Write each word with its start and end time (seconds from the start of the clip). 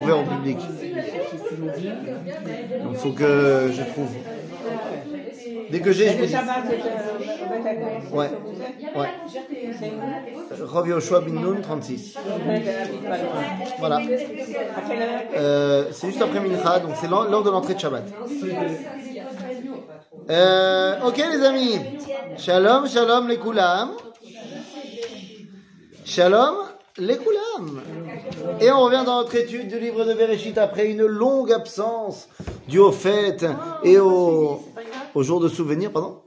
ouvert 0.00 0.20
au 0.20 0.24
public. 0.24 0.58
Donc 2.84 2.96
faut 2.96 3.12
que 3.12 3.70
je 3.72 3.82
trouve. 3.82 4.10
Dès 5.70 5.80
que 5.80 5.92
j'ai, 5.92 6.10
je 6.10 6.24
dis. 6.24 6.34
Ouais. 8.12 8.30
Ouais. 8.96 9.08
Rav 10.60 10.88
Yoshua 10.88 11.20
bin 11.20 11.40
Nun, 11.40 11.60
36. 11.60 12.16
Voilà. 13.78 14.00
Euh, 15.36 15.84
c'est 15.92 16.06
juste 16.08 16.22
après 16.22 16.40
Mincha, 16.40 16.78
donc 16.78 16.92
c'est 17.00 17.08
l'heure 17.08 17.42
de 17.42 17.50
l'entrée 17.50 17.74
de 17.74 17.80
Shabbat. 17.80 18.04
Euh, 20.30 20.94
ok 21.06 21.16
les 21.16 21.44
amis. 21.44 21.78
Shalom, 22.36 22.86
shalom 22.86 23.28
les 23.28 23.38
koulam. 23.38 23.90
Shalom 26.04 26.54
les 26.98 27.16
koulam. 27.16 27.80
Et 28.60 28.70
on 28.70 28.80
revient 28.80 29.02
dans 29.04 29.20
notre 29.20 29.34
étude 29.36 29.68
du 29.68 29.78
livre 29.78 30.04
de 30.04 30.14
Bereshit 30.14 30.58
après 30.58 30.90
une 30.90 31.04
longue 31.04 31.52
absence 31.52 32.28
due 32.68 32.78
au 32.78 32.92
fête 32.92 33.46
et 33.84 33.98
au, 33.98 34.64
au 35.14 35.22
jour 35.22 35.40
de 35.40 35.48
souvenir, 35.48 35.92
pardon 35.92 36.22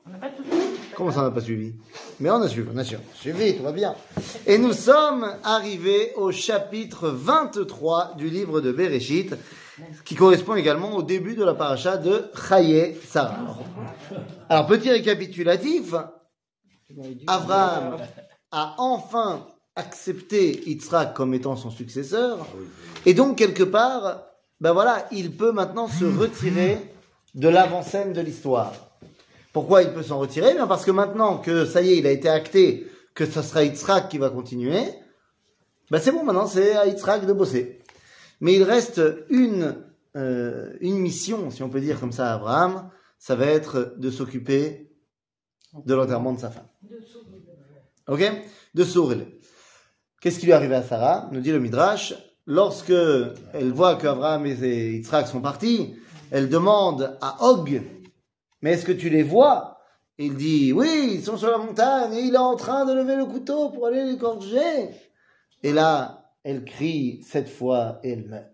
Comment 0.95 1.11
ça 1.11 1.21
on 1.21 1.23
n'a 1.23 1.31
pas 1.31 1.41
suivi? 1.41 1.73
Mais 2.19 2.29
on 2.29 2.41
a 2.41 2.47
suivi, 2.47 2.69
on 2.73 2.77
a 2.77 2.83
suivi, 2.83 3.57
tout 3.57 3.63
va 3.63 3.71
bien. 3.71 3.95
Et 4.45 4.57
nous 4.57 4.73
sommes 4.73 5.25
arrivés 5.43 6.13
au 6.15 6.31
chapitre 6.31 7.09
23 7.09 8.15
du 8.17 8.29
livre 8.29 8.61
de 8.61 8.71
Bereshit, 8.71 9.33
qui 10.05 10.15
correspond 10.15 10.55
également 10.55 10.95
au 10.95 11.01
début 11.01 11.35
de 11.35 11.43
la 11.43 11.53
paracha 11.53 11.97
de 11.97 12.29
Chaye 12.47 12.95
Sarah. 13.07 13.57
Alors, 14.49 14.67
petit 14.67 14.91
récapitulatif, 14.91 15.95
Abraham 17.25 17.97
a 18.51 18.75
enfin 18.77 19.47
accepté 19.75 20.69
Yitzhak 20.69 21.13
comme 21.13 21.33
étant 21.33 21.55
son 21.55 21.71
successeur, 21.71 22.45
et 23.05 23.13
donc 23.13 23.37
quelque 23.37 23.63
part, 23.63 24.23
ben 24.59 24.73
voilà, 24.73 25.07
il 25.11 25.35
peut 25.35 25.51
maintenant 25.51 25.87
se 25.87 26.05
retirer 26.05 26.77
de 27.35 27.47
l'avant-scène 27.47 28.13
de 28.13 28.21
l'histoire. 28.21 28.73
Pourquoi 29.53 29.83
il 29.83 29.91
peut 29.91 30.03
s'en 30.03 30.19
retirer? 30.19 30.53
Bien 30.53 30.67
parce 30.67 30.85
que 30.85 30.91
maintenant 30.91 31.37
que 31.37 31.65
ça 31.65 31.81
y 31.81 31.91
est, 31.91 31.97
il 31.97 32.07
a 32.07 32.11
été 32.11 32.29
acté 32.29 32.87
que 33.13 33.25
ce 33.25 33.41
sera 33.41 33.63
Yitzhak 33.63 34.09
qui 34.09 34.17
va 34.17 34.29
continuer, 34.29 34.83
ben 35.89 35.99
c'est 35.99 36.11
bon, 36.11 36.23
maintenant 36.23 36.47
c'est 36.47 36.75
à 36.75 36.85
Yitzhak 36.85 37.25
de 37.25 37.33
bosser. 37.33 37.79
Mais 38.39 38.53
il 38.53 38.63
reste 38.63 39.01
une, 39.29 39.75
euh, 40.15 40.73
une 40.79 40.97
mission, 40.97 41.49
si 41.49 41.63
on 41.63 41.69
peut 41.69 41.81
dire 41.81 41.99
comme 41.99 42.11
ça 42.11 42.31
à 42.31 42.35
Abraham, 42.35 42.89
ça 43.19 43.35
va 43.35 43.45
être 43.45 43.93
de 43.97 44.09
s'occuper 44.09 44.91
de 45.85 45.93
l'enterrement 45.93 46.33
de 46.33 46.39
sa 46.39 46.49
femme. 46.49 46.67
Ok? 48.07 48.23
De 48.73 48.83
sourire. 48.83 49.27
Qu'est-ce 50.21 50.37
qui 50.37 50.45
lui 50.45 50.51
est 50.51 50.55
arrivé 50.55 50.75
à 50.75 50.83
Sarah 50.83 51.27
Nous 51.31 51.41
dit 51.41 51.51
le 51.51 51.59
Midrash. 51.59 52.13
Lorsque 52.45 52.93
elle 53.53 53.71
voit 53.71 53.95
qu'Abraham 53.95 54.45
et 54.45 54.93
Yitzhak 54.93 55.27
sont 55.27 55.41
partis, 55.41 55.95
elle 56.29 56.47
demande 56.47 57.17
à 57.21 57.43
Og, 57.49 57.81
mais 58.61 58.73
est-ce 58.73 58.85
que 58.85 58.91
tu 58.91 59.09
les 59.09 59.23
vois? 59.23 59.79
Il 60.19 60.35
dit, 60.35 60.73
oui, 60.73 61.13
ils 61.15 61.23
sont 61.23 61.37
sur 61.37 61.49
la 61.49 61.57
montagne 61.57 62.13
et 62.13 62.21
il 62.21 62.35
est 62.35 62.37
en 62.37 62.55
train 62.55 62.85
de 62.85 62.93
lever 62.93 63.15
le 63.15 63.25
couteau 63.25 63.71
pour 63.71 63.87
aller 63.87 64.03
les 64.05 64.17
gorger. 64.17 64.89
Et 65.63 65.73
là, 65.73 66.31
elle 66.43 66.65
crie 66.65 67.23
sept 67.23 67.49
fois 67.49 67.99
et 68.03 68.11
elle 68.11 68.27
meurt. 68.27 68.45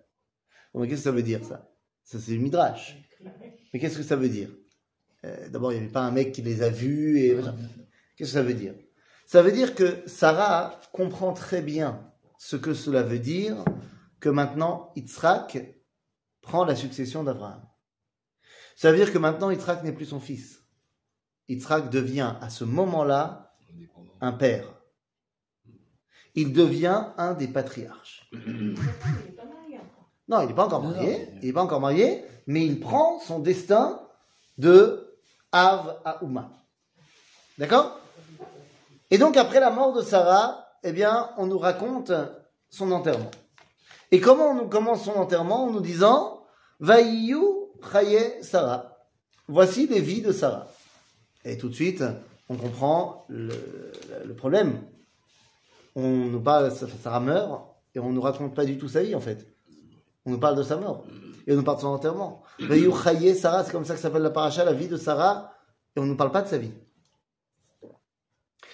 Bon, 0.73 0.80
mais 0.80 0.88
qu'est-ce 0.88 1.02
que 1.02 1.10
ça 1.10 1.12
veut 1.12 1.23
dire 1.23 1.44
ça? 1.44 1.70
Ça 2.06 2.18
c'est 2.20 2.32
le 2.32 2.40
Midrash. 2.40 2.98
Mais 3.73 3.80
qu'est-ce 3.80 3.98
que 3.98 4.04
ça 4.04 4.16
veut 4.16 4.30
dire? 4.30 4.50
Euh, 5.26 5.50
D'abord, 5.50 5.73
il 5.73 5.80
n'y 5.80 5.84
avait 5.84 5.92
pas 5.92 6.04
un 6.04 6.12
mec 6.12 6.32
qui 6.32 6.42
les 6.42 6.62
a 6.62 6.70
vus 6.70 7.20
et 7.20 7.36
qu'est-ce 8.16 8.32
que 8.32 8.38
ça 8.38 8.44
veut 8.44 8.54
dire? 8.54 8.73
Ça 9.28 9.42
veut 9.42 9.52
dire 9.52 9.75
que 9.75 10.08
Sarah 10.08 10.80
comprend 10.94 11.33
très 11.33 11.61
bien 11.61 12.02
ce 12.39 12.56
que 12.56 12.73
cela 12.73 13.03
veut 13.03 13.20
dire 13.20 13.58
que 14.22 14.30
maintenant 14.30 14.94
Yitzhak 14.95 15.58
prend 16.42 16.64
la 16.64 16.78
succession 16.78 17.25
d'Abraham. 17.25 17.61
Ça 18.78 18.89
veut 18.89 18.98
dire 18.98 19.11
que 19.11 19.17
maintenant 19.17 19.52
Yitzhak 19.52 19.83
n'est 19.83 19.92
plus 19.92 20.05
son 20.05 20.22
fils. 20.22 20.64
Yitzhak 21.50 21.89
devient 21.89 22.36
à 22.39 22.50
ce 22.50 22.64
moment-là 22.64 23.54
un 24.21 24.32
père. 24.32 24.73
Il 26.33 26.54
devient 26.54 27.08
un 27.17 27.33
des 27.33 27.49
patriarches. 27.49 28.32
Non, 30.30 30.42
il 30.42 30.48
n'est 30.49 30.54
pas 30.54 30.66
encore 30.66 30.83
marié. 30.83 31.30
Il 31.42 31.48
n'est 31.48 31.54
pas 31.54 31.64
encore 31.64 31.80
marié, 31.80 32.21
mais 32.48 32.66
il 32.66 32.82
prend 32.82 33.17
son 33.21 33.39
destin 33.39 33.98
de 34.58 35.17
Av 35.54 36.02
à 36.04 36.21
Uma. 36.21 36.52
D'accord? 37.58 37.98
Et 39.10 39.18
donc 39.18 39.38
après 39.38 39.60
la 39.60 39.70
mort 39.70 39.94
de 39.94 40.02
Sarah, 40.02 40.68
eh 40.84 40.92
bien, 40.92 41.30
on 41.38 41.48
nous 41.48 41.58
raconte 41.58 42.12
son 42.70 42.92
enterrement. 42.92 43.32
Et 44.12 44.20
comment 44.20 44.52
on 44.52 44.56
nous 44.56 44.70
commence 44.70 45.04
son 45.04 45.16
enterrement 45.16 45.66
en 45.66 45.72
nous 45.72 45.82
disant 45.82 46.44
Vaïyu 46.80 47.42
Chaye 47.92 48.42
Sarah. 48.42 48.98
Voici 49.48 49.88
les 49.88 50.02
vies 50.02 50.22
de 50.22 50.32
Sarah. 50.32 50.67
Et 51.46 51.58
tout 51.58 51.70
de 51.70 51.73
suite, 51.73 52.04
on 52.50 52.56
comprend 52.56 53.26
le, 53.30 54.34
problème. 54.36 54.82
On 55.96 56.08
nous 56.08 56.42
parle, 56.42 56.72
Sarah 56.72 57.20
meurt, 57.20 57.62
et 57.96 58.00
on 58.00 58.10
ne 58.10 58.16
nous 58.16 58.22
raconte 58.22 58.54
pas 58.54 58.66
du 58.66 58.78
tout 58.78 58.88
sa 58.88 59.04
vie 59.04 59.16
en 59.16 59.20
fait. 59.20 59.48
On 60.26 60.32
nous 60.32 60.40
parle 60.40 60.58
de 60.58 60.64
sa 60.64 60.78
mort. 60.78 61.06
Et 61.46 61.54
on 61.54 61.56
nous 61.56 61.64
parle 61.64 61.78
de 61.78 61.82
son 61.82 61.88
enterrement. 61.88 62.44
Vaïyu 62.60 62.92
Chaye 63.04 63.36
Sarah, 63.36 63.64
c'est 63.64 63.72
comme 63.72 63.86
ça 63.86 63.94
que 63.94 64.00
s'appelle 64.00 64.22
la 64.22 64.30
paracha, 64.30 64.66
la 64.66 64.73
vie 64.73 64.88
de 64.88 64.98
Sarah, 64.98 65.54
et 65.96 66.00
on 66.00 66.04
ne 66.04 66.10
nous 66.10 66.17
parle 66.17 66.32
pas 66.32 66.42
de 66.42 66.48
sa 66.48 66.58
vie. 66.58 66.72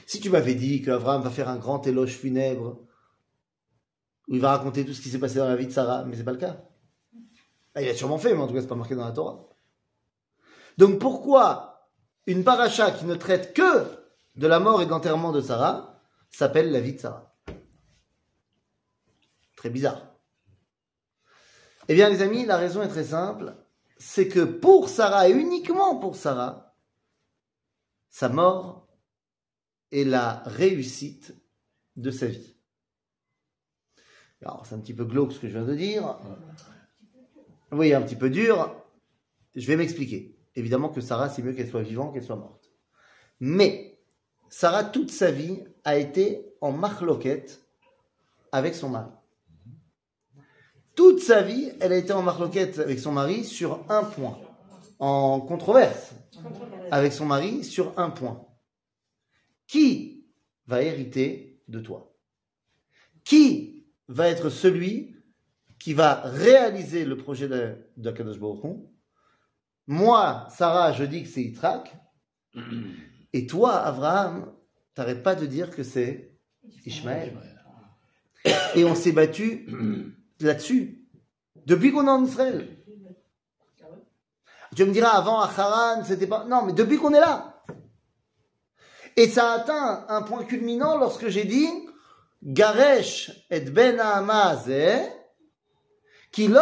Si 0.06 0.19
tu 0.19 0.30
m'avais 0.30 0.56
dit 0.56 0.81
qu'Abraham 0.81 1.22
va 1.22 1.30
faire 1.30 1.50
un 1.50 1.58
grand 1.58 1.86
éloge 1.88 2.18
funèbre, 2.18 2.80
où 4.28 4.36
il 4.36 4.41
va 4.41 4.52
raconter 4.52 4.86
tout 4.86 4.94
ce 4.94 5.02
qui 5.02 5.09
s'est 5.09 5.19
passé 5.19 5.40
dans 5.40 5.47
la 5.47 5.56
vie 5.56 5.68
de 5.68 5.72
Sarah, 5.72 6.03
mais 6.06 6.16
c'est 6.16 6.24
pas 6.24 6.31
le 6.31 6.38
cas. 6.38 6.62
Il 7.80 7.88
a 7.88 7.96
sûrement 7.96 8.18
fait, 8.18 8.34
mais 8.34 8.42
en 8.42 8.47
tout 8.47 8.53
cas, 8.53 8.62
c'est 8.62 8.68
pas 8.68 8.75
marqué 8.75 8.96
dans 8.96 9.06
la 9.06 9.12
Torah. 9.12 9.50
Donc 10.78 11.00
pourquoi 11.00 11.90
une 12.28 12.44
paracha 12.44 12.92
qui 12.92 13.06
ne 13.06 13.16
traite 13.16 13.53
que 13.53 13.86
de 14.36 14.47
la 14.47 14.59
mort 14.59 14.81
et 14.81 14.86
de 14.86 14.92
l'enterrement 14.92 15.31
de 15.31 15.42
Sarah 15.42 16.02
s'appelle 16.30 16.72
la 16.72 16.80
vie 16.80 16.94
de 16.94 17.00
Sarah? 17.00 17.36
Très 19.56 19.69
bizarre. 19.69 20.13
Eh 21.88 21.96
bien, 21.96 22.09
les 22.09 22.22
amis, 22.22 22.46
la 22.46 22.58
raison 22.58 22.81
est 22.81 22.88
très 22.88 23.03
simple. 23.03 23.56
C'est 23.97 24.28
que 24.28 24.44
pour 24.44 24.90
Sarah, 24.90 25.30
et 25.30 25.31
uniquement 25.31 25.97
pour 25.97 26.16
Sarah, 26.16 26.75
sa 28.09 28.30
mort 28.30 28.88
est 29.94 30.04
la 30.04 30.44
réussite 30.46 31.34
de 31.96 32.12
sa 32.12 32.28
vie. 32.28 32.56
Alors, 34.42 34.66
c'est 34.66 34.76
un 34.76 34.80
petit 34.80 34.94
peu 34.94 35.06
glauque 35.06 35.31
ce 35.31 35.40
que 35.40 35.48
je 35.48 35.54
viens 35.54 35.64
de 35.64 35.76
dire. 35.76 36.18
Oui, 37.72 37.94
un 37.94 38.02
petit 38.02 38.18
peu 38.18 38.30
dur. 38.30 38.76
Je 39.56 39.66
vais 39.68 39.78
m'expliquer. 39.78 40.36
Évidemment 40.56 40.90
que 40.90 41.00
Sarah, 41.00 41.30
c'est 41.30 41.42
mieux 41.42 41.54
qu'elle 41.54 41.70
soit 41.70 41.81
vivante 41.81 42.14
qu'elle 42.14 42.24
soit 42.24 42.36
morte. 42.36 42.72
Mais, 43.40 44.00
Sarah, 44.50 44.84
toute 44.84 45.12
sa 45.12 45.31
vie, 45.31 45.64
a 45.86 45.98
été 45.98 46.46
en 46.60 46.72
marloquette 46.72 47.62
avec 48.52 48.75
son 48.75 48.90
mari. 48.90 49.12
Toute 50.96 51.20
sa 51.20 51.42
vie, 51.42 51.72
elle 51.80 51.94
a 51.94 51.98
été 51.98 52.14
en 52.14 52.22
marloquette 52.22 52.80
avec 52.80 53.00
son 53.00 53.12
mari 53.12 53.46
sur 53.46 53.84
un 53.90 54.04
point. 54.04 54.38
En 55.00 55.40
controverse 55.42 56.14
avec 56.92 57.14
son 57.14 57.25
mari 57.25 57.64
sur 57.64 57.98
un 57.98 58.10
point. 58.10 58.46
Qui 59.68 60.25
va 60.68 60.81
hériter 60.81 61.62
de 61.68 61.79
toi? 61.79 62.13
Qui 63.24 63.85
va 64.07 64.28
être 64.28 64.50
celui 64.50 65.16
qui 65.79 65.94
va 65.94 66.22
réaliser 66.24 67.03
le 67.03 67.18
projet 67.18 67.50
de, 67.50 67.75
de 67.97 68.12
Kadosh. 68.12 68.38
Moi, 69.85 70.47
Sarah, 70.50 70.94
je 70.94 71.03
dis 71.03 71.24
que 71.24 71.29
c'est 71.29 71.44
Yitzhak. 71.44 71.94
Et 73.34 73.46
toi, 73.47 73.81
Abraham, 73.81 74.53
t'arrêtes 74.94 75.24
pas 75.24 75.35
de 75.35 75.46
dire 75.46 75.72
que 75.72 75.84
c'est 75.84 76.38
Ishmaël. 76.85 77.38
Et 78.75 78.85
on 78.85 78.95
s'est 78.95 79.12
battu 79.12 79.68
là-dessus. 80.40 81.06
Depuis 81.66 81.91
qu'on 81.91 82.07
est 82.07 82.12
en 82.12 82.24
Israël. 82.24 82.77
Tu 84.75 84.86
me 84.86 84.92
diras, 84.92 85.09
avant, 85.09 85.42
à 85.42 85.48
Haran, 85.48 86.04
c'était 86.06 86.27
pas... 86.27 86.45
Non, 86.45 86.66
mais 86.66 86.71
depuis 86.71 86.98
qu'on 86.98 87.13
est 87.13 87.19
là. 87.19 87.53
Et 89.15 89.27
ça 89.27 89.51
a 89.51 89.60
atteint 89.60 90.06
un 90.10 90.21
point 90.24 90.44
culminant 90.44 90.98
lorsque 90.98 91.27
j'ai 91.27 91.45
dit 91.45 91.68
Garesh 92.44 93.31
et 93.50 93.62
Ben 93.62 93.98
Ze, 94.65 95.10
qui 96.31 96.48
lo 96.48 96.60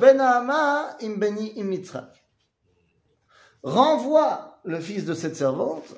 Ben 0.00 1.18
beni 1.18 1.52
im 1.60 1.72
Yitzhak. 1.72 2.24
Renvoie 3.62 4.60
le 4.64 4.80
fils 4.80 5.04
de 5.04 5.12
cette 5.12 5.36
servante, 5.36 5.94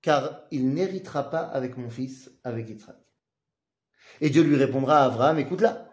car 0.00 0.42
il 0.50 0.74
n'héritera 0.74 1.30
pas 1.30 1.42
avec 1.42 1.76
mon 1.76 1.88
fils, 1.88 2.30
avec 2.42 2.68
Yitzhak. 2.68 2.96
Et 4.20 4.30
Dieu 4.30 4.42
lui 4.42 4.56
répondra 4.56 5.02
à 5.02 5.04
Abraham, 5.06 5.38
écoute-la. 5.38 5.88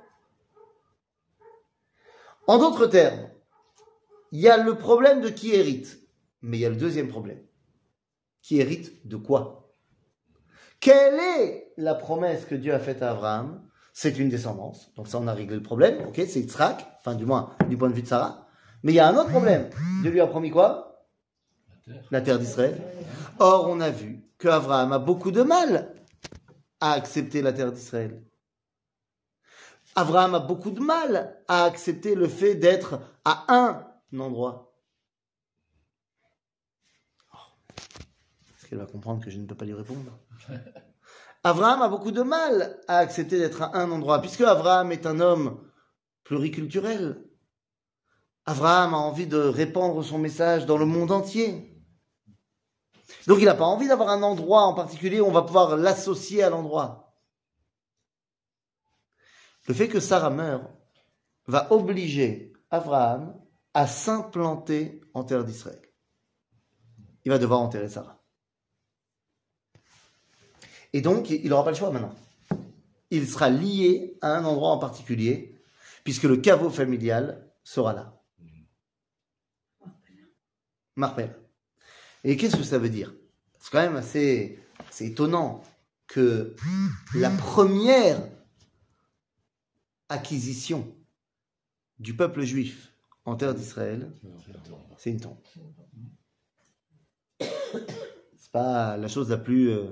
En 2.48 2.58
d'autres 2.58 2.88
termes, 2.88 3.30
il 4.32 4.42
y 4.42 4.50
a 4.50 4.58
le 4.58 4.76
problème 4.76 5.22
de 5.22 5.30
qui 5.30 5.54
hérite, 5.54 6.00
mais 6.42 6.58
il 6.58 6.62
y 6.62 6.66
a 6.66 6.70
le 6.70 6.76
deuxième 6.76 7.08
problème. 7.08 7.46
Qui 8.42 8.60
hérite 8.60 9.08
de 9.08 9.18
quoi? 9.18 9.76
Quelle 10.80 11.20
est 11.20 11.74
la 11.78 11.96
promesse 11.96 12.46
que 12.46 12.56
Dieu 12.56 12.74
a 12.74 12.80
faite 12.80 13.02
à 13.02 13.12
Abraham? 13.12 13.68
C'est 13.94 14.18
une 14.18 14.30
descendance. 14.30 14.94
Donc 14.96 15.08
ça, 15.08 15.20
on 15.20 15.28
a 15.28 15.34
réglé 15.34 15.56
le 15.56 15.64
problème. 15.64 16.12
C'est 16.16 16.40
Yitzhak, 16.40 16.86
enfin 17.00 17.16
du 17.16 17.26
moins 17.26 17.56
du 17.68 17.78
point 17.78 17.90
de 17.90 17.94
vue 17.94 18.04
de 18.04 18.08
Sarah. 18.08 18.48
Mais 18.84 18.94
il 18.94 18.96
y 18.96 19.00
a 19.00 19.08
un 19.08 19.18
autre 19.18 19.30
problème. 19.30 19.70
Dieu 20.02 20.12
lui 20.12 20.22
a 20.22 20.28
promis 20.28 20.52
quoi? 20.52 21.06
La 22.12 22.22
terre 22.22 22.40
d'Israël. 22.40 22.82
Or, 23.40 23.68
on 23.68 23.82
a 23.82 23.90
vu 23.90 24.24
que 24.38 24.48
Abraham 24.48 24.94
a 24.94 25.00
beaucoup 25.00 25.32
de 25.32 25.42
mal 25.42 25.96
à 26.80 26.94
accepter 26.94 27.42
la 27.42 27.52
terre 27.52 27.74
d'Israël. 27.74 28.24
Abraham 29.96 30.36
a 30.36 30.40
beaucoup 30.40 30.72
de 30.72 30.80
mal 30.80 31.44
à 31.48 31.66
accepter 31.66 32.16
le 32.16 32.28
fait 32.28 32.56
d'être 32.56 33.02
à 33.26 33.46
un 33.50 33.86
endroit. 34.18 34.74
Est-ce 38.56 38.59
qu'elle 38.70 38.80
va 38.80 38.86
comprendre 38.86 39.24
que 39.24 39.32
je 39.32 39.38
ne 39.38 39.48
peux 39.48 39.56
pas 39.56 39.66
lui 39.66 39.74
répondre 39.74 40.20
Abraham 41.44 41.82
a 41.82 41.90
beaucoup 41.90 42.12
de 42.12 42.22
mal 42.22 42.80
à 42.88 42.98
accepter 42.98 43.40
d'être 43.40 43.62
à 43.62 43.78
un 43.78 43.92
endroit, 43.92 44.20
puisque 44.20 44.42
Abraham 44.42 44.92
est 44.92 45.06
un 45.06 45.22
homme 45.22 45.66
pluriculturel. 46.26 47.24
Abraham 48.46 48.94
a 48.94 48.98
envie 48.98 49.26
de 49.26 49.38
répandre 49.38 50.04
son 50.04 50.18
message 50.18 50.66
dans 50.66 50.78
le 50.78 50.86
monde 50.86 51.12
entier. 51.12 51.82
Donc 53.26 53.40
il 53.40 53.46
n'a 53.46 53.56
pas 53.56 53.66
envie 53.66 53.88
d'avoir 53.88 54.10
un 54.10 54.22
endroit 54.22 54.64
en 54.64 54.74
particulier 54.74 55.22
où 55.22 55.26
on 55.26 55.32
va 55.32 55.44
pouvoir 55.44 55.78
l'associer 55.78 56.44
à 56.44 56.50
l'endroit. 56.50 57.16
Le 59.68 59.74
fait 59.74 59.88
que 59.88 60.00
Sarah 60.00 60.30
meure 60.30 60.70
va 61.48 61.72
obliger 61.72 62.54
Abraham 62.70 63.40
à 63.74 63.88
s'implanter 63.88 65.02
en 65.14 65.24
terre 65.24 65.46
d'Israël. 65.46 65.82
Il 67.24 67.32
va 67.32 67.38
devoir 67.38 67.62
enterrer 67.62 67.88
Sarah. 67.88 68.19
Et 70.94 71.02
donc, 71.02 71.30
il 71.30 71.50
n'aura 71.50 71.64
pas 71.64 71.72
le 71.72 71.78
choix 71.78 71.92
maintenant. 71.92 72.16
Il 73.12 73.28
sera 73.28 73.50
lié 73.50 74.18
à 74.22 74.36
un 74.36 74.46
endroit 74.46 74.72
en 74.72 74.78
particulier, 74.78 75.56
puisque 76.04 76.24
le 76.24 76.38
caveau 76.38 76.70
familial 76.70 77.48
sera 77.64 77.94
là. 77.94 78.22
Marpel. 80.96 81.36
Et 82.24 82.36
qu'est-ce 82.36 82.58
que 82.58 82.64
ça 82.64 82.78
veut 82.78 82.90
dire? 82.90 83.14
C'est 83.60 83.72
quand 83.72 83.82
même 83.82 83.96
assez, 83.96 84.60
étonnant 85.00 85.64
que 86.08 86.56
la 87.14 87.30
première 87.30 88.22
acquisition 90.10 90.94
du 92.00 92.16
peuple 92.16 92.42
juif 92.42 92.92
en 93.26 93.36
terre 93.36 93.54
d'Israël, 93.54 94.12
c'est 94.98 95.12
une 95.12 95.20
tombe. 95.20 95.38
C'est 97.40 98.52
pas 98.52 98.98
la 98.98 99.08
chose 99.08 99.30
la 99.30 99.38
plus 99.38 99.70
euh, 99.70 99.92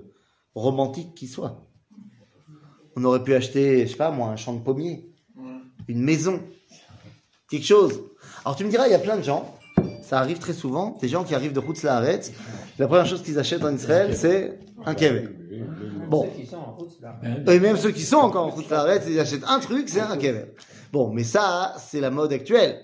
romantique 0.58 1.16
qui 1.16 1.28
soit. 1.28 1.64
On 2.96 3.04
aurait 3.04 3.24
pu 3.24 3.34
acheter, 3.36 3.86
je 3.86 3.92
sais 3.92 3.98
pas 3.98 4.12
moi, 4.12 4.30
un 4.30 4.36
champ 4.36 4.54
de 4.54 4.60
pommiers, 4.60 5.10
une 5.88 6.02
maison, 6.02 6.42
quelque 7.50 7.66
chose. 7.66 8.02
Alors 8.44 8.56
tu 8.56 8.66
me 8.66 8.70
diras, 8.70 8.88
il 8.88 8.92
y 8.92 8.96
a 8.96 9.00
plein 9.00 9.18
de 9.18 9.24
gens, 9.24 9.56
ça 10.02 10.20
arrive 10.20 10.40
très 10.40 10.54
souvent, 10.54 10.98
des 11.02 11.08
gens 11.08 11.24
qui 11.24 11.36
arrivent 11.36 11.54
de 11.54 11.88
Haaretz, 11.88 12.32
la 12.80 12.88
première 12.88 13.06
chose 13.06 13.22
qu'ils 13.22 13.38
achètent 13.38 13.64
en 13.64 13.74
Israël, 13.74 14.16
c'est 14.16 14.60
un 14.86 14.96
kever. 14.96 15.30
Bon. 16.10 16.30
Et 17.48 17.60
même 17.60 17.78
ceux 17.78 17.92
qui 17.92 18.04
sont 18.04 18.18
encore 18.18 18.56
en 18.58 18.72
Haaretz, 18.72 19.06
ils 19.08 19.20
achètent 19.20 19.46
un 19.48 19.60
truc, 19.60 19.90
c'est 19.90 20.02
un 20.02 20.18
kever. 20.18 20.54
Bon, 20.92 21.12
mais 21.12 21.24
ça, 21.24 21.76
c'est 21.78 22.00
la 22.00 22.10
mode 22.10 22.34
actuelle. 22.34 22.82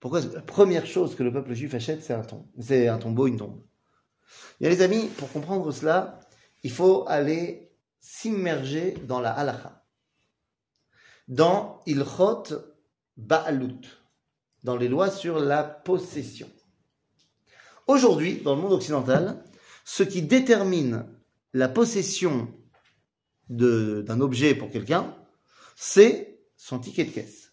Pourquoi 0.00 0.20
la 0.20 0.40
première 0.40 0.86
chose 0.86 1.16
que 1.16 1.24
le 1.24 1.32
peuple 1.32 1.54
juif 1.54 1.74
achète, 1.74 2.02
c'est 2.04 2.14
un 2.14 2.22
tombe. 2.22 2.44
C'est 2.60 2.86
un 2.86 2.98
tombeau, 2.98 3.26
une 3.26 3.36
tombe. 3.36 3.60
Et 4.60 4.68
les 4.68 4.80
amis, 4.82 5.08
pour 5.18 5.30
comprendre 5.32 5.70
cela, 5.72 6.20
il 6.62 6.70
faut 6.70 7.06
aller 7.08 7.70
s'immerger 8.00 8.92
dans 9.04 9.20
la 9.20 9.32
halacha, 9.32 9.84
dans 11.26 11.82
Ilchot 11.86 12.44
Ba'alut, 13.16 13.80
dans 14.62 14.76
les 14.76 14.88
lois 14.88 15.10
sur 15.10 15.38
la 15.38 15.62
possession. 15.62 16.50
Aujourd'hui, 17.86 18.40
dans 18.42 18.54
le 18.54 18.62
monde 18.62 18.72
occidental, 18.72 19.42
ce 19.84 20.02
qui 20.02 20.22
détermine 20.22 21.06
la 21.52 21.68
possession 21.68 22.54
d'un 23.48 24.20
objet 24.20 24.54
pour 24.54 24.70
quelqu'un, 24.70 25.16
c'est 25.74 26.40
son 26.56 26.78
ticket 26.78 27.04
de 27.04 27.10
caisse, 27.10 27.52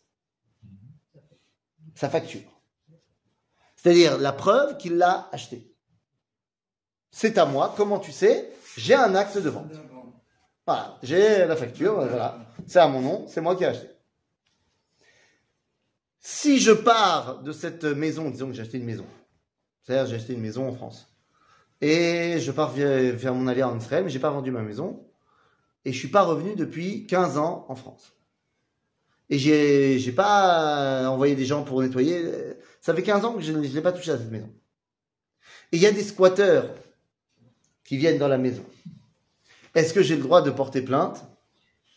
sa 1.95 2.09
facture. 2.09 2.61
C'est-à-dire 3.75 4.17
la 4.17 4.33
preuve 4.33 4.77
qu'il 4.77 4.97
l'a 4.97 5.29
acheté. 5.31 5.71
C'est 7.11 7.37
à 7.37 7.45
moi, 7.45 7.73
comment 7.77 7.99
tu 7.99 8.11
sais? 8.11 8.51
J'ai 8.77 8.93
un 8.93 9.15
acte 9.15 9.37
de 9.37 9.49
vente. 9.49 9.71
Voilà, 10.65 10.97
j'ai 11.03 11.45
la 11.45 11.55
facture, 11.55 11.95
voilà. 11.95 12.37
C'est 12.65 12.79
à 12.79 12.87
mon 12.87 13.01
nom, 13.01 13.25
c'est 13.27 13.41
moi 13.41 13.55
qui 13.55 13.63
ai 13.63 13.67
acheté. 13.67 13.87
Si 16.19 16.59
je 16.59 16.71
pars 16.71 17.43
de 17.43 17.51
cette 17.51 17.83
maison, 17.83 18.29
disons 18.31 18.47
que 18.47 18.53
j'ai 18.53 18.63
acheté 18.63 18.77
une 18.77 18.85
maison, 18.85 19.05
c'est-à-dire 19.83 20.07
j'ai 20.07 20.15
acheté 20.15 20.33
une 20.33 20.41
maison 20.41 20.67
en 20.67 20.73
France, 20.73 21.07
et 21.81 22.39
je 22.39 22.51
pars 22.51 22.71
vers, 22.71 23.33
mon 23.35 23.47
allié 23.47 23.61
en 23.61 23.77
Israël, 23.77 24.03
mais 24.03 24.09
j'ai 24.09 24.19
pas 24.19 24.31
vendu 24.31 24.49
ma 24.49 24.63
maison, 24.63 25.07
et 25.83 25.93
je 25.93 25.99
suis 25.99 26.07
pas 26.07 26.23
revenu 26.23 26.55
depuis 26.55 27.05
15 27.05 27.37
ans 27.37 27.65
en 27.69 27.75
France. 27.75 28.13
Et 29.29 29.37
j'ai, 29.37 29.99
j'ai 29.99 30.11
pas 30.11 31.07
envoyé 31.09 31.35
des 31.35 31.45
gens 31.45 31.63
pour 31.63 31.81
nettoyer. 31.81 32.31
Ça 32.81 32.93
fait 32.93 33.03
15 33.03 33.25
ans 33.25 33.33
que 33.33 33.41
je 33.41 33.51
ne 33.51 33.59
l'ai 33.59 33.81
pas 33.81 33.91
touché 33.91 34.11
à 34.11 34.17
cette 34.17 34.31
maison. 34.31 34.51
Et 35.71 35.77
il 35.77 35.81
y 35.81 35.87
a 35.87 35.91
des 35.91 36.03
squatteurs 36.03 36.69
qui 37.85 37.97
viennent 37.97 38.17
dans 38.17 38.27
la 38.27 38.37
maison. 38.37 38.65
Est-ce 39.73 39.93
que 39.93 40.01
j'ai 40.03 40.17
le 40.17 40.23
droit 40.23 40.41
de 40.41 40.51
porter 40.51 40.81
plainte 40.81 41.25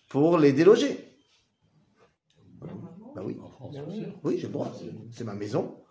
pour 0.09 0.39
les 0.39 0.53
déloger? 0.53 1.17
Bah 3.15 3.23
oui. 3.25 3.37
Oui, 4.23 4.39
j'ai 4.39 4.47
le 4.47 4.53
droit. 4.53 4.73
C'est 5.11 5.25
ma 5.25 5.35
maison. 5.35 5.83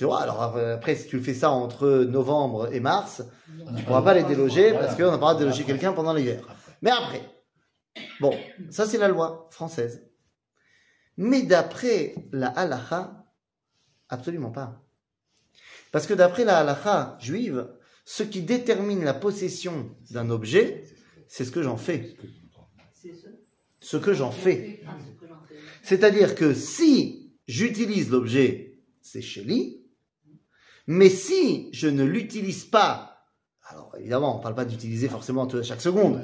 Alors 0.00 0.40
après, 0.42 0.94
si 0.94 1.08
tu 1.08 1.20
fais 1.20 1.34
ça 1.34 1.50
entre 1.50 1.88
novembre 2.04 2.72
et 2.72 2.80
mars, 2.80 3.22
tu 3.46 3.72
ne 3.72 3.82
pourras 3.82 4.02
pas 4.02 4.14
les 4.14 4.22
déloger 4.22 4.72
parce 4.72 4.96
qu'on 4.96 5.10
n'a 5.10 5.10
pas 5.10 5.14
le 5.14 5.18
droit 5.18 5.34
de 5.34 5.40
déloger 5.40 5.64
quelqu'un 5.64 5.92
pendant 5.92 6.14
l'hiver. 6.14 6.46
Mais 6.80 6.90
après, 6.90 7.22
bon, 8.20 8.34
ça 8.70 8.86
c'est 8.86 8.98
la 8.98 9.08
loi 9.08 9.48
française. 9.50 10.08
Mais 11.16 11.42
d'après 11.42 12.14
la 12.32 12.48
halacha, 12.48 13.26
absolument 14.08 14.50
pas. 14.50 14.80
Parce 15.92 16.06
que 16.06 16.14
d'après 16.14 16.44
la 16.44 16.58
halacha 16.58 17.16
juive, 17.20 17.68
ce 18.10 18.22
qui 18.22 18.40
détermine 18.40 19.04
la 19.04 19.12
possession 19.12 19.90
d'un 20.12 20.30
objet, 20.30 20.82
c'est 21.26 21.44
ce 21.44 21.50
que 21.50 21.62
j'en 21.62 21.76
fais. 21.76 22.16
Ce 23.80 23.98
que 23.98 24.14
j'en 24.14 24.30
fais. 24.30 24.82
C'est-à-dire 25.82 26.34
que 26.34 26.54
si 26.54 27.34
j'utilise 27.46 28.08
l'objet, 28.08 28.78
c'est 29.02 29.20
chez 29.20 29.44
lui, 29.44 29.84
mais 30.86 31.10
si 31.10 31.68
je 31.74 31.86
ne 31.86 32.02
l'utilise 32.02 32.64
pas, 32.64 33.26
alors 33.68 33.94
évidemment, 34.00 34.36
on 34.36 34.38
ne 34.38 34.42
parle 34.42 34.54
pas 34.54 34.64
d'utiliser 34.64 35.10
forcément 35.10 35.44
à 35.46 35.62
chaque 35.62 35.82
seconde, 35.82 36.18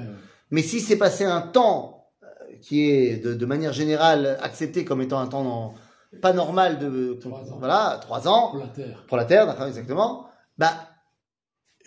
mais 0.50 0.62
si 0.62 0.80
c'est 0.80 0.96
passé 0.96 1.24
un 1.24 1.42
temps 1.42 2.08
euh, 2.22 2.26
qui 2.62 2.88
est 2.88 3.18
de, 3.18 3.46
manière 3.46 3.74
générale 3.74 4.38
accepté 4.40 4.86
comme 4.86 5.02
étant 5.02 5.18
un 5.18 5.26
temps 5.26 5.74
pas 6.22 6.32
normal 6.32 6.78
de 6.78 7.18
voilà 7.58 7.98
trois 8.00 8.26
ans. 8.26 8.52
Pour 8.52 8.58
la 8.60 8.68
terre, 8.68 9.04
pour 9.06 9.16
la 9.18 9.24
terre, 9.26 9.66
exactement, 9.66 10.30
bah 10.56 10.93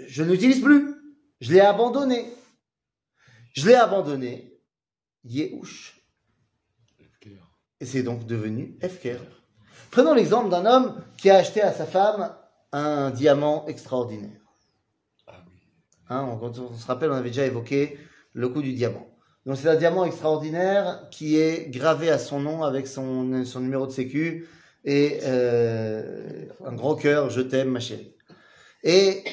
je 0.06 0.24
n'utilise 0.24 0.62
plus. 0.62 0.94
Je 1.42 1.54
l'ai 1.54 1.60
abandonné. 1.60 2.26
Je 3.54 3.68
l'ai 3.68 3.76
abandonné. 3.76 4.54
Yehush. 5.24 5.98
Et 7.80 7.86
c'est 7.86 8.04
donc 8.04 8.26
devenu 8.26 8.78
Efker. 8.82 9.20
Prenons 9.92 10.14
l'exemple 10.14 10.50
d'un 10.50 10.66
homme 10.66 11.04
qui 11.18 11.30
a 11.30 11.38
acheté 11.38 11.62
à 11.62 11.72
sa 11.72 11.86
femme 11.86 12.34
un 12.72 13.12
diamant 13.12 13.66
extraordinaire. 13.68 14.42
Ah 16.10 16.20
hein, 16.20 16.40
on, 16.42 16.74
se 16.74 16.86
rappelle, 16.88 17.12
on 17.12 17.16
avait 17.16 17.30
déjà 17.30 17.46
évoqué 17.46 18.00
le 18.34 18.50
coût 18.50 18.62
du 18.62 18.74
diamant. 18.74 19.08
Donc 19.46 19.58
c'est 19.58 19.70
un 19.70 19.76
diamant 19.76 20.06
extraordinaire 20.06 21.08
qui 21.12 21.38
est 21.38 21.70
gravé 21.70 22.10
à 22.10 22.18
son 22.18 22.40
nom 22.40 22.64
avec 22.64 22.88
son, 22.88 23.46
son 23.46 23.60
numéro 23.60 23.86
de 23.86 23.92
sécu 23.92 24.48
et 24.84 25.20
euh, 25.24 26.46
un 26.66 26.74
gros 26.74 26.96
cœur, 26.96 27.30
je 27.30 27.42
t'aime 27.42 27.70
ma 27.70 27.80
chérie. 27.80 28.16
Et 28.84 29.24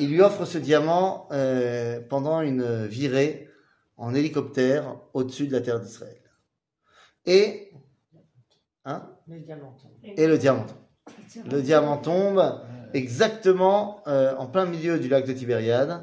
il 0.00 0.10
lui 0.10 0.20
offre 0.20 0.44
ce 0.44 0.58
diamant 0.58 1.28
euh, 1.32 2.00
pendant 2.08 2.40
une 2.40 2.86
virée 2.86 3.48
en 3.96 4.14
hélicoptère 4.14 4.96
au-dessus 5.12 5.46
de 5.46 5.52
la 5.52 5.60
terre 5.60 5.80
d'Israël. 5.80 6.20
Et, 7.26 7.72
hein 8.84 9.10
le 9.26 9.40
diamant 9.40 9.72
tombe. 9.80 9.92
Et 10.02 10.26
le 10.26 10.38
diamant 10.38 10.64
tombe. 10.64 11.52
Le 11.52 11.62
diamant 11.62 11.96
tombe 11.98 12.60
exactement 12.92 14.02
euh, 14.06 14.34
en 14.36 14.46
plein 14.46 14.66
milieu 14.66 14.98
du 14.98 15.08
lac 15.08 15.26
de 15.26 15.32
Tibériade, 15.32 16.00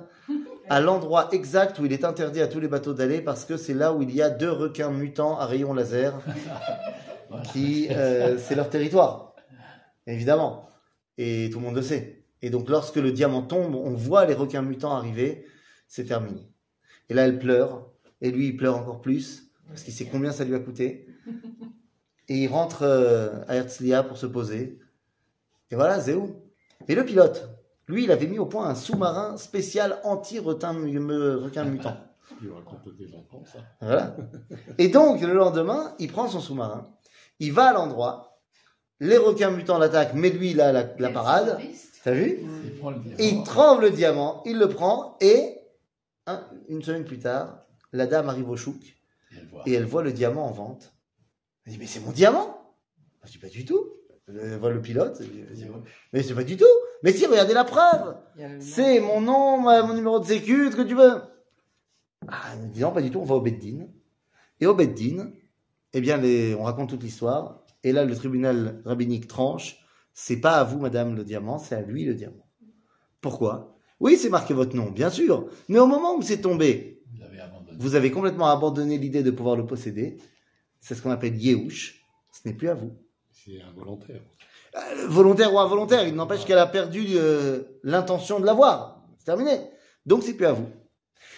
à 0.69 0.79
l'endroit 0.79 1.29
exact 1.31 1.79
où 1.79 1.85
il 1.85 1.93
est 1.93 2.05
interdit 2.05 2.41
à 2.41 2.47
tous 2.47 2.59
les 2.59 2.67
bateaux 2.67 2.93
d'aller 2.93 3.21
parce 3.21 3.45
que 3.45 3.57
c'est 3.57 3.73
là 3.73 3.93
où 3.93 4.01
il 4.01 4.13
y 4.13 4.21
a 4.21 4.29
deux 4.29 4.51
requins 4.51 4.91
mutants 4.91 5.37
à 5.37 5.45
rayon 5.45 5.73
laser 5.73 6.13
qui 7.51 7.87
euh, 7.91 8.37
c'est 8.37 8.55
leur 8.55 8.69
territoire, 8.69 9.35
évidemment. 10.07 10.69
Et 11.17 11.49
tout 11.51 11.59
le 11.59 11.65
monde 11.65 11.75
le 11.75 11.81
sait. 11.81 12.20
Et 12.41 12.49
donc, 12.49 12.69
lorsque 12.69 12.95
le 12.95 13.11
diamant 13.11 13.43
tombe, 13.43 13.75
on 13.75 13.93
voit 13.93 14.25
les 14.25 14.33
requins 14.33 14.61
mutants 14.61 14.95
arriver, 14.95 15.45
c'est 15.87 16.05
terminé. 16.05 16.51
Et 17.09 17.13
là, 17.13 17.25
elle 17.25 17.39
pleure, 17.39 17.89
et 18.21 18.31
lui, 18.31 18.47
il 18.47 18.57
pleure 18.57 18.77
encore 18.77 19.01
plus, 19.01 19.51
parce 19.67 19.83
qu'il 19.83 19.93
sait 19.93 20.05
combien 20.05 20.31
ça 20.31 20.43
lui 20.43 20.55
a 20.55 20.59
coûté. 20.59 21.07
Et 22.27 22.43
il 22.43 22.47
rentre 22.47 22.83
euh, 22.83 23.43
à 23.47 23.55
Herzliya 23.55 24.03
pour 24.03 24.17
se 24.17 24.25
poser. 24.25 24.79
Et 25.69 25.75
voilà, 25.75 25.99
Zéou. 25.99 26.35
Et 26.87 26.95
le 26.95 27.05
pilote, 27.05 27.49
lui, 27.87 28.05
il 28.05 28.11
avait 28.11 28.27
mis 28.27 28.39
au 28.39 28.45
point 28.45 28.67
un 28.67 28.75
sous-marin 28.75 29.37
spécial 29.37 29.99
anti-requin 30.03 30.73
mutant. 30.73 31.97
Il 32.41 32.49
raconte 32.49 32.95
des 32.97 33.13
enfants, 33.13 33.43
ça. 33.45 33.59
Voilà. 33.81 34.15
Et 34.77 34.87
donc, 34.87 35.21
le 35.21 35.33
lendemain, 35.33 35.93
il 35.99 36.11
prend 36.11 36.27
son 36.27 36.39
sous-marin, 36.39 36.87
il 37.39 37.51
va 37.51 37.65
à 37.65 37.73
l'endroit, 37.73 38.39
les 38.99 39.17
requins 39.17 39.51
mutants 39.51 39.77
l'attaquent, 39.77 40.13
mais 40.15 40.29
lui, 40.29 40.51
il 40.51 40.61
a 40.61 40.71
la, 40.71 40.89
la 40.97 41.09
parade. 41.09 41.59
T'as 42.03 42.13
vu 42.13 42.39
Il 42.65 42.75
prend 42.79 42.91
le 42.91 42.99
diamant. 42.99 43.17
Il 43.19 43.43
tremble 43.43 43.81
le 43.83 43.91
diamant, 43.91 44.43
il 44.45 44.57
le 44.57 44.69
prend, 44.69 45.17
et 45.21 45.57
un- 46.27 46.43
une 46.69 46.81
semaine 46.81 47.05
plus 47.05 47.19
tard, 47.19 47.65
la 47.93 48.07
dame 48.07 48.29
arrive 48.29 48.49
au 48.49 48.55
chouk, 48.55 48.81
Et 49.31 49.35
elle 49.37 49.45
voit. 49.47 49.63
et 49.65 49.73
elle 49.73 49.85
voit 49.85 50.03
le 50.03 50.11
diamant 50.11 50.45
en 50.47 50.51
vente. 50.51 50.93
Elle 51.65 51.73
dit, 51.73 51.77
mais 51.79 51.85
c'est 51.87 51.99
mon 51.99 52.11
diamant 52.11 52.57
Je 53.23 53.31
dis, 53.31 53.37
pas 53.37 53.47
du 53.49 53.65
tout. 53.65 53.85
Elle 54.27 54.57
voit 54.57 54.71
le 54.71 54.81
pilote, 54.81 55.21
dit, 55.21 55.65
mais 56.13 56.23
c'est 56.23 56.33
pas 56.33 56.43
du 56.43 56.57
tout. 56.57 56.65
Mais 57.03 57.11
si, 57.11 57.25
regardez 57.25 57.53
la 57.53 57.63
preuve. 57.65 58.15
C'est 58.59 58.99
mon 58.99 59.19
nom, 59.21 59.57
mon 59.59 59.93
numéro 59.93 60.19
de 60.19 60.25
sécu, 60.25 60.71
ce 60.71 60.75
que 60.75 60.81
tu 60.83 60.95
veux. 60.95 61.21
Ah, 62.27 62.41
elle 62.53 62.69
dit 62.71 62.81
non, 62.81 62.91
pas 62.91 63.01
du 63.01 63.11
tout, 63.11 63.19
on 63.19 63.25
va 63.25 63.35
au 63.35 63.41
Beddin. 63.41 63.87
Et 64.59 64.65
au 64.67 64.73
Beddin, 64.75 65.31
eh 65.93 66.01
bien, 66.01 66.17
les, 66.17 66.55
on 66.55 66.63
raconte 66.63 66.89
toute 66.89 67.03
l'histoire. 67.03 67.63
Et 67.83 67.91
là, 67.91 68.05
le 68.05 68.15
tribunal 68.15 68.81
rabbinique 68.85 69.27
tranche. 69.27 69.80
C'est 70.13 70.37
pas 70.37 70.59
à 70.59 70.63
vous, 70.63 70.79
madame, 70.79 71.15
le 71.15 71.23
diamant, 71.23 71.57
c'est 71.57 71.75
à 71.75 71.81
lui 71.81 72.05
le 72.05 72.13
diamant. 72.13 72.47
Pourquoi? 73.21 73.77
Oui, 73.99 74.17
c'est 74.17 74.29
marqué 74.29 74.53
votre 74.53 74.75
nom, 74.75 74.89
bien 74.89 75.09
sûr. 75.09 75.47
Mais 75.69 75.79
au 75.79 75.87
moment 75.87 76.15
où 76.15 76.21
c'est 76.21 76.41
tombé, 76.41 77.03
Vous 77.77 77.95
avez 77.95 78.11
complètement 78.11 78.47
abandonné 78.49 78.97
l'idée 78.97 79.23
de 79.23 79.31
pouvoir 79.31 79.55
le 79.55 79.65
posséder. 79.65 80.17
C'est 80.79 80.95
ce 80.95 81.01
qu'on 81.01 81.11
appelle 81.11 81.35
Yehush. 81.35 82.03
Ce 82.31 82.47
n'est 82.47 82.53
plus 82.53 82.69
à 82.69 82.73
vous. 82.73 82.97
C'est 83.31 83.61
involontaire. 83.61 84.21
Euh, 84.75 85.07
volontaire 85.07 85.53
ou 85.53 85.59
involontaire, 85.59 86.07
il 86.07 86.15
n'empêche 86.15 86.45
qu'elle 86.45 86.57
a 86.57 86.67
perdu 86.67 87.05
euh, 87.15 87.63
l'intention 87.83 88.39
de 88.39 88.45
l'avoir. 88.45 89.03
C'est 89.17 89.25
terminé. 89.25 89.59
Donc 90.05 90.23
c'est 90.23 90.35
plus 90.35 90.45
à 90.45 90.53
vous. 90.53 90.69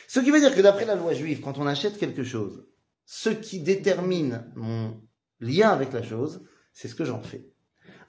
Ce 0.07 0.19
qui 0.19 0.31
veut 0.31 0.39
dire 0.39 0.53
que 0.53 0.61
d'après 0.61 0.85
la 0.85 0.95
loi 0.95 1.13
juive, 1.13 1.41
quand 1.41 1.57
on 1.57 1.65
achète 1.65 1.97
quelque 1.97 2.23
chose, 2.23 2.67
ce 3.05 3.29
qui 3.29 3.59
détermine 3.59 4.51
mon 4.55 5.01
lien 5.39 5.69
avec 5.69 5.91
la 5.93 6.03
chose, 6.03 6.45
c'est 6.73 6.87
ce 6.87 6.95
que 6.95 7.05
j'en 7.05 7.21
fais. 7.21 7.52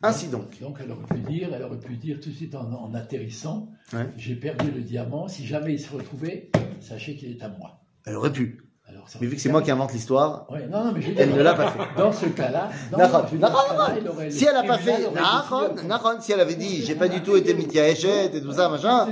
Ainsi 0.05 0.29
donc. 0.29 0.61
Donc 0.61 0.79
elle 0.83 0.91
aurait 0.93 1.07
pu 1.07 1.19
dire, 1.21 1.49
elle 1.55 1.63
aurait 1.63 1.79
pu 1.79 1.97
dire 1.97 2.21
tout 2.21 2.29
de 2.31 2.35
suite 2.35 2.55
en, 2.55 2.71
en 2.73 2.95
atterrissant, 2.95 3.69
Ouais. 3.93 4.09
j'ai 4.17 4.37
perdu 4.37 4.71
le 4.71 4.81
diamant, 4.83 5.29
si 5.29 5.47
jamais 5.47 5.75
il 5.75 5.81
se 5.81 5.93
retrouvait, 5.93 6.51
sachez 6.81 7.17
qu'il 7.17 7.31
est 7.31 7.43
à 7.43 7.49
moi. 7.49 7.81
Elle 8.07 8.17
aurait 8.17 8.33
pu. 8.33 8.61
Alors, 8.87 9.09
Mais 9.19 9.27
vu 9.27 9.37
que 9.37 9.41
c'est 9.41 9.49
moi 9.49 9.63
qui 9.63 9.71
invente 9.71 9.95
l'histoire, 9.95 10.47
Ouais, 10.51 10.61
elle 10.63 10.69
dire, 11.27 11.37
ne 11.37 11.43
l'a 11.43 11.55
pas 11.55 11.71
fait. 11.71 11.79
Dans 11.97 12.13
ce 12.13 12.27
cas-là, 12.27 12.71
Si 14.29 14.45
elle 14.45 14.53
n'a 14.53 14.63
pas 14.63 14.77
fait, 14.77 15.09
si 16.21 16.33
elle 16.33 16.41
avait 16.41 16.55
dit, 16.55 16.83
j'ai 16.83 16.95
pas 16.95 17.09
du 17.09 17.23
tout 17.23 17.35
été 17.35 17.55
Mityaeshet 17.55 18.37
et 18.37 18.43
tout 18.43 18.53
ça, 18.53 18.69
machin, 18.69 19.09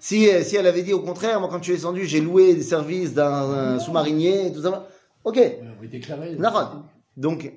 si, 0.00 0.28
euh, 0.28 0.42
si 0.42 0.56
elle 0.56 0.66
avait 0.66 0.82
dit 0.82 0.92
au 0.92 1.00
contraire, 1.00 1.40
moi 1.40 1.48
quand 1.50 1.58
je 1.58 1.64
suis 1.64 1.72
descendu, 1.72 2.04
j'ai 2.04 2.20
loué 2.20 2.54
des 2.54 2.62
services 2.62 3.14
d'un 3.14 3.32
un 3.76 3.78
sous-marinier 3.78 4.48
et 4.48 4.52
tout 4.52 4.60
ça, 4.62 4.86
ok. 5.24 5.40
Donc, 7.16 7.52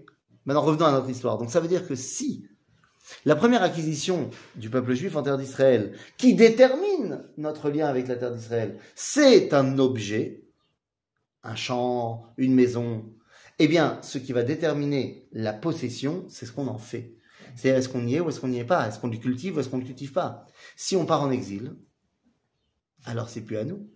maintenant 0.45 0.61
revenons 0.61 0.85
à 0.85 0.91
notre 0.93 1.09
histoire. 1.09 1.37
Donc 1.37 1.49
ça 1.51 1.59
veut 1.59 1.67
dire 1.67 1.85
que 1.85 1.95
si 1.95 2.47
la 3.25 3.35
première 3.35 3.63
acquisition 3.63 4.29
du 4.55 4.69
peuple 4.69 4.93
juif 4.93 5.15
en 5.15 5.23
terre 5.23 5.37
d'Israël, 5.37 5.93
qui 6.17 6.35
détermine 6.35 7.23
notre 7.37 7.69
lien 7.69 7.87
avec 7.87 8.07
la 8.07 8.15
terre 8.15 8.31
d'Israël, 8.31 8.77
c'est 8.95 9.53
un 9.53 9.77
objet, 9.79 10.43
un 11.43 11.55
champ, 11.55 12.25
une 12.37 12.53
maison, 12.53 13.05
eh 13.59 13.67
bien, 13.67 13.99
ce 14.01 14.17
qui 14.17 14.33
va 14.33 14.43
déterminer 14.43 15.27
la 15.31 15.53
possession, 15.53 16.25
c'est 16.29 16.45
ce 16.45 16.51
qu'on 16.51 16.67
en 16.67 16.77
fait. 16.77 17.13
C'est-à-dire, 17.55 17.79
est-ce 17.79 17.89
qu'on 17.89 18.07
y 18.07 18.15
est 18.15 18.19
ou 18.19 18.29
est-ce 18.29 18.39
qu'on 18.39 18.47
n'y 18.47 18.59
est 18.59 18.65
pas? 18.65 18.87
Est-ce 18.87 18.99
qu'on 18.99 19.09
le 19.09 19.17
cultive 19.17 19.57
ou 19.57 19.59
est-ce 19.59 19.69
qu'on 19.69 19.77
ne 19.77 19.81
le 19.81 19.87
cultive 19.87 20.13
pas? 20.13 20.45
Si 20.75 20.95
on 20.95 21.05
part 21.05 21.23
en 21.23 21.31
exil, 21.31 21.75
alors 23.05 23.29
c'est 23.29 23.41
plus 23.41 23.57
à 23.57 23.65
nous. 23.65 23.89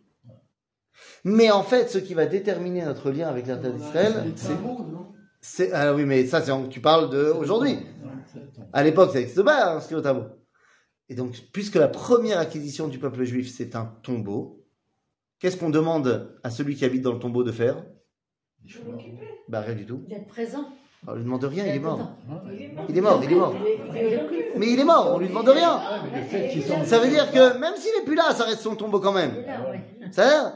Mais 1.23 1.51
en 1.51 1.63
fait, 1.63 1.89
ce 1.89 1.97
qui 1.97 2.13
va 2.13 2.25
déterminer 2.25 2.83
notre 2.83 3.11
lien 3.11 3.27
avec 3.27 3.47
la 3.47 3.57
terre 3.57 3.73
d'Israël, 3.73 4.33
c'est 4.35 4.53
c'est, 5.45 5.73
ah 5.73 5.93
oui, 5.93 6.05
mais 6.05 6.25
ça, 6.25 6.41
c'est, 6.41 6.53
tu 6.69 6.79
parles 6.79 7.09
de 7.09 7.29
À 8.73 8.83
l'époque, 8.83 9.11
ça 9.11 9.19
n'existe 9.19 9.41
pas, 9.43 9.73
hein, 9.75 9.79
ce 9.79 9.87
qui 9.87 9.93
est 9.93 9.97
au 9.97 10.01
tableau. 10.01 10.25
Et 11.09 11.15
donc, 11.15 11.35
puisque 11.53 11.75
la 11.75 11.87
première 11.87 12.39
acquisition 12.39 12.87
du 12.87 12.97
peuple 12.97 13.23
juif, 13.23 13.53
c'est 13.55 13.75
un 13.75 13.85
tombeau, 14.03 14.63
qu'est-ce 15.39 15.57
qu'on 15.57 15.69
demande 15.69 16.37
à 16.43 16.49
celui 16.49 16.75
qui 16.75 16.85
habite 16.85 17.01
dans 17.03 17.13
le 17.13 17.19
tombeau 17.19 17.43
de 17.43 17.51
faire? 17.51 17.83
Bah, 19.49 19.61
rien 19.61 19.75
du 19.75 19.85
tout. 19.85 20.03
D'être 20.09 20.27
présent. 20.27 20.65
On 21.05 21.15
lui 21.15 21.23
demande 21.25 21.43
rien, 21.43 21.65
il 21.65 21.75
est 21.75 21.79
mort. 21.79 22.13
Il 22.87 22.97
est 22.97 23.01
mort, 23.01 23.19
il 23.21 23.31
est 23.31 23.35
mort. 23.35 23.53
Mais 24.55 24.67
il 24.71 24.79
est 24.79 24.85
mort, 24.85 25.11
on 25.15 25.19
lui 25.19 25.27
demande 25.27 25.49
rien. 25.49 25.81
Ont- 26.71 26.85
Ça 26.85 26.97
veut 26.99 27.09
dire 27.09 27.29
que 27.29 27.57
même 27.57 27.75
s'il 27.75 27.91
est 28.01 28.05
plus 28.05 28.15
là, 28.15 28.33
ça 28.33 28.45
reste 28.45 28.61
son 28.61 28.75
tombeau 28.77 29.01
quand 29.01 29.11
même. 29.11 29.33
Ça 30.11 30.23
veut 30.23 30.29
dire, 30.29 30.53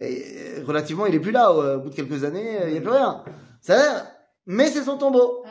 et, 0.00 0.24
euh, 0.58 0.64
relativement, 0.66 1.06
il 1.06 1.14
est 1.14 1.20
plus 1.20 1.30
là. 1.30 1.52
Au 1.52 1.78
bout 1.80 1.90
de 1.90 1.94
quelques 1.94 2.24
années, 2.24 2.60
euh, 2.60 2.66
il 2.66 2.72
n'y 2.72 2.78
a 2.78 2.80
plus 2.80 2.90
rien. 2.90 3.22
Ça 3.60 3.74
veut 3.76 3.80
dire, 3.82 4.04
mais 4.46 4.66
c'est 4.66 4.82
son 4.82 4.98
tombeau. 4.98 5.44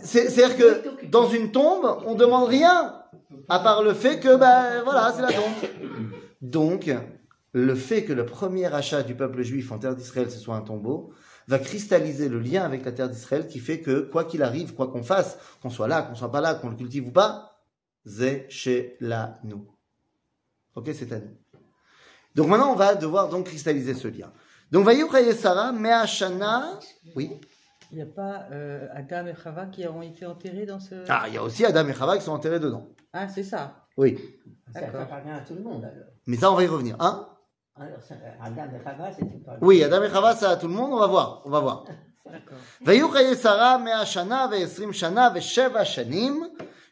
C'est-à-dire 0.00 0.56
que 0.56 1.06
dans 1.06 1.28
une 1.28 1.52
tombe, 1.52 2.02
on 2.06 2.14
demande 2.14 2.48
rien, 2.48 3.02
à 3.48 3.60
part 3.60 3.82
le 3.82 3.94
fait 3.94 4.20
que, 4.20 4.36
ben 4.36 4.82
voilà, 4.84 5.12
c'est 5.14 5.22
la 5.22 5.32
tombe. 5.32 5.52
Donc, 6.40 6.90
le 7.52 7.74
fait 7.74 8.04
que 8.04 8.12
le 8.12 8.26
premier 8.26 8.72
achat 8.72 9.02
du 9.02 9.14
peuple 9.14 9.42
juif 9.42 9.72
en 9.72 9.78
terre 9.78 9.94
d'Israël, 9.94 10.30
ce 10.30 10.38
soit 10.38 10.56
un 10.56 10.62
tombeau, 10.62 11.12
va 11.48 11.58
cristalliser 11.58 12.28
le 12.28 12.38
lien 12.38 12.62
avec 12.62 12.84
la 12.84 12.92
terre 12.92 13.08
d'Israël 13.08 13.46
qui 13.46 13.58
fait 13.58 13.80
que, 13.80 14.00
quoi 14.00 14.24
qu'il 14.24 14.42
arrive, 14.42 14.74
quoi 14.74 14.88
qu'on 14.88 15.02
fasse, 15.02 15.38
qu'on 15.60 15.70
soit 15.70 15.88
là, 15.88 16.02
qu'on 16.02 16.14
soit 16.14 16.30
pas 16.30 16.40
là, 16.40 16.54
qu'on 16.54 16.70
le 16.70 16.76
cultive 16.76 17.08
ou 17.08 17.10
pas, 17.10 17.58
c'est 18.06 18.46
chez 18.48 18.96
la 19.00 19.38
nous. 19.44 19.66
Ok, 20.74 20.90
c'est 20.94 21.12
à 21.12 21.18
nous. 21.18 21.36
Donc 22.34 22.48
maintenant, 22.48 22.72
on 22.72 22.76
va 22.76 22.94
devoir 22.94 23.28
donc 23.28 23.46
cristalliser 23.46 23.94
ce 23.94 24.08
lien. 24.08 24.32
Donc, 24.70 24.88
Sarah, 25.38 25.70
Me'ashana, 25.72 26.78
oui. 27.14 27.38
Il 27.91 27.95
n'y 27.95 28.01
a 28.01 28.05
pas 28.05 28.47
euh, 28.51 28.87
Adam 28.93 29.27
et 29.27 29.35
Chava 29.35 29.65
qui 29.67 29.87
ont 29.87 30.01
été 30.01 30.25
enterrés 30.25 30.65
dans 30.65 30.79
ce. 30.79 30.95
Ah, 31.07 31.25
il 31.27 31.35
y 31.35 31.37
a 31.37 31.43
aussi 31.43 31.65
Adam 31.65 31.87
et 31.87 31.93
Chava 31.93 32.17
qui 32.17 32.23
sont 32.23 32.33
enterrés 32.33 32.59
dedans. 32.59 32.89
Ah, 33.13 33.27
c'est 33.29 33.43
ça. 33.43 33.85
Oui. 33.95 34.19
Ça, 34.73 34.81
ça 34.81 35.01
appartient 35.01 35.29
à 35.29 35.39
tout 35.39 35.55
le 35.55 35.61
monde 35.61 35.85
alors. 35.85 36.09
Mais 36.25 36.35
ça, 36.35 36.51
on 36.51 36.55
va 36.55 36.63
y 36.63 36.67
revenir. 36.67 36.97
Hein 36.99 37.29
Alors, 37.75 38.01
ça, 38.01 38.15
Adam 38.41 38.63
et 38.75 38.83
Chava, 38.83 39.11
c'est 39.13 39.21
tout. 39.21 39.41
Oui, 39.61 39.83
Adam 39.83 40.03
et 40.03 40.09
Chava, 40.09 40.35
ça 40.35 40.51
à 40.51 40.55
tout 40.57 40.67
le 40.67 40.73
monde, 40.73 40.91
on 40.91 40.99
va 40.99 41.07
voir. 41.07 41.41
On 41.45 41.49
va 41.49 41.59
voir. 41.61 41.85
D'accord. 42.25 42.57
והיו 42.81 43.11
חיי 43.11 43.35
שרה 43.35 43.77
מאה 43.77 44.05
שנה 44.05 44.47
ועשרים 44.51 44.93
שנה 44.93 45.29
ושבע 45.35 45.85
שנים 45.85 46.43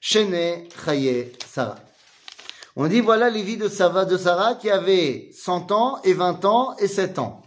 שני 0.01 0.67
חיי 0.73 1.23
שרה. 1.53 1.75
On 2.77 2.87
dit 2.87 2.99
voilà 2.99 3.29
les 3.29 3.41
vies 3.41 3.55
de 3.55 3.69
Sarah, 3.69 4.03
de 4.03 4.17
Sarah 4.17 4.55
qui 4.55 4.69
avaient 4.69 5.29
100 5.31 5.71
ans 5.71 6.01
et 6.03 6.13
20 6.13 6.43
ans 6.43 6.75
et 6.75 6.87
7 6.87 7.19
ans. 7.19 7.41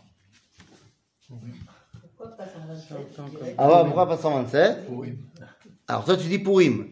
Ah 3.57 3.81
pourquoi 3.85 4.07
pas 4.07 4.17
127 4.17 4.87
Alors 5.87 6.05
toi 6.05 6.17
tu 6.17 6.27
dis 6.27 6.39
Pourim. 6.39 6.87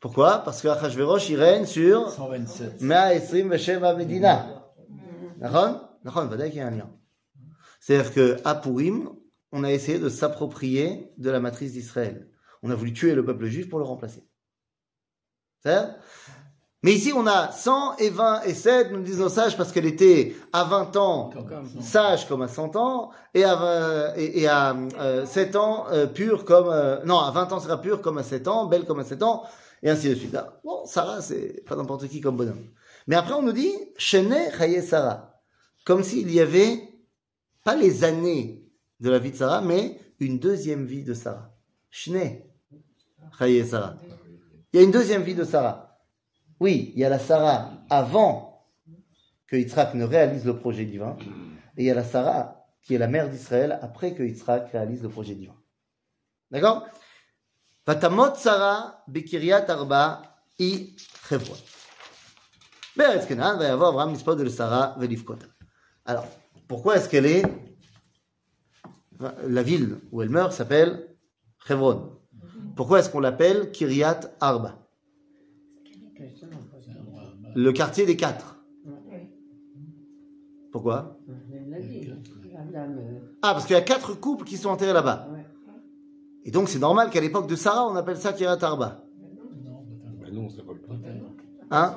Pourquoi? 0.00 0.38
Parce 0.38 0.62
que 0.62 0.68
Achashverosh 0.68 1.28
il 1.28 1.36
règne 1.36 1.66
sur 1.66 2.10
127. 2.10 2.80
Medina. 3.94 4.46
D'accord 5.38 5.90
D'accord, 6.02 6.30
il 6.34 6.54
y 6.54 6.60
a 6.60 6.66
un 6.66 6.70
lien. 6.70 6.90
C'est-à-dire 7.78 8.12
qu'à 8.42 8.54
Pourim, 8.54 9.10
on 9.52 9.64
a 9.64 9.70
essayé 9.70 9.98
de 9.98 10.08
s'approprier 10.08 11.12
de 11.18 11.30
la 11.30 11.40
matrice 11.40 11.72
d'Israël. 11.72 12.30
On 12.62 12.70
a 12.70 12.74
voulu 12.74 12.92
tuer 12.92 13.14
le 13.14 13.24
peuple 13.24 13.46
juif 13.46 13.68
pour 13.68 13.78
le 13.78 13.84
remplacer. 13.84 14.26
C'est-à-dire 15.60 15.94
mais 16.82 16.94
ici, 16.94 17.12
on 17.14 17.26
a 17.26 17.52
100 17.52 17.98
et 17.98 18.08
20 18.08 18.42
et 18.44 18.54
7, 18.54 18.90
nous 18.92 19.02
disent 19.02 19.18
nos 19.20 19.28
sages, 19.28 19.54
parce 19.56 19.70
qu'elle 19.70 19.84
était 19.84 20.34
à 20.52 20.64
20 20.64 20.96
ans 20.96 21.30
sage 21.82 22.26
comme 22.26 22.40
à 22.40 22.48
100 22.48 22.74
ans, 22.76 23.10
et 23.34 23.44
à, 23.44 23.54
20 23.54 24.14
et, 24.16 24.40
et 24.40 24.48
à 24.48 24.74
euh, 24.98 25.26
7 25.26 25.56
ans 25.56 25.86
euh, 25.90 26.06
pure 26.06 26.44
comme... 26.46 26.68
euh, 26.70 27.04
non, 27.04 27.18
à 27.18 27.30
20 27.32 27.52
ans 27.52 27.60
sera 27.60 27.80
pure 27.82 28.00
comme 28.00 28.16
à 28.16 28.22
7 28.22 28.48
ans, 28.48 28.64
belle 28.66 28.86
comme 28.86 28.98
à 29.00 29.04
7 29.04 29.22
ans, 29.22 29.42
et 29.82 29.90
ainsi 29.90 30.08
de 30.08 30.14
suite. 30.14 30.34
Ah, 30.34 30.58
Bon, 30.64 30.86
Sarah, 30.86 31.20
c'est 31.20 31.62
pas 31.66 31.76
n'importe 31.76 32.08
qui 32.08 32.22
comme 32.22 32.36
bonhomme. 32.38 32.64
Mais 33.06 33.16
après, 33.16 33.34
on 33.34 33.42
nous 33.42 33.52
dit, 33.52 33.72
Shene 33.98 34.34
Chaye 34.56 34.82
Sarah. 34.82 35.42
Comme 35.84 36.02
s'il 36.02 36.32
y 36.32 36.40
avait, 36.40 36.80
pas 37.62 37.76
les 37.76 38.04
années 38.04 38.64
de 39.00 39.10
la 39.10 39.18
vie 39.18 39.32
de 39.32 39.36
Sarah, 39.36 39.60
mais 39.60 39.98
une 40.18 40.38
deuxième 40.38 40.86
vie 40.86 41.02
de 41.02 41.12
Sarah. 41.12 41.50
Chaye 41.90 43.66
Sarah. 43.66 43.96
Il 44.72 44.80
y 44.80 44.82
a 44.82 44.86
une 44.86 44.92
deuxième 44.92 45.22
vie 45.22 45.34
de 45.34 45.44
Sarah. 45.44 45.89
Oui, 46.60 46.92
il 46.94 47.00
y 47.00 47.04
a 47.04 47.08
la 47.08 47.18
Sarah 47.18 47.72
avant 47.88 48.66
que 49.46 49.56
Yitzhak 49.56 49.94
ne 49.94 50.04
réalise 50.04 50.44
le 50.44 50.56
projet 50.56 50.84
divin, 50.84 51.16
et 51.76 51.82
il 51.82 51.86
y 51.86 51.90
a 51.90 51.94
la 51.94 52.04
Sarah 52.04 52.66
qui 52.82 52.94
est 52.94 52.98
la 52.98 53.08
mère 53.08 53.28
d'Israël 53.28 53.78
après 53.82 54.14
que 54.14 54.22
Yitzhak 54.22 54.70
réalise 54.70 55.02
le 55.02 55.08
projet 55.08 55.34
divin. 55.34 55.56
D'accord? 56.50 56.86
Vatamot 57.86 58.34
Sarah 58.36 59.02
bekiriat 59.08 59.68
arba 59.68 60.22
i 60.58 60.94
chevron. 61.28 61.56
Va 62.96 63.14
y 63.14 63.64
avoir 63.64 64.36
de 64.36 64.48
Sarah 64.48 64.96
velivkota. 64.98 65.46
Alors, 66.04 66.26
pourquoi 66.68 66.96
est-ce 66.96 67.08
qu'elle 67.08 67.26
est 67.26 67.42
la 69.46 69.62
ville 69.62 69.98
où 70.12 70.22
elle 70.22 70.28
meurt 70.28 70.52
s'appelle 70.52 71.16
Chevron? 71.66 72.20
Pourquoi 72.76 73.00
est-ce 73.00 73.10
qu'on 73.10 73.20
l'appelle 73.20 73.70
Kiryat 73.70 74.20
Arba? 74.40 74.78
Le 77.54 77.72
quartier 77.72 78.06
des 78.06 78.16
quatre. 78.16 78.56
Pourquoi 80.72 81.18
Ah, 83.42 83.52
parce 83.52 83.66
qu'il 83.66 83.74
y 83.74 83.78
a 83.78 83.82
quatre 83.82 84.14
couples 84.14 84.44
qui 84.44 84.56
sont 84.56 84.70
enterrés 84.70 84.92
là-bas. 84.92 85.26
Et 86.44 86.50
donc 86.50 86.68
c'est 86.68 86.78
normal 86.78 87.10
qu'à 87.10 87.20
l'époque 87.20 87.48
de 87.48 87.56
Sarah, 87.56 87.86
on 87.86 87.96
appelle 87.96 88.16
ça 88.16 88.32
Kiryat 88.32 88.58
Arba. 88.62 89.04
Non, 89.64 89.84
Mais 90.22 90.30
non, 90.30 90.48
ça 90.48 90.62
vole 90.62 90.80
pas. 90.80 90.94
Hein 91.72 91.94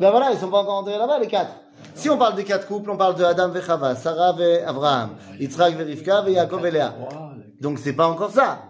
Ben 0.00 0.10
voilà, 0.10 0.32
ils 0.32 0.38
sont 0.38 0.50
pas 0.50 0.58
encore 0.62 0.78
enterrés 0.78 0.98
là-bas, 0.98 1.18
les 1.20 1.28
quatre. 1.28 1.52
Si 1.94 2.10
on 2.10 2.18
parle 2.18 2.34
des 2.34 2.44
quatre 2.44 2.66
couples, 2.66 2.90
on 2.90 2.96
parle 2.96 3.14
de 3.16 3.24
Adam 3.24 3.54
et 3.54 3.60
Chava, 3.62 3.94
Sarah 3.94 4.36
et 4.40 4.62
Abraham, 4.62 5.10
Yitzhak 5.38 5.74
et 5.78 5.82
Rivka 5.82 6.24
et 6.28 6.32
Yaakov 6.32 6.66
et 6.66 6.70
Léa. 6.70 6.94
Donc 7.60 7.78
c'est 7.78 7.92
pas 7.92 8.08
encore 8.08 8.30
ça. 8.30 8.62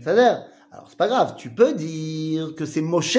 C'est-à-dire, 0.00 0.44
alors 0.72 0.86
c'est 0.88 0.96
pas 0.98 1.08
grave, 1.08 1.34
tu 1.36 1.50
peux 1.50 1.74
dire 1.74 2.54
que 2.54 2.64
c'est 2.64 2.80
Moshe 2.80 3.18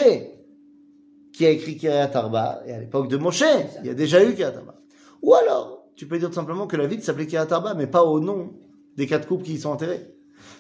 qui 1.40 1.45
a 1.45 1.50
écrit 1.50 1.76
Kiryat 1.76 2.16
Arba, 2.16 2.62
et 2.66 2.73
à 2.73 2.80
l'époque 2.80 3.09
de 3.09 3.16
Moshe, 3.16 3.45
il 3.80 3.87
y 3.87 3.90
a 3.90 3.95
déjà 3.95 4.25
eu 4.25 4.30
Kiryat 4.35 4.56
Arba. 4.56 4.75
Ou 5.23 5.35
alors, 5.35 5.85
tu 5.95 6.06
peux 6.06 6.18
dire 6.18 6.28
tout 6.28 6.35
simplement 6.35 6.66
que 6.66 6.76
la 6.76 6.87
ville 6.87 7.02
s'appelait 7.02 7.26
Kiryat 7.26 7.52
Arba, 7.52 7.75
mais 7.75 7.87
pas 7.87 8.04
au 8.04 8.21
nom 8.21 8.54
des 8.97 9.06
quatre 9.06 9.28
couples 9.28 9.45
qui 9.45 9.54
y 9.54 9.59
sont 9.59 9.71
enterrés, 9.71 10.14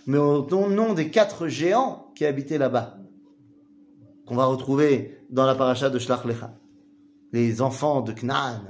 mais 0.06 0.18
au 0.18 0.46
nom- 0.50 0.68
nom 0.68 0.92
des 0.92 1.10
quatre 1.10 1.48
géants 1.48 2.12
qui 2.14 2.26
habitaient 2.26 2.58
là-bas, 2.58 2.98
qu'on 4.26 4.34
va 4.34 4.46
retrouver 4.46 5.18
dans 5.30 5.46
la 5.46 5.54
paracha 5.54 5.88
de 5.88 5.98
Shlach 5.98 6.24
Lecha. 6.24 6.52
Les 7.32 7.62
enfants 7.62 8.02
de 8.02 8.12
Knaan. 8.12 8.62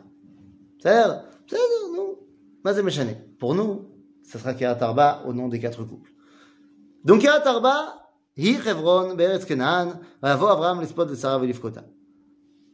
C'est-à-dire, 0.79 1.25
c'est-à-dire, 1.47 1.67
nous, 1.97 2.19
Mazé 2.65 2.83
Meshane. 2.83 3.17
Pour 3.39 3.55
nous, 3.55 3.87
ça 4.23 4.39
sera 4.39 4.55
Kiryat 4.55 4.79
Arba 4.81 5.23
au 5.27 5.33
nom 5.33 5.49
des 5.49 5.59
quatre 5.59 5.83
couples. 5.83 6.13
Donc 7.05 7.21
Kiryat 7.21 7.47
Arba, 7.47 7.77
היא 8.37 8.59
חברון 8.59 9.17
בארץ 9.17 9.45
כנען, 9.45 9.89
ויבוא 10.23 10.53
אברהם 10.53 10.81
לספוד 10.81 11.11
לשרה 11.11 11.39
ולבכותה. 11.41 11.81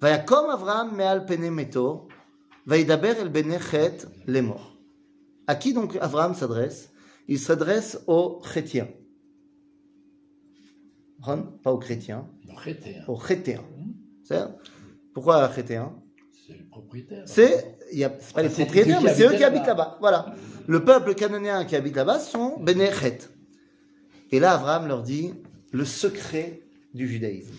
ויקום 0.03 0.51
אברהם 0.51 0.97
מעל 0.97 1.21
פני 1.27 1.51
מתו, 1.51 2.09
וידבר 2.67 3.13
אל 3.23 3.29
בני 3.29 3.59
חטא 3.59 4.07
לאמור. 4.29 4.61
À 5.51 5.55
qui 5.55 5.73
donc 5.75 5.97
Abraham 6.01 6.35
s'adresse 6.35 6.89
Il 7.29 7.39
s'adresse 7.39 7.99
aux 8.07 8.39
chrétiens. 8.43 8.89
Ron, 11.21 11.43
Pas 11.63 11.73
aux 11.73 11.79
chrétiens, 11.79 12.29
Non, 12.49 12.55
chrétien. 12.55 13.05
aux 13.09 13.17
chrétiens. 13.17 13.65
C'est-à-dire, 14.25 14.55
Pourquoi 15.15 15.49
chrétiens 15.49 15.93
C'est 16.47 16.57
le 16.59 16.65
propriétaire. 16.69 17.23
C'est 17.27 17.77
il 17.93 17.99
y 17.99 18.05
a- 18.05 18.17
c'est 18.19 18.35
pas 18.35 18.43
les 18.43 18.49
C'est 18.49 18.65
propriétaires, 18.65 18.95
ceux 18.97 18.99
qui 19.01 19.05
mais 19.05 19.15
c'est 19.15 19.23
eux 19.23 19.27
habitaient 19.27 19.39
qui 19.39 19.45
habitent 19.45 19.67
là-bas. 19.67 19.85
là-bas. 19.85 19.99
Voilà. 20.01 20.35
Le 20.67 20.85
peuple 20.85 21.15
cananéen 21.15 21.65
qui 21.65 21.77
habite 21.77 21.95
là-bas 21.97 22.19
sont 22.19 22.59
Bene 22.61 22.91
Chet. 23.01 23.19
Et 24.33 24.41
là, 24.41 24.55
Abraham 24.55 24.89
leur 24.89 25.03
dit 25.03 25.35
le 25.73 25.85
secret 25.85 26.63
du 26.95 27.07
judaïsme. 27.07 27.55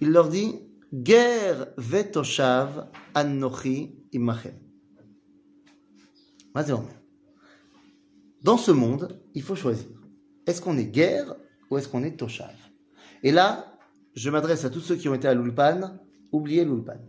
Il 0.00 0.10
leur 0.12 0.28
dit 0.28 0.54
Ger 0.92 1.66
vetoshav 1.76 2.88
anochi 3.14 3.94
imachem. 4.12 4.54
מה 6.54 6.62
זה 6.62 6.72
אומר? 6.72 6.98
Dans 8.42 8.56
ce 8.56 8.70
monde, 8.70 9.20
il 9.34 9.42
faut 9.42 9.56
choisir. 9.56 9.88
Est-ce 10.46 10.60
qu'on 10.62 10.78
est 10.78 10.86
guerre 10.86 11.34
ou 11.70 11.76
est-ce 11.76 11.88
qu'on 11.88 12.04
est 12.04 12.16
toshav 12.16 12.54
Et 13.22 13.32
là, 13.32 13.78
je 14.14 14.30
m'adresse 14.30 14.64
à 14.64 14.70
tous 14.70 14.80
ceux 14.80 14.96
qui 14.96 15.08
ont 15.08 15.14
été 15.14 15.28
à 15.28 15.34
l'Ulpan. 15.34 15.98
Oubliez 16.32 16.64
l'Ulpan. 16.64 17.00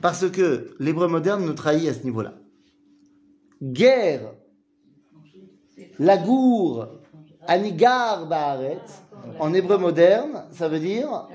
Parce 0.00 0.28
que 0.30 0.74
l'hébreu 0.78 1.08
moderne 1.08 1.44
nous 1.44 1.52
trahit 1.52 1.88
à 1.88 1.94
ce 1.94 2.02
niveau-là. 2.04 2.34
Guerre, 3.62 4.34
lagour, 5.98 6.88
anigar 7.46 8.26
baaretz, 8.26 9.02
en 9.39 9.53
hébreu 9.53 9.77
moderne, 9.77 10.43
ça 10.51 10.67
veut 10.67 10.79
dire 10.79 11.27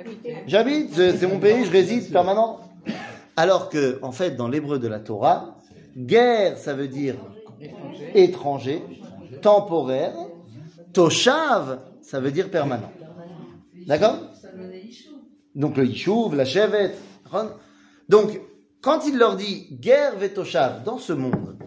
j'habite, 0.47 0.95
c'est 0.95 1.27
mon 1.27 1.39
pays, 1.39 1.65
je 1.65 1.71
réside 1.71 2.11
permanent. 2.13 2.61
Alors 3.37 3.69
que, 3.69 3.99
en 4.03 4.13
fait, 4.13 4.37
dans 4.37 4.49
l'hébreu 4.49 4.79
de 4.79 4.89
la 4.89 5.01
Torah, 5.01 5.59
guerre, 5.97 6.57
ça 6.59 6.75
veut 6.75 6.89
dire 6.89 7.17
étranger, 8.15 8.83
temporaire, 9.43 10.15
toshav, 10.93 11.81
ça 12.01 12.21
veut 12.21 12.31
dire 12.31 12.51
permanent. 12.51 12.91
D'accord? 13.87 14.19
Donc 15.55 15.77
le 15.77 15.87
Yishuv, 15.87 16.35
la 16.35 16.45
Shevet. 16.45 16.93
Donc, 18.09 18.41
quand 18.81 19.07
il 19.07 19.19
leur 19.19 19.37
dit 19.37 19.69
guerre 19.73 20.17
vetoshav 20.17 20.85
dans 20.85 20.99
ce 20.99 21.13
monde, 21.13 21.59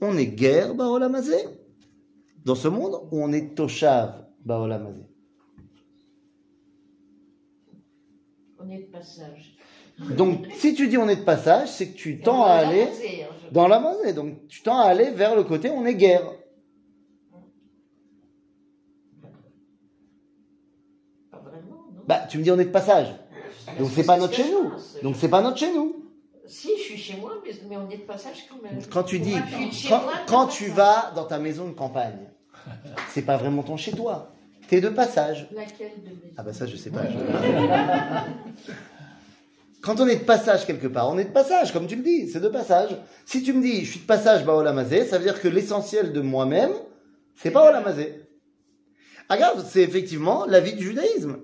on 0.00 0.16
est 0.16 0.26
guerre 0.26 0.74
baolamazé. 0.74 1.36
Dans 2.44 2.54
ce 2.54 2.68
monde, 2.68 2.96
on 3.12 3.32
est 3.32 3.54
toshav 3.54 4.26
baolamazé. 4.44 5.06
On 8.64 8.70
est 8.70 8.78
de 8.78 8.90
passage. 8.90 9.56
Donc, 10.16 10.46
si 10.54 10.74
tu 10.74 10.88
dis 10.88 10.96
on 10.98 11.08
est 11.08 11.16
de 11.16 11.24
passage, 11.24 11.68
c'est 11.68 11.88
que 11.88 11.96
tu 11.96 12.20
tends 12.20 12.44
à 12.44 12.52
aller 12.52 12.88
dans 13.52 13.68
la 13.68 13.78
mazé. 13.78 14.12
Donc, 14.12 14.46
tu 14.48 14.62
tends 14.62 14.78
à 14.80 14.84
aller 14.84 15.10
vers 15.10 15.36
le 15.36 15.44
côté 15.44 15.70
on 15.70 15.84
est 15.84 15.94
guerre. 15.94 16.24
Pas 21.30 21.38
vraiment, 21.38 21.88
non 21.92 22.02
Bah, 22.06 22.26
tu 22.28 22.38
me 22.38 22.42
dis 22.42 22.50
on 22.50 22.58
est 22.58 22.64
de 22.64 22.70
passage. 22.70 23.14
Donc, 23.78 23.90
c'est 23.94 24.04
pas 24.04 24.16
notre 24.16 24.34
chez 24.34 24.50
nous. 24.50 24.72
Donc, 25.02 25.16
c'est 25.16 25.28
pas 25.28 25.42
notre 25.42 25.58
chez 25.58 25.72
nous. 25.72 25.96
Si, 26.46 26.70
je 26.76 26.82
suis 26.82 26.98
chez 26.98 27.16
moi, 27.16 27.32
mais, 27.44 27.52
mais 27.68 27.76
on 27.76 27.88
est 27.88 27.96
de 27.98 28.02
passage 28.02 28.46
quand 28.50 28.60
même. 28.62 28.82
Quand 28.90 29.02
tu 29.02 29.18
dis, 29.18 29.34
quand, 29.88 30.02
moi, 30.30 30.48
tu 30.50 30.66
vas 30.66 31.12
dans 31.14 31.24
ta 31.24 31.38
maison 31.38 31.66
de 31.66 31.72
campagne, 31.72 32.28
c'est 33.08 33.22
pas 33.22 33.36
vraiment 33.36 33.62
ton 33.62 33.76
chez 33.76 33.92
toi. 33.92 34.33
T'es 34.68 34.80
de 34.80 34.88
passage. 34.88 35.48
Laquelle 35.54 35.92
de 36.04 36.10
mes... 36.10 36.32
Ah 36.36 36.42
bah 36.42 36.52
ça 36.52 36.66
je 36.66 36.76
sais 36.76 36.90
pas. 36.90 37.02
Quand 39.82 40.00
on 40.00 40.06
est 40.06 40.16
de 40.16 40.24
passage 40.24 40.66
quelque 40.66 40.86
part, 40.86 41.10
on 41.10 41.18
est 41.18 41.24
de 41.24 41.32
passage, 41.32 41.72
comme 41.72 41.86
tu 41.86 41.96
le 41.96 42.02
dis, 42.02 42.28
c'est 42.28 42.40
de 42.40 42.48
passage. 42.48 42.96
Si 43.26 43.42
tu 43.42 43.52
me 43.52 43.60
dis 43.60 43.84
je 43.84 43.90
suis 43.92 44.00
de 44.00 44.06
passage 44.06 44.44
Baolamazé, 44.44 45.04
ça 45.04 45.18
veut 45.18 45.24
dire 45.24 45.40
que 45.40 45.48
l'essentiel 45.48 46.12
de 46.12 46.20
moi-même, 46.20 46.72
c'est 47.34 47.50
pas 47.50 47.68
Olamazé. 47.68 48.22
Ah 49.28 49.36
grave, 49.36 49.64
c'est 49.68 49.82
effectivement 49.82 50.46
la 50.46 50.60
vie 50.60 50.74
du 50.74 50.86
judaïsme. 50.86 51.38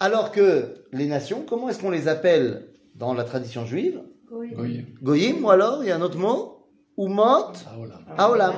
Alors 0.00 0.32
que 0.32 0.84
les 0.92 1.06
nations, 1.06 1.44
comment 1.48 1.68
est-ce 1.68 1.80
qu'on 1.80 1.90
les 1.90 2.08
appelle 2.08 2.68
dans 2.94 3.14
la 3.14 3.24
tradition 3.24 3.64
juive? 3.64 4.02
Oui. 4.30 4.84
Goyim 5.02 5.42
ou 5.42 5.50
alors, 5.50 5.82
il 5.82 5.88
y 5.88 5.92
a 5.92 5.96
un 5.96 6.02
autre 6.02 6.18
mot? 6.18 6.68
Umot 6.98 7.52
voilà. 7.76 8.00
Aolam. 8.16 8.54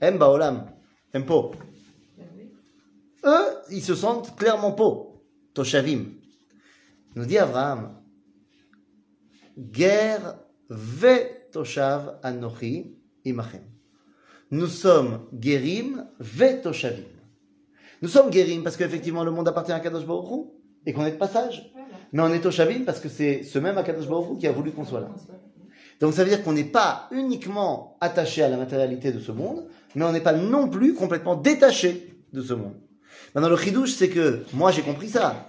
Em 0.00 0.12
Baolam. 0.12 0.66
Em 1.14 1.22
Po. 1.22 1.52
Oui. 1.52 1.73
Eux, 3.24 3.46
ils 3.70 3.82
se 3.82 3.94
sentent 3.94 4.36
clairement 4.36 4.72
pauvres. 4.72 5.20
Toshavim. 5.54 6.06
Nous 7.14 7.26
dit 7.26 7.38
Abraham, 7.38 8.02
guerre 9.56 10.36
ve 10.68 11.50
toshav 11.52 12.18
anochi 12.22 12.98
imachem. 13.24 13.62
Nous 14.50 14.66
sommes 14.66 15.26
guérim 15.32 16.06
ve 16.18 16.60
toshavim. 16.60 17.04
Nous 18.02 18.08
sommes 18.08 18.30
guérim 18.30 18.62
parce 18.62 18.76
qu'effectivement 18.76 19.24
le 19.24 19.30
monde 19.30 19.48
appartient 19.48 19.72
à 19.72 19.80
Kadosh 19.80 20.04
Hu 20.04 20.50
et 20.84 20.92
qu'on 20.92 21.06
est 21.06 21.12
de 21.12 21.16
passage. 21.16 21.72
Mais 22.12 22.22
on 22.22 22.32
est 22.32 22.40
toshavim 22.40 22.84
parce 22.84 23.00
que 23.00 23.08
c'est 23.08 23.42
ce 23.42 23.58
même 23.58 23.78
Akadosh 23.78 24.08
Baruch 24.08 24.32
Hu 24.32 24.38
qui 24.38 24.46
a 24.46 24.52
voulu 24.52 24.72
qu'on 24.72 24.84
soit 24.84 25.00
là. 25.00 25.10
Donc 26.00 26.12
ça 26.14 26.24
veut 26.24 26.30
dire 26.30 26.42
qu'on 26.42 26.52
n'est 26.52 26.64
pas 26.64 27.08
uniquement 27.12 27.96
attaché 28.00 28.42
à 28.42 28.48
la 28.48 28.56
matérialité 28.56 29.12
de 29.12 29.20
ce 29.20 29.32
monde, 29.32 29.68
mais 29.94 30.04
on 30.04 30.12
n'est 30.12 30.20
pas 30.20 30.32
non 30.32 30.68
plus 30.68 30.94
complètement 30.94 31.36
détaché 31.36 32.18
de 32.32 32.42
ce 32.42 32.52
monde. 32.54 32.74
Maintenant, 33.34 33.50
le 33.50 33.56
chidouche, 33.56 33.92
c'est 33.92 34.08
que 34.08 34.44
moi, 34.52 34.70
j'ai 34.70 34.82
compris 34.82 35.08
ça. 35.08 35.46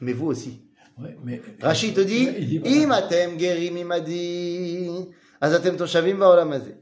Mais 0.00 0.12
vous 0.12 0.26
aussi. 0.26 0.62
Ouais. 0.98 1.42
Rachid 1.60 1.94
te 1.94 2.00
dit, 2.00 2.26
dit 2.30 2.62
Im 2.64 2.90
atem 2.90 3.38
gerim 3.38 3.76
imadi, 3.76 4.88
az 5.40 5.60
toshavim 5.76 6.18
baolam 6.18 6.52
hazeh. 6.52 6.76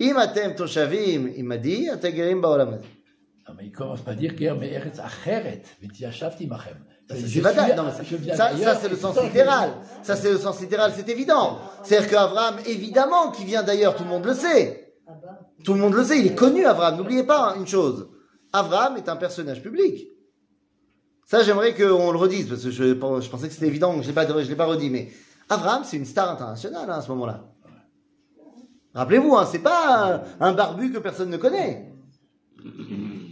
Im 0.00 0.54
toshavim 0.56 1.28
imadi, 1.36 1.88
atem 1.88 2.14
gerim 2.14 2.40
baolam. 2.40 2.80
Non, 3.46 3.54
mais 3.56 3.66
il 3.66 3.72
commence 3.72 4.00
pas 4.00 4.12
à 4.12 4.14
dire 4.14 4.34
guerre, 4.34 4.56
mais 4.56 4.72
eretz 4.72 4.98
acheret, 4.98 5.62
v'tiashavti 5.80 6.46
machem. 6.46 6.78
Ça, 7.08 8.74
c'est 8.80 8.88
le 8.88 8.96
sens 8.96 9.22
littéral. 9.22 9.70
Ça, 10.02 10.16
c'est 10.16 10.30
le 10.30 10.38
sens 10.38 10.60
littéral, 10.60 10.92
c'est 10.96 11.08
évident. 11.08 11.58
C'est-à-dire 11.82 12.10
qu'Avram, 12.10 12.56
évidemment, 12.66 13.30
qui 13.30 13.44
vient 13.44 13.62
d'ailleurs, 13.62 13.94
tout 13.94 14.04
le 14.04 14.08
monde 14.08 14.24
le 14.24 14.32
sait. 14.32 14.94
Ah 15.06 15.12
bah. 15.22 15.40
Tout 15.62 15.74
le 15.74 15.80
monde 15.80 15.92
le 15.94 16.02
sait, 16.02 16.18
il 16.18 16.26
est 16.28 16.34
connu, 16.34 16.64
Avram. 16.64 16.96
N'oubliez 16.96 17.24
pas 17.24 17.50
hein, 17.50 17.56
une 17.58 17.66
chose. 17.66 18.08
Abraham 18.54 18.96
est 18.96 19.08
un 19.08 19.16
personnage 19.16 19.60
public. 19.60 20.06
Ça, 21.26 21.42
j'aimerais 21.42 21.74
qu'on 21.74 22.12
le 22.12 22.18
redise, 22.18 22.48
parce 22.48 22.62
que 22.62 22.70
je, 22.70 22.92
pensais 22.92 23.48
que 23.48 23.52
c'était 23.52 23.66
évident, 23.66 23.92
je 23.94 24.02
ne 24.02 24.06
l'ai 24.06 24.12
pas, 24.12 24.26
je 24.26 24.48
l'ai 24.48 24.54
pas 24.54 24.66
redit. 24.66 24.90
Mais 24.90 25.10
Abraham, 25.48 25.82
c'est 25.84 25.96
une 25.96 26.04
star 26.04 26.30
internationale 26.30 26.88
hein, 26.88 26.98
à 26.98 27.02
ce 27.02 27.08
moment-là. 27.08 27.42
Rappelez-vous, 28.94 29.34
hein, 29.34 29.44
c'est 29.50 29.58
pas 29.58 30.22
un, 30.38 30.52
barbu 30.52 30.92
que 30.92 30.98
personne 30.98 31.30
ne 31.30 31.36
connaît. 31.36 31.92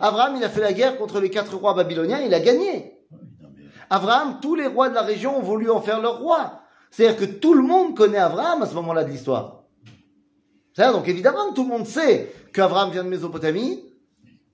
Abraham, 0.01 0.35
il 0.37 0.43
a 0.43 0.49
fait 0.49 0.61
la 0.61 0.73
guerre 0.73 0.99
contre 0.99 1.21
les 1.21 1.31
quatre 1.31 1.55
rois 1.55 1.75
babyloniens, 1.75 2.21
il 2.21 2.35
a 2.35 2.41
gagné. 2.41 2.99
Abraham, 3.91 4.39
tous 4.43 4.57
les 4.57 4.67
rois 4.67 4.89
de 4.89 4.95
la 4.95 5.03
région 5.03 5.39
ont 5.39 5.43
voulu 5.43 5.71
en 5.71 5.81
faire 5.81 6.01
leur 6.01 6.19
roi. 6.19 6.63
C'est-à-dire 6.91 7.17
que 7.17 7.33
tout 7.33 7.55
le 7.55 7.63
monde 7.63 7.97
connaît 7.97 8.19
Abraham 8.19 8.63
à 8.63 8.67
ce 8.67 8.75
moment-là 8.75 9.05
de 9.05 9.11
l'histoire. 9.11 9.63
C'est-à-dire, 10.75 10.99
donc 10.99 11.07
évidemment 11.07 11.53
tout 11.55 11.63
le 11.63 11.69
monde 11.69 11.87
sait 11.87 12.35
qu'Abraham 12.53 12.91
vient 12.91 13.05
de 13.05 13.09
Mésopotamie 13.09 13.92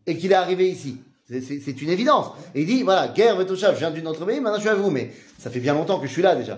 et 0.08 0.16
qu'il 0.16 0.32
est 0.32 0.36
arrivé 0.36 0.68
ici. 0.68 1.00
C'est- 1.28 1.82
une 1.82 1.90
évidence. 1.90 2.32
Et 2.54 2.62
il 2.62 2.66
dit, 2.66 2.82
voilà, 2.82 3.08
guerre, 3.08 3.36
Vetoshav, 3.36 3.74
je 3.74 3.80
viens 3.80 3.90
d'une 3.90 4.08
autre 4.08 4.24
pays, 4.24 4.40
maintenant 4.40 4.56
je 4.56 4.62
suis 4.62 4.70
à 4.70 4.74
vous. 4.74 4.90
Mais 4.90 5.12
ça 5.38 5.50
fait 5.50 5.60
bien 5.60 5.74
longtemps 5.74 6.00
que 6.00 6.06
je 6.06 6.12
suis 6.12 6.22
là 6.22 6.34
déjà. 6.34 6.56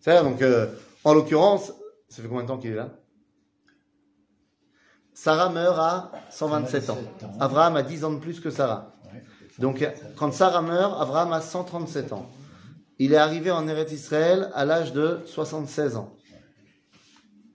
C'est-à-dire, 0.00 0.24
donc, 0.24 0.40
euh, 0.40 0.66
en 1.04 1.12
l'occurrence, 1.12 1.72
ça 2.08 2.22
fait 2.22 2.28
combien 2.28 2.44
de 2.44 2.48
temps 2.48 2.56
qu'il 2.56 2.70
est 2.70 2.76
là? 2.76 2.88
Sarah 5.12 5.50
meurt 5.50 5.78
à 5.78 6.12
127 6.30 6.90
ans. 6.90 6.94
127 6.94 7.24
ans. 7.24 7.32
Abraham 7.40 7.76
a 7.76 7.82
10 7.82 8.04
ans 8.04 8.12
de 8.12 8.18
plus 8.18 8.40
que 8.40 8.50
Sarah. 8.50 8.94
Donc, 9.58 9.86
quand 10.16 10.32
Sarah 10.32 10.62
meurt, 10.62 11.00
Abraham 11.00 11.32
a 11.32 11.40
137 11.42 12.12
ans. 12.12 12.26
Il 12.98 13.12
est 13.12 13.16
arrivé 13.18 13.50
en 13.50 13.68
Eretz 13.68 13.92
Israël 13.92 14.50
à 14.54 14.64
l'âge 14.64 14.92
de 14.94 15.20
76 15.26 15.96
ans. 15.96 16.14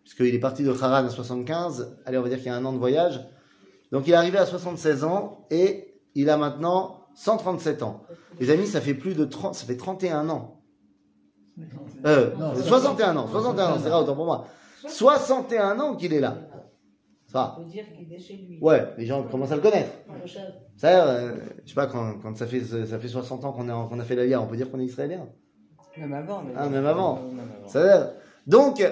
Puisqu'il 0.04 0.36
est 0.36 0.40
parti 0.40 0.64
de 0.64 0.72
Haran 0.72 1.06
à 1.06 1.10
75. 1.10 1.98
Allez, 2.06 2.18
on 2.18 2.22
va 2.22 2.30
dire 2.30 2.38
qu'il 2.38 2.48
y 2.48 2.50
a 2.50 2.56
un 2.56 2.66
an 2.66 2.74
de 2.74 2.78
voyage. 2.78 3.22
Donc, 3.92 4.08
il 4.08 4.12
est 4.14 4.16
arrivé 4.16 4.38
à 4.38 4.46
76 4.46 5.04
ans 5.04 5.46
et 5.50 5.96
il 6.16 6.30
a 6.30 6.38
maintenant 6.38 7.08
137 7.16 7.84
ans. 7.84 8.04
Les 8.40 8.50
amis, 8.50 8.68
ça 8.68 8.82
fait 8.82 8.94
plus 8.94 9.14
de 9.14 9.26
30, 9.26 9.56
ça 9.56 9.66
fait 9.66 9.78
31 9.78 10.30
ans. 10.30 10.62
Euh, 12.06 12.36
Non, 12.38 12.56
61 12.56 13.18
ans, 13.18 13.28
61 13.28 13.74
ans, 13.74 13.78
c'est 13.82 13.90
rare, 13.90 14.04
autant 14.04 14.16
pour 14.16 14.26
moi. 14.26 14.48
61 14.88 15.80
ans 15.80 15.96
qu'il 15.96 16.14
est 16.14 16.20
là. 16.20 16.38
Ça 17.28 17.56
veut 17.60 17.66
dire 17.66 17.86
qu'il 17.96 18.12
est 18.12 18.20
chez 18.20 18.36
lui. 18.36 18.60
Ouais, 18.62 18.88
les 18.98 19.06
gens 19.06 19.24
commencent 19.24 19.52
à 19.52 19.56
le 19.56 19.62
connaître. 19.62 19.92
Ça, 20.76 21.08
euh, 21.08 21.38
je 21.64 21.70
sais 21.70 21.76
pas, 21.76 21.88
quand, 21.88 22.16
quand 22.22 22.36
ça, 22.36 22.46
fait, 22.46 22.62
ça 22.62 23.00
fait 23.00 23.08
60 23.08 23.46
ans 23.46 23.54
qu'on 23.54 24.00
a 24.00 24.04
fait 24.04 24.16
l'Aliyah, 24.16 24.42
on 24.42 24.48
peut 24.48 24.58
dire 24.58 24.70
qu'on 24.70 24.80
est 24.80 24.86
israélien. 24.86 25.28
Même 25.98 26.14
avant. 26.14 26.44
Ah, 26.56 26.68
même 26.68 26.86
avant. 26.86 27.22
Même 27.22 27.40
avant. 27.60 27.68
Ça 27.68 28.14
Donc, 28.48 28.84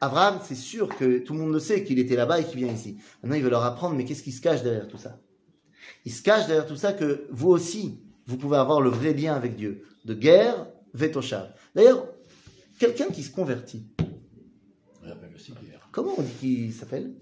Abraham, 0.00 0.40
c'est 0.44 0.54
sûr 0.54 0.88
que 0.88 1.18
tout 1.18 1.32
le 1.32 1.40
monde 1.40 1.52
le 1.52 1.60
sait 1.60 1.82
qu'il 1.84 1.98
était 1.98 2.16
là-bas 2.16 2.40
et 2.40 2.44
qu'il 2.44 2.58
vient 2.58 2.72
ici. 2.72 2.98
Maintenant, 3.22 3.36
il 3.36 3.42
veut 3.42 3.50
leur 3.50 3.64
apprendre, 3.64 3.94
mais 3.96 4.04
qu'est-ce 4.04 4.22
qui 4.22 4.32
se 4.32 4.42
cache 4.42 4.62
derrière 4.62 4.88
tout 4.88 4.98
ça? 4.98 5.18
Il 6.04 6.12
se 6.12 6.22
cache 6.22 6.46
derrière 6.46 6.66
tout 6.66 6.76
ça 6.76 6.92
que 6.92 7.26
vous 7.30 7.48
aussi, 7.48 8.00
vous 8.26 8.36
pouvez 8.36 8.56
avoir 8.58 8.80
le 8.80 8.90
vrai 8.90 9.14
lien 9.14 9.34
avec 9.34 9.56
Dieu. 9.56 9.84
De 10.04 10.12
guerre, 10.14 10.66
vetoshav. 10.92 11.52
D'ailleurs, 11.74 12.06
quelqu'un 12.78 13.06
qui 13.06 13.22
se 13.22 13.30
convertit, 13.32 13.86
On 15.02 15.08
appelle 15.10 15.32
aussi 15.34 15.52
guerre. 15.52 15.88
comment 15.92 16.12
on 16.18 16.22
dit 16.22 16.32
qu'il 16.40 16.72
s'appelle? 16.74 17.14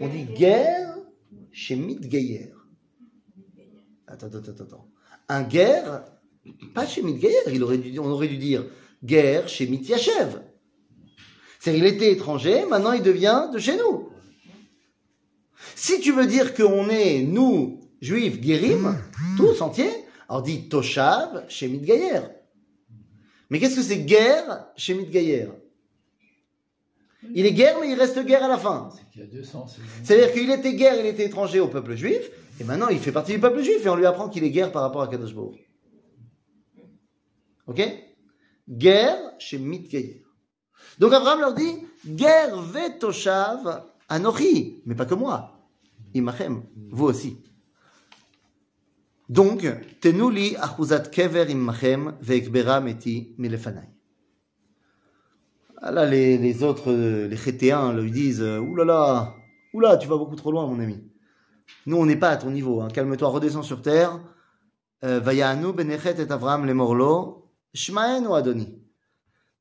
On 0.00 0.08
dit 0.08 0.24
guerre 0.24 0.96
chez 1.50 1.74
Midgayer. 1.74 2.52
Attends, 4.06 4.26
attends, 4.28 4.38
attends, 4.38 4.64
attends. 4.64 4.88
Un 5.28 5.42
guerre, 5.42 6.04
pas 6.74 6.86
chez 6.86 7.02
Midgayer, 7.02 7.34
il 7.52 7.62
aurait 7.62 7.78
dû, 7.78 7.98
on 7.98 8.06
aurait 8.10 8.28
dû 8.28 8.38
dire 8.38 8.66
guerre 9.02 9.48
chez 9.48 9.66
Mityachev. 9.66 10.41
C'est-à-dire, 11.62 11.84
il 11.84 11.94
était 11.94 12.10
étranger, 12.10 12.66
maintenant 12.68 12.90
il 12.90 13.04
devient 13.04 13.48
de 13.52 13.58
chez 13.60 13.76
nous. 13.76 14.08
Si 15.76 16.00
tu 16.00 16.10
veux 16.10 16.26
dire 16.26 16.54
qu'on 16.54 16.88
est, 16.88 17.22
nous, 17.22 17.88
juifs, 18.00 18.40
guérim, 18.40 18.98
tous 19.36 19.60
entiers, 19.60 19.92
alors 20.28 20.42
dis 20.42 20.68
Toshav 20.68 21.44
chez 21.48 21.68
Midgayer. 21.68 22.18
Mais 23.48 23.60
qu'est-ce 23.60 23.76
que 23.76 23.82
c'est 23.82 24.00
guerre 24.00 24.72
chez 24.76 24.94
Midgayer? 24.94 25.50
Il 27.32 27.46
est 27.46 27.52
guerre, 27.52 27.76
mais 27.80 27.92
il 27.92 27.94
reste 27.94 28.18
guerre 28.26 28.42
à 28.42 28.48
la 28.48 28.58
fin. 28.58 28.88
C'est-à-dire 30.02 30.32
qu'il 30.32 30.50
était 30.50 30.74
guerre, 30.74 30.98
il 30.98 31.06
était 31.06 31.26
étranger 31.26 31.60
au 31.60 31.68
peuple 31.68 31.94
juif, 31.94 32.28
et 32.58 32.64
maintenant 32.64 32.88
il 32.88 32.98
fait 32.98 33.12
partie 33.12 33.34
du 33.34 33.38
peuple 33.38 33.62
juif, 33.62 33.86
et 33.86 33.88
on 33.88 33.94
lui 33.94 34.06
apprend 34.06 34.28
qu'il 34.28 34.42
est 34.42 34.50
guerre 34.50 34.72
par 34.72 34.82
rapport 34.82 35.02
à 35.02 35.06
Kadosh. 35.06 35.32
Ok? 37.68 37.82
Guerre 38.68 39.16
chez 39.38 39.58
Mitgayer. 39.58 40.21
Donc 40.98 41.12
Abraham 41.12 41.40
leur 41.40 41.54
dit, 41.54 41.86
guerre 42.06 42.60
vetoshav 42.60 43.84
anochi, 44.08 44.82
mais 44.86 44.94
pas 44.94 45.06
que 45.06 45.14
moi, 45.14 45.58
imachem, 46.14 46.62
vous 46.90 47.06
aussi. 47.06 47.38
Donc, 49.28 49.66
tenuli 50.00 50.56
achuzat 50.56 51.08
kever 51.10 51.50
imachem 51.50 52.14
veikbera 52.20 52.80
meti 52.80 53.34
milefanai. 53.38 53.88
Ah 55.80 55.90
là, 55.90 56.04
les, 56.04 56.38
les 56.38 56.62
autres, 56.62 56.92
euh, 56.92 57.26
les 57.28 57.36
chétéens, 57.36 57.92
lui 57.92 58.10
disent 58.10 58.42
euh, 58.42 58.60
là, 58.84 59.34
ouh 59.72 59.80
là, 59.80 59.96
tu 59.96 60.06
vas 60.06 60.16
beaucoup 60.16 60.36
trop 60.36 60.52
loin, 60.52 60.66
mon 60.66 60.78
ami. 60.78 61.02
Nous, 61.86 61.96
on 61.96 62.06
n'est 62.06 62.16
pas 62.16 62.28
à 62.28 62.36
ton 62.36 62.50
niveau. 62.50 62.82
hein. 62.82 62.88
Calme-toi, 62.88 63.28
redescends 63.28 63.62
sur 63.62 63.82
terre. 63.82 64.20
Euh, 65.02 65.18
Vayanu 65.18 65.72
benechet 65.72 66.14
et 66.20 66.30
Avram 66.30 66.66
le 66.66 66.74
morlo, 66.74 67.50
shmaenu 67.74 68.32
Adoni. 68.32 68.81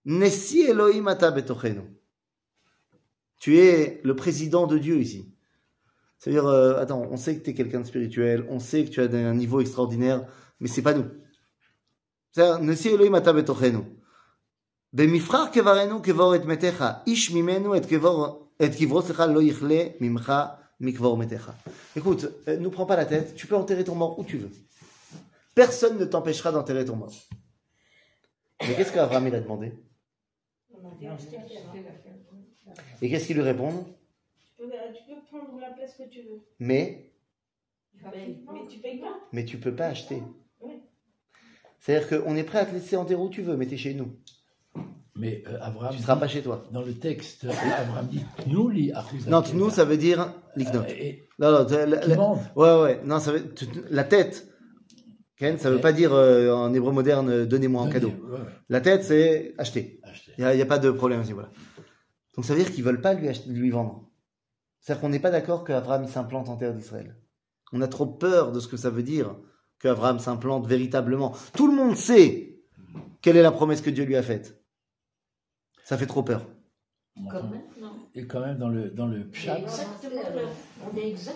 Nessi 0.04 0.62
Elohim 0.62 1.08
ata 1.08 1.30
betochenu. 1.30 1.82
Tu 3.38 3.58
es 3.58 4.00
le 4.04 4.16
président 4.16 4.66
de 4.66 4.78
Dieu 4.78 4.98
ici. 4.98 5.34
C'est-à-dire, 6.18 6.46
euh, 6.46 6.80
attends, 6.80 7.02
on 7.10 7.16
sait 7.16 7.36
que 7.36 7.44
tu 7.44 7.50
es 7.50 7.54
quelqu'un 7.54 7.80
de 7.80 7.86
spirituel, 7.86 8.46
on 8.48 8.58
sait 8.58 8.84
que 8.84 8.90
tu 8.90 9.00
as 9.00 9.04
un 9.04 9.34
niveau 9.34 9.60
extraordinaire, 9.60 10.26
mais 10.60 10.68
c'est 10.68 10.82
pas 10.82 10.94
nous. 10.94 11.06
C'est-à-dire, 12.32 12.64
Nessi 12.64 12.88
Elohim 12.88 13.14
ata 13.14 13.32
betochenu. 13.32 13.84
במפרח 14.96 15.48
קברנו 15.52 16.02
קבור 16.02 16.34
את 16.34 16.44
מתיך, 16.44 16.84
איש 17.06 17.30
ממנו 17.30 17.76
את 17.76 17.86
קבור, 17.86 18.48
את 18.64 18.70
קברו 18.80 19.02
סליחה 19.02 19.26
לא 19.26 19.42
יכלה 19.42 19.82
ממך 20.00 20.32
מקבור 20.80 21.16
מתיך. 21.16 21.50
Écoute, 21.96 22.24
euh, 22.48 22.56
nous 22.56 22.70
prends 22.70 22.86
pas 22.86 22.96
la 22.96 23.04
tête, 23.04 23.34
tu 23.34 23.46
peux 23.46 23.56
enterrer 23.56 23.84
ton 23.84 23.94
mort 23.94 24.18
où 24.18 24.24
tu 24.24 24.38
veux. 24.38 24.50
Personne 25.54 25.98
ne 25.98 26.04
t'empêchera 26.06 26.52
d'enterrer 26.52 26.84
ton 26.84 26.96
mort. 26.96 27.14
Mais 28.62 28.74
qu'est-ce 28.74 28.92
qu'Abraham 28.92 29.26
il 29.26 29.34
a 29.34 29.40
demandé 29.40 29.72
Et 33.01 33.09
qu'est-ce 33.09 33.27
qu'il 33.27 33.35
lui 33.37 33.43
répond 33.43 33.85
Tu 34.39 34.47
peux, 34.57 34.69
tu 34.95 35.03
peux 35.13 35.21
prendre 35.29 35.59
la 35.59 35.71
place 35.71 35.95
que 35.95 36.03
tu 36.09 36.21
veux. 36.21 36.41
Mais, 36.59 37.11
Mais 38.03 38.67
tu 38.69 38.79
payes 38.79 38.99
pas. 38.99 39.19
mais 39.31 39.45
tu 39.45 39.57
peux 39.57 39.75
pas 39.75 39.87
acheter. 39.87 40.21
Oui. 40.61 40.73
C'est-à-dire 41.79 42.07
qu'on 42.23 42.35
est 42.35 42.43
prêt 42.43 42.59
à 42.59 42.65
te 42.65 42.73
laisser 42.73 42.95
enterrer 42.95 43.21
où 43.21 43.29
tu 43.29 43.41
veux, 43.41 43.57
mais 43.57 43.65
t'es 43.67 43.77
chez 43.77 43.93
nous. 43.93 44.15
Mais 45.15 45.43
euh, 45.47 45.57
Abraham, 45.61 45.93
Tu 45.95 46.01
seras 46.01 46.15
pas 46.15 46.27
chez 46.27 46.41
toi. 46.41 46.63
dans 46.71 46.81
le 46.81 46.93
texte, 46.93 47.45
Abraham 47.45 48.07
dit 48.07 48.23
nous 48.47 48.69
li 48.69 48.91
Non, 49.27 49.43
nous, 49.53 49.69
ça 49.69 49.83
veut 49.85 49.97
dire. 49.97 50.33
Euh, 50.57 50.83
et- 50.87 51.27
Non, 51.37 51.51
non, 51.51 51.67
la- 51.69 51.85
la-. 51.85 52.17
Ouais, 52.55 52.81
ouais, 52.81 53.01
non, 53.03 53.19
ça 53.19 53.31
veut, 53.33 53.53
tu- 53.53 53.65
la 53.89 54.03
tête, 54.03 54.47
Ken, 55.41 55.57
ça 55.57 55.71
veut 55.71 55.77
Ouais. 55.77 55.81
pas 55.81 55.91
dire 55.91 56.13
euh, 56.13 56.53
en 56.53 56.71
hébreu 56.71 56.91
moderne 56.91 57.27
euh, 57.31 57.45
donnez-moi 57.47 57.81
en 57.81 57.85
Donnez, 57.85 57.93
cadeau. 57.95 58.09
ouais, 58.09 58.37
La 58.69 58.79
tête, 58.79 59.03
c'est 59.03 59.55
acheter. 59.57 59.99
Il 60.37 60.43
n'y 60.43 60.45
a, 60.45 60.53
y 60.53 60.61
a 60.61 60.67
pas 60.67 60.77
de 60.77 60.91
problème 60.91 61.21
à 61.21 61.23
ce 61.23 61.29
niveau-là. 61.29 61.49
Donc 62.35 62.45
ça 62.45 62.53
veut 62.53 62.59
dire 62.63 62.71
qu'ils 62.71 62.83
veulent 62.83 63.01
pas 63.01 63.15
lui, 63.15 63.69
vendre. 63.71 64.07
C'est-à-dire 64.79 65.01
qu'on 65.01 65.09
n'est 65.09 65.19
pas 65.19 65.31
d'accord 65.31 65.63
qu'Abraham 65.63 66.07
s'implante 66.07 66.47
en 66.47 66.57
terre 66.57 66.75
d'Israël. 66.75 67.15
On 67.73 67.81
a 67.81 67.87
trop 67.87 68.05
peur 68.05 68.51
de 68.51 68.59
ce 68.59 68.67
que 68.67 68.77
ça 68.77 68.91
veut 68.91 69.01
dire 69.01 69.35
qu'Abraham 69.79 70.19
s'implante 70.19 70.67
véritablement. 70.67 71.33
Tout 71.55 71.65
le 71.65 71.75
monde 71.75 71.95
sait 71.95 72.59
quelle 73.23 73.35
est 73.35 73.41
la 73.41 73.51
promesse 73.51 73.81
que 73.81 73.89
Dieu 73.89 74.05
lui 74.05 74.15
a 74.15 74.21
faite. 74.21 74.63
Ça 75.85 75.97
fait 75.97 76.05
trop 76.05 76.21
peur. 76.21 76.45
Et 78.13 78.25
quand 78.25 78.41
même, 78.41 78.57
dans 78.57 78.67
le, 78.67 78.89
dans 78.89 79.05
le 79.05 79.19
Exactement. 79.21 80.41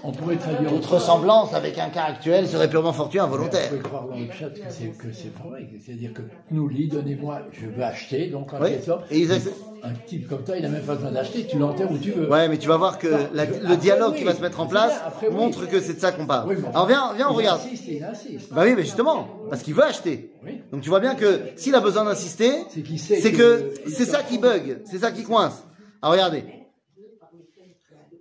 On 0.06 0.12
est 0.12 0.18
pourrait 0.18 0.36
traduire 0.36 0.72
Toute 0.74 0.86
ressemblance 0.86 1.54
avec 1.54 1.78
un 1.78 1.90
cas 1.90 2.04
actuel 2.04 2.48
serait 2.50 2.70
purement 2.70 2.92
fortuit, 2.92 3.20
involontaire. 3.20 3.70
On 3.72 3.78
peut 3.78 3.82
croire 3.84 4.08
dans 4.10 4.16
le 4.16 4.30
chat 4.32 4.50
que 4.50 4.60
c'est, 4.70 4.88
que 4.98 5.14
c'est 5.14 5.34
pas 5.34 5.48
vrai. 5.48 5.70
C'est-à-dire 5.86 6.12
que 6.14 6.24
nous, 6.52 6.68
lis, 6.68 6.90
donnez-moi, 6.90 7.44
je 7.54 7.68
veux 7.68 7.82
acheter, 7.84 8.28
donc 8.28 8.52
en 8.54 8.60
Oui. 8.62 8.72
quelque 8.72 8.84
sorte, 8.86 9.06
Et 9.10 9.20
ils 9.20 9.32
un, 9.32 9.94
type 10.06 10.28
comme 10.28 10.44
toi, 10.44 10.58
il 10.58 10.64
n'a 10.64 10.70
même 10.70 10.82
pas 10.84 10.96
besoin 10.96 11.12
d'acheter, 11.12 11.46
tu 11.48 11.58
l'enterres 11.60 11.92
où 11.92 11.98
tu 11.98 12.12
veux. 12.12 12.30
Ouais, 12.30 12.50
mais 12.50 12.58
tu 12.58 12.68
vas 12.68 12.76
voir 12.78 12.98
que 12.98 13.08
la- 13.34 13.46
le 13.46 13.56
Après, 13.64 13.78
dialogue 13.78 14.14
oui. 14.14 14.20
qui 14.20 14.24
va 14.26 14.34
se 14.36 14.42
mettre 14.42 14.60
en 14.60 14.66
place 14.68 14.92
bien, 14.92 15.08
après, 15.08 15.28
oui. 15.30 15.36
montre 15.36 15.70
que 15.70 15.80
c'est 15.80 15.94
de 15.94 16.00
ça 16.00 16.12
qu'on 16.12 16.26
parle. 16.26 16.50
Oui, 16.50 16.56
Alors 16.74 16.88
viens, 16.88 17.14
viens, 17.16 17.30
on 17.30 17.34
Il 17.34 17.38
regarde. 17.38 17.62
insiste, 17.62 17.84
il 17.88 18.04
insiste. 18.04 18.52
Bah 18.54 18.64
oui, 18.66 18.74
mais 18.76 18.82
justement, 18.84 19.28
parce 19.50 19.62
qu'il 19.62 19.76
veut 19.76 19.84
acheter. 19.84 20.34
Oui. 20.44 20.60
Donc 20.74 20.82
tu 20.82 20.90
vois 20.90 21.00
bien 21.00 21.16
que 21.16 21.40
s'il 21.56 21.74
a 21.76 21.80
besoin 21.80 22.04
d'insister, 22.04 22.52
C'est 22.70 22.82
qu'il 22.82 23.00
sait 23.00 23.22
c'est 23.22 23.32
que- 23.32 23.38
que 23.86 23.90
c'est 23.92 24.06
ça 24.06 24.24
qui 24.24 24.40
bug, 24.40 24.82
c'est 24.86 24.98
ça 24.98 25.12
qui 25.12 25.24
coince. 25.24 25.64
Alors 26.02 26.14
regardez. 26.14 26.44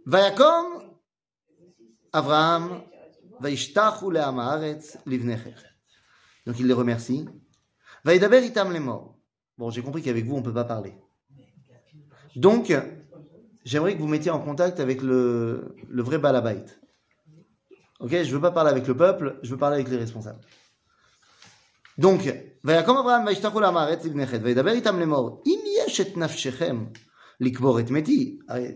Vayakom 0.05 0.65
Avraham 2.13 2.83
Vaishtachu 3.39 4.11
le'am 4.11 4.39
haaretz 4.39 4.97
livnecher. 5.05 5.55
Donc 6.45 6.59
il 6.59 6.67
les 6.67 6.73
remercie. 6.73 7.27
Vaïdaber 8.03 8.45
itam 8.45 8.71
les 8.71 8.79
morts. 8.79 9.17
Bon, 9.57 9.69
j'ai 9.69 9.81
compris 9.81 10.01
qu'avec 10.01 10.25
vous 10.25 10.35
on 10.35 10.41
peut 10.41 10.53
pas 10.53 10.63
parler. 10.63 10.93
Donc 12.35 12.73
j'aimerais 13.65 13.95
que 13.95 13.99
vous 13.99 14.07
mettiez 14.07 14.31
en 14.31 14.39
contact 14.39 14.79
avec 14.79 15.01
le, 15.01 15.75
le 15.87 16.01
vrai 16.01 16.17
balabait. 16.17 16.65
Ok, 17.99 18.11
je 18.11 18.33
veux 18.33 18.41
pas 18.41 18.51
parler 18.51 18.71
avec 18.71 18.87
le 18.87 18.95
peuple, 18.95 19.39
je 19.43 19.51
veux 19.51 19.57
parler 19.57 19.75
avec 19.75 19.89
les 19.89 19.97
responsables. 19.97 20.39
Donc, 21.97 22.21
ויקום 22.63 22.97
אברהם 22.97 23.25
וישתחו 23.25 23.59
לעם 23.59 23.77
הארץ 23.77 24.05
לבני 24.05 24.27
חטא, 24.27 24.43
וידבר 24.43 24.71
איתם 24.71 24.99
לאמור, 24.99 25.43
אם 25.45 25.59
יש 25.85 26.01
את 26.01 26.17
נפשכם 26.17 26.85
לקבור 27.39 27.79
את 27.79 27.89
מתי, 27.89 28.39
הרי 28.49 28.71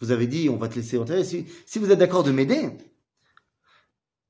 vous 0.00 0.10
avez 0.12 0.26
dit, 0.26 0.48
on 0.48 0.56
va 0.56 0.68
te 0.68 0.76
laisser 0.76 0.98
entrer. 0.98 1.24
Si, 1.24 1.46
si 1.66 1.78
vous 1.78 1.90
êtes 1.90 1.98
d'accord 1.98 2.22
de 2.22 2.30
m'aider. 2.30 2.70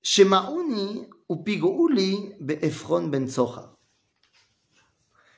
Shemauni 0.02 1.06
upigouli 1.28 2.34
ben 2.40 3.28
Tsocha. 3.28 3.76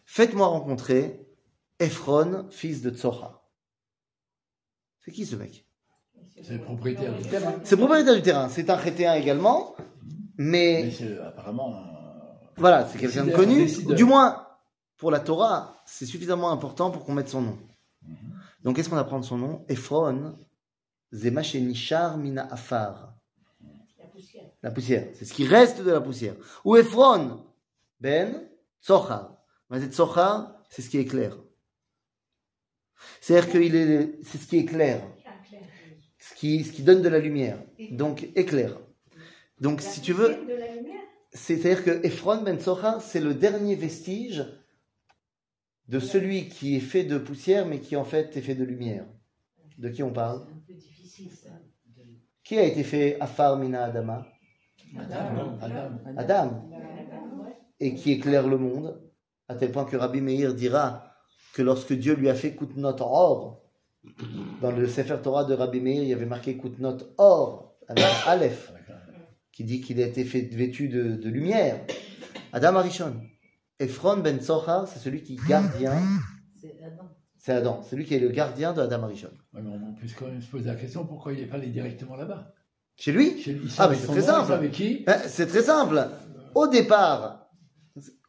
Faites-moi 0.05 0.47
rencontrer 0.47 1.27
Ephron, 1.79 2.47
fils 2.51 2.83
de 2.83 2.91
Tsocha. 2.91 3.43
C'est 5.01 5.13
qui 5.13 5.27
ce 5.27 5.37
mec? 5.37 5.67
C'est 6.43 6.55
le 6.55 6.61
propriétaire 6.61 7.17
du 7.17 7.29
terrain. 7.29 7.55
C'est 7.65 7.77
le 7.77 7.79
propriétaire 7.79 8.15
du 8.15 8.23
terrain. 8.23 8.49
C'est 8.49 8.71
un 8.71 8.77
chrétien 8.77 9.15
également, 9.15 9.75
mais. 10.37 10.83
mais 10.85 10.91
c'est 10.91 11.05
euh, 11.05 11.29
apparemment. 11.29 11.83
Voilà, 12.57 12.87
c'est 12.87 12.99
quelqu'un 12.99 13.25
de 13.25 13.33
connu. 13.33 13.67
Du 13.95 14.05
moins, 14.05 14.47
pour 14.97 15.11
la 15.11 15.21
Torah, 15.21 15.75
c'est 15.87 16.07
suffisamment 16.07 16.51
important 16.51 16.91
pour 16.91 17.05
qu'on 17.05 17.15
mette 17.15 17.29
son 17.29 17.43
nom. 17.43 17.59
Donc, 18.63 18.77
qu'est-ce 18.77 18.89
qu'on 18.89 18.97
apprend 18.97 19.19
de 19.19 19.25
son 19.25 19.39
nom? 19.39 19.65
Ephron, 19.69 20.39
Zema 21.13 21.43
Nishar 21.43 22.19
Mina 22.19 22.47
Afar. 22.53 23.15
La 23.99 24.07
poussière. 24.07 24.45
La 24.63 24.71
poussière. 24.71 25.09
C'est 25.15 25.25
ce 25.25 25.33
qui 25.33 25.47
reste 25.47 25.83
de 25.83 25.91
la 25.91 26.01
poussière. 26.01 26.35
Ou 26.65 26.77
Ephron, 26.77 27.47
Ben, 28.01 28.49
Tzochar. 28.83 29.37
Mais 29.71 29.81
Tzochar, 29.87 30.55
c'est 30.69 30.83
ce 30.83 30.91
qui 30.91 30.99
est 30.99 31.05
clair. 31.05 31.37
C'est-à-dire 33.21 33.51
qu'il 33.51 33.75
est, 33.75 34.19
c'est 34.25 34.39
ce 34.39 34.47
qui 34.47 34.59
est 34.59 34.65
clair. 34.67 35.03
Ce 36.19 36.35
qui, 36.35 36.65
ce 36.65 36.73
qui 36.73 36.83
donne 36.83 37.01
de 37.01 37.09
la 37.09 37.19
lumière. 37.19 37.59
Donc, 37.93 38.29
éclair. 38.37 38.79
Donc, 39.59 39.81
si 39.81 40.01
tu 40.03 40.13
veux, 40.13 40.37
c'est-à-dire 41.33 41.85
que 41.85 42.05
Ephron 42.05 42.43
Ben 42.43 42.59
Tzochar, 42.59 43.01
c'est 43.01 43.21
le 43.21 43.35
dernier 43.35 43.75
vestige 43.75 44.45
de 45.91 45.99
celui 45.99 46.49
qui 46.49 46.77
est 46.77 46.81
fait 46.93 47.05
de 47.05 47.19
poussière, 47.19 47.67
mais 47.67 47.81
qui 47.81 47.97
en 47.97 48.05
fait 48.05 48.37
est 48.37 48.41
fait 48.41 48.55
de 48.55 48.65
lumière. 48.65 49.05
De 49.79 49.89
qui 49.89 50.03
on 50.03 50.13
parle? 50.13 50.43
C'est 50.47 50.53
un 50.53 50.63
peu 50.67 50.75
difficile 50.75 51.31
ça. 51.33 51.51
de- 51.97 52.03
Qui 52.45 52.59
a 52.59 52.65
été 52.65 52.85
fait 52.85 53.19
Afar 53.21 53.59
Mina 53.59 53.85
Adama? 53.85 54.27
Adam. 54.99 55.59
Adam. 55.61 55.91
Adam. 56.17 56.71
Et 57.81 57.95
qui 57.95 58.13
éclaire 58.13 58.47
le 58.47 58.59
monde, 58.59 59.01
à 59.49 59.55
tel 59.57 59.73
point 59.73 59.85
que 59.85 59.97
Rabbi 59.97 60.21
Meir 60.21 60.55
dira 60.55 61.13
que 61.55 61.63
lorsque 61.63 61.93
Dieu 61.93 62.15
lui 62.15 62.29
a 62.29 62.35
fait 62.35 62.55
Koutnot 62.55 62.97
Or, 63.01 63.63
dans 64.63 64.71
le 64.71 64.87
Sefer 64.87 65.17
Torah 65.23 65.45
de 65.45 65.55
Rabbi 65.55 65.81
Meir, 65.81 66.03
il 66.05 66.09
y 66.09 66.13
avait 66.13 66.27
marqué 66.27 66.57
Koutnot 66.57 66.99
Or, 67.19 67.75
avec 67.89 68.05
Aleph, 68.27 68.73
qui 69.53 69.65
dit 69.65 69.81
qu'il 69.81 70.01
a 70.01 70.07
été 70.07 70.25
fait, 70.25 70.43
vêtu 70.43 70.89
de, 70.89 71.17
de 71.17 71.29
lumière. 71.29 71.81
Adam 72.53 72.77
Arishon. 72.77 73.15
Ephron 73.81 74.19
Ben 74.19 74.39
Tzochar, 74.39 74.87
c'est 74.87 74.99
celui 74.99 75.23
qui 75.23 75.35
est 75.35 75.49
gardien, 75.49 75.99
C'est 76.61 76.81
Adam. 76.85 77.09
c'est 77.39 77.53
Adam, 77.53 77.81
qui 78.05 78.15
est 78.15 78.19
le 78.21 78.29
gardien 78.29 78.73
de 78.73 78.81
Adam 78.83 79.03
Arishon. 79.05 79.31
Ouais, 79.55 79.63
mais 79.63 79.71
on 79.71 79.95
peut 79.95 80.07
quand 80.19 80.27
même 80.27 80.41
se 80.43 80.51
poser 80.51 80.67
la 80.69 80.75
question 80.77 81.05
pourquoi 81.07 81.33
il 81.33 81.41
n'est 81.41 81.47
pas 81.47 81.57
allé 81.57 81.69
directement 81.69 82.15
là-bas? 82.17 82.53
Chez 82.97 83.13
lui? 83.13 83.41
Chez 83.41 83.55
lui, 83.55 83.73
Ah, 83.79 83.89
mais 83.89 83.97
c'est 83.97 84.07
très 84.07 84.21
simple. 84.23 84.49
Savait 84.49 84.71
qui? 84.71 85.03
Ben, 85.05 85.19
C'est 85.27 85.47
très 85.47 85.63
simple. 85.63 86.07
Au 86.55 86.67
départ, 86.69 87.49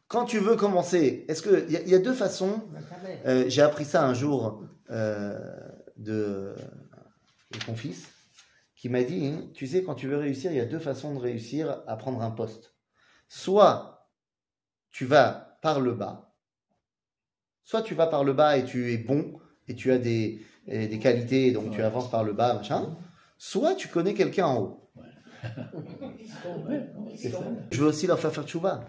quand 0.08 0.24
tu 0.24 0.38
veux 0.38 0.56
commencer, 0.56 1.26
est-ce 1.28 1.42
que 1.42 1.64
il 1.66 1.72
y, 1.72 1.76
a- 1.76 1.82
il 1.82 1.88
y 1.90 1.94
a 1.94 1.98
deux 1.98 2.14
façons 2.14 2.62
savait. 2.88 3.20
Euh, 3.26 3.44
j'ai 3.48 3.60
appris 3.62 3.84
ça 3.84 4.06
un 4.06 4.14
jour 4.14 4.64
euh, 4.90 5.38
de, 5.98 6.54
de 7.50 7.58
mon 7.68 7.74
fils 7.74 8.08
qui 8.76 8.88
m'a 8.88 9.02
dit, 9.02 9.26
hein, 9.26 9.44
tu 9.54 9.66
sais, 9.66 9.82
quand 9.84 9.94
tu 9.94 10.08
veux 10.08 10.16
réussir, 10.16 10.50
il 10.50 10.56
y 10.56 10.60
a 10.60 10.64
deux 10.64 10.78
façons 10.78 11.14
de 11.14 11.20
réussir 11.20 11.82
à 11.86 11.96
prendre 11.96 12.22
un 12.22 12.30
poste. 12.30 12.74
Soit 13.28 13.91
tu 14.92 15.06
vas 15.06 15.58
par 15.62 15.80
le 15.80 15.92
bas, 15.92 16.32
soit 17.64 17.82
tu 17.82 17.94
vas 17.94 18.06
par 18.06 18.24
le 18.24 18.32
bas 18.32 18.56
et 18.56 18.64
tu 18.64 18.92
es 18.92 18.98
bon, 18.98 19.40
et 19.68 19.74
tu 19.74 19.90
as 19.90 19.98
des, 19.98 20.40
qualités, 21.00 21.50
donc 21.52 21.72
tu 21.72 21.82
avances 21.82 22.10
par 22.10 22.24
le 22.24 22.32
bas, 22.32 22.54
machin, 22.54 22.96
soit 23.38 23.74
tu 23.74 23.88
connais 23.88 24.14
quelqu'un 24.14 24.46
en 24.46 24.60
haut. 24.60 24.90
Je 27.70 27.80
veux 27.80 27.86
aussi 27.86 28.06
leur 28.06 28.20
faire 28.20 28.32
faire 28.32 28.44
tchouba. 28.44 28.84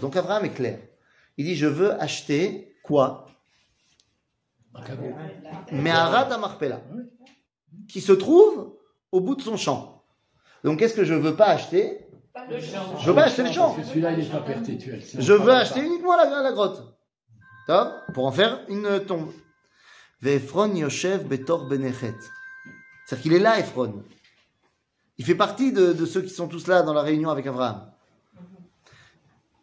Donc 0.00 0.16
Abraham 0.16 0.44
est 0.44 0.54
clair. 0.54 0.80
Il 1.36 1.46
dit, 1.46 1.56
je 1.56 1.66
veux 1.66 1.92
acheter 2.00 2.76
quoi? 2.82 3.26
Meharat 5.72 6.32
Amarpela 6.32 6.80
qui 7.88 8.00
se 8.00 8.12
trouve 8.12 8.74
au 9.12 9.20
bout 9.20 9.34
de 9.36 9.42
son 9.42 9.56
champ. 9.56 10.02
Donc 10.62 10.78
qu'est-ce 10.78 10.94
que 10.94 11.04
je 11.04 11.14
veux 11.14 11.36
pas 11.36 11.46
acheter? 11.46 12.00
Je 13.00 13.06
veux 13.06 13.14
pas 13.14 13.24
acheter 13.24 13.42
le 13.44 13.52
champ. 13.52 13.76
Celui-là, 13.82 14.12
il 14.12 14.28
pas 14.28 14.40
perpétuel. 14.40 15.02
Je 15.18 15.32
veux 15.32 15.52
acheter 15.52 15.80
pas. 15.80 15.86
uniquement 15.86 16.16
la, 16.16 16.42
la 16.42 16.52
grotte. 16.52 16.82
Top 17.66 17.92
Pour 18.12 18.26
en 18.26 18.32
faire 18.32 18.60
une 18.68 19.00
tombe. 19.06 19.32
Yoshev 20.22 21.24
Betor 21.24 21.66
Benechet. 21.66 22.14
C'est-à-dire 23.06 23.22
qu'il 23.22 23.32
est 23.34 23.38
là, 23.38 23.58
Ephron. 23.58 24.02
Il 25.18 25.24
fait 25.24 25.34
partie 25.34 25.72
de, 25.72 25.92
de, 25.92 26.06
ceux 26.06 26.22
qui 26.22 26.30
sont 26.30 26.48
tous 26.48 26.66
là 26.66 26.82
dans 26.82 26.94
la 26.94 27.02
réunion 27.02 27.30
avec 27.30 27.46
Abraham. 27.46 27.90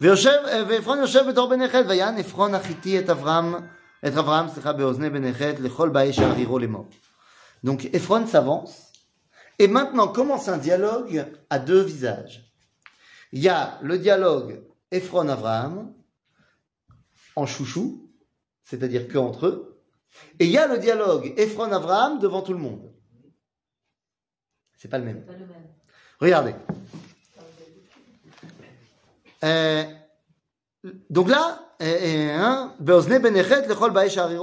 Euh, 0.04 0.64
Ve'efron 0.64 0.98
Yoshev 0.98 1.26
Betor 1.28 1.50
Benechet. 1.50 1.84
Vayan 1.84 2.16
Ephron 2.16 2.54
Achiti 2.54 2.96
et 2.96 3.10
Avraham. 3.10 3.68
Et 4.04 4.08
Avraham, 4.08 4.50
c'est 4.54 4.64
Beozne 4.76 5.10
Benechet, 5.10 5.58
Lechol 5.60 5.92
Baesh 5.92 6.20
Ariro 6.20 6.58
Lemor. 6.58 6.86
Donc 7.64 7.90
Ephron 7.94 8.26
s'avance, 8.26 8.92
et 9.60 9.68
maintenant 9.68 10.08
commence 10.08 10.48
un 10.48 10.58
dialogue 10.58 11.26
à 11.50 11.60
deux 11.60 11.82
visages. 11.82 12.52
Il 13.32 13.42
y 13.42 13.50
a 13.50 13.80
le 13.82 13.98
dialogue 13.98 14.64
Ephron-Abraham, 14.92 15.94
en 17.36 17.46
chouchou, 17.46 18.10
c'est-à-dire 18.64 19.08
que 19.08 19.18
entre 19.18 19.48
eux, 19.48 19.82
et 20.40 20.46
il 20.46 20.52
y 20.52 20.58
a 20.58 20.68
le 20.68 20.78
dialogue 20.78 21.34
Ephron-Abraham 21.38 22.20
devant 22.20 22.42
tout 22.42 22.54
le 22.54 22.60
monde. 22.60 22.92
C'est 24.78 24.90
pas 24.90 24.98
le 24.98 25.06
même. 25.06 25.24
Pas 25.24 25.34
le 25.34 25.46
même. 25.46 25.68
Regardez. 26.20 26.56
Euh, 29.44 29.84
donc 31.10 31.30
là, 31.30 31.76
euh, 31.82 31.86
euh, 31.86 32.38
hein, 32.38 32.76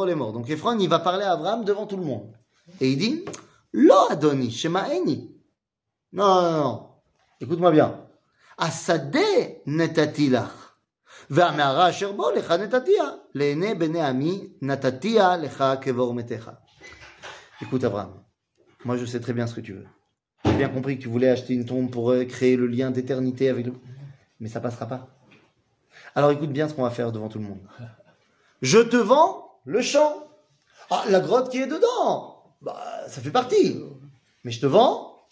lemor. 0.06 0.32
Donc 0.32 0.48
Ephron, 0.48 0.78
il 0.78 0.88
va 0.88 1.00
parler 1.00 1.24
à 1.24 1.32
Abraham 1.32 1.64
devant 1.64 1.86
tout 1.86 1.96
le 1.96 2.04
monde. 2.04 2.37
Et 2.79 2.91
il 2.91 2.97
dit, 2.97 3.25
Lo 3.73 4.09
Adoni, 4.09 4.51
shema'eni. 4.51 5.31
Non, 6.13 6.41
non, 6.41 6.51
non. 6.51 6.89
Écoute-moi 7.41 7.71
bien. 7.71 7.99
Asade 8.57 9.61
netati 9.65 10.29
lach. 10.29 10.63
והמערה 11.29 11.89
אשר 11.89 12.11
בו 12.11 12.31
לך 12.31 12.51
נתתיה, 12.51 13.03
לעיני 13.35 13.75
בני 13.75 14.01
עמי 14.01 14.47
נתתיה 14.61 15.37
לך 15.37 15.63
כבור 15.81 16.13
מתך. 16.13 16.51
Écoute 17.61 17.83
Abraham, 17.85 18.11
moi 18.83 18.97
je 18.97 19.05
sais 19.05 19.21
très 19.21 19.31
bien 19.31 19.47
ce 19.47 19.53
que 19.55 19.61
tu 19.61 19.73
veux. 19.73 19.87
J'ai 20.43 20.53
bien 20.53 20.69
compris 20.69 20.97
que 20.97 21.03
tu 21.03 21.07
voulais 21.07 21.29
acheter 21.29 21.53
une 21.53 21.65
tombe 21.65 21.89
pour 21.89 22.11
euh, 22.11 22.25
créer 22.25 22.57
le 22.57 22.67
lien 22.67 22.91
d'éternité 22.91 23.47
avec 23.47 23.65
le... 23.67 23.73
Mais 24.41 24.49
ça 24.49 24.59
passera 24.59 24.85
pas. 24.85 25.07
Alors 26.13 26.31
écoute 26.31 26.51
bien 26.51 26.67
ce 26.67 26.73
qu'on 26.73 26.83
va 26.83 26.89
faire 26.89 27.11
devant 27.13 27.29
tout 27.29 27.39
le 27.39 27.45
monde. 27.45 27.61
Je 28.61 28.79
te 28.79 28.97
vends 28.97 29.59
le 29.65 29.81
champ. 29.81 30.27
Ah, 30.91 31.03
la 31.09 31.21
grotte 31.21 31.49
qui 31.49 31.59
est 31.59 31.67
dedans. 31.67 32.36
Bah, 32.61 33.07
ça 33.07 33.21
fait 33.21 33.31
partie. 33.31 33.83
Mais 34.43 34.51
je 34.51 34.61
te 34.61 34.65
vends 34.65 35.25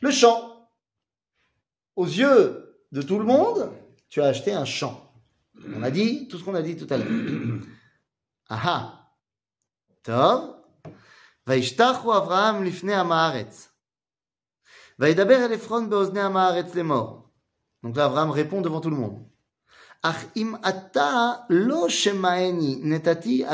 le 0.00 0.10
champ. 0.10 0.68
Aux 1.96 2.06
yeux 2.06 2.76
de 2.92 3.02
tout 3.02 3.18
le 3.18 3.24
monde, 3.24 3.70
tu 4.08 4.22
as 4.22 4.26
acheté 4.26 4.52
un 4.52 4.64
champ. 4.64 5.12
On 5.74 5.82
a 5.82 5.90
dit 5.90 6.28
tout 6.28 6.38
ce 6.38 6.44
qu'on 6.44 6.54
a 6.54 6.62
dit 6.62 6.76
tout 6.76 6.86
à 6.90 6.96
l'heure. 6.96 7.08
Aha. 8.48 8.94
טוב. 10.02 10.54
וישתחו 11.46 12.16
אברהם 12.16 12.64
לפני 12.64 12.94
עם 12.94 13.12
הארץ. 13.12 13.68
וידבר 14.98 15.44
אל 15.44 15.52
עפרון 15.52 15.90
באוזני 15.90 16.20
עם 16.20 16.36
הארץ 16.36 16.74
לאמור. 16.74 17.28
Donc 17.84 17.96
là, 17.96 18.06
Abraham 18.06 18.30
répond 18.30 18.60
devant 18.60 18.80
tout 18.80 18.90
le 18.90 18.96
monde. 18.96 19.18
אך 20.02 20.24
אם 20.36 20.54
אתה 20.68 21.32
לא 21.50 21.88
שמעני, 21.88 22.80
נתתי, 22.82 23.44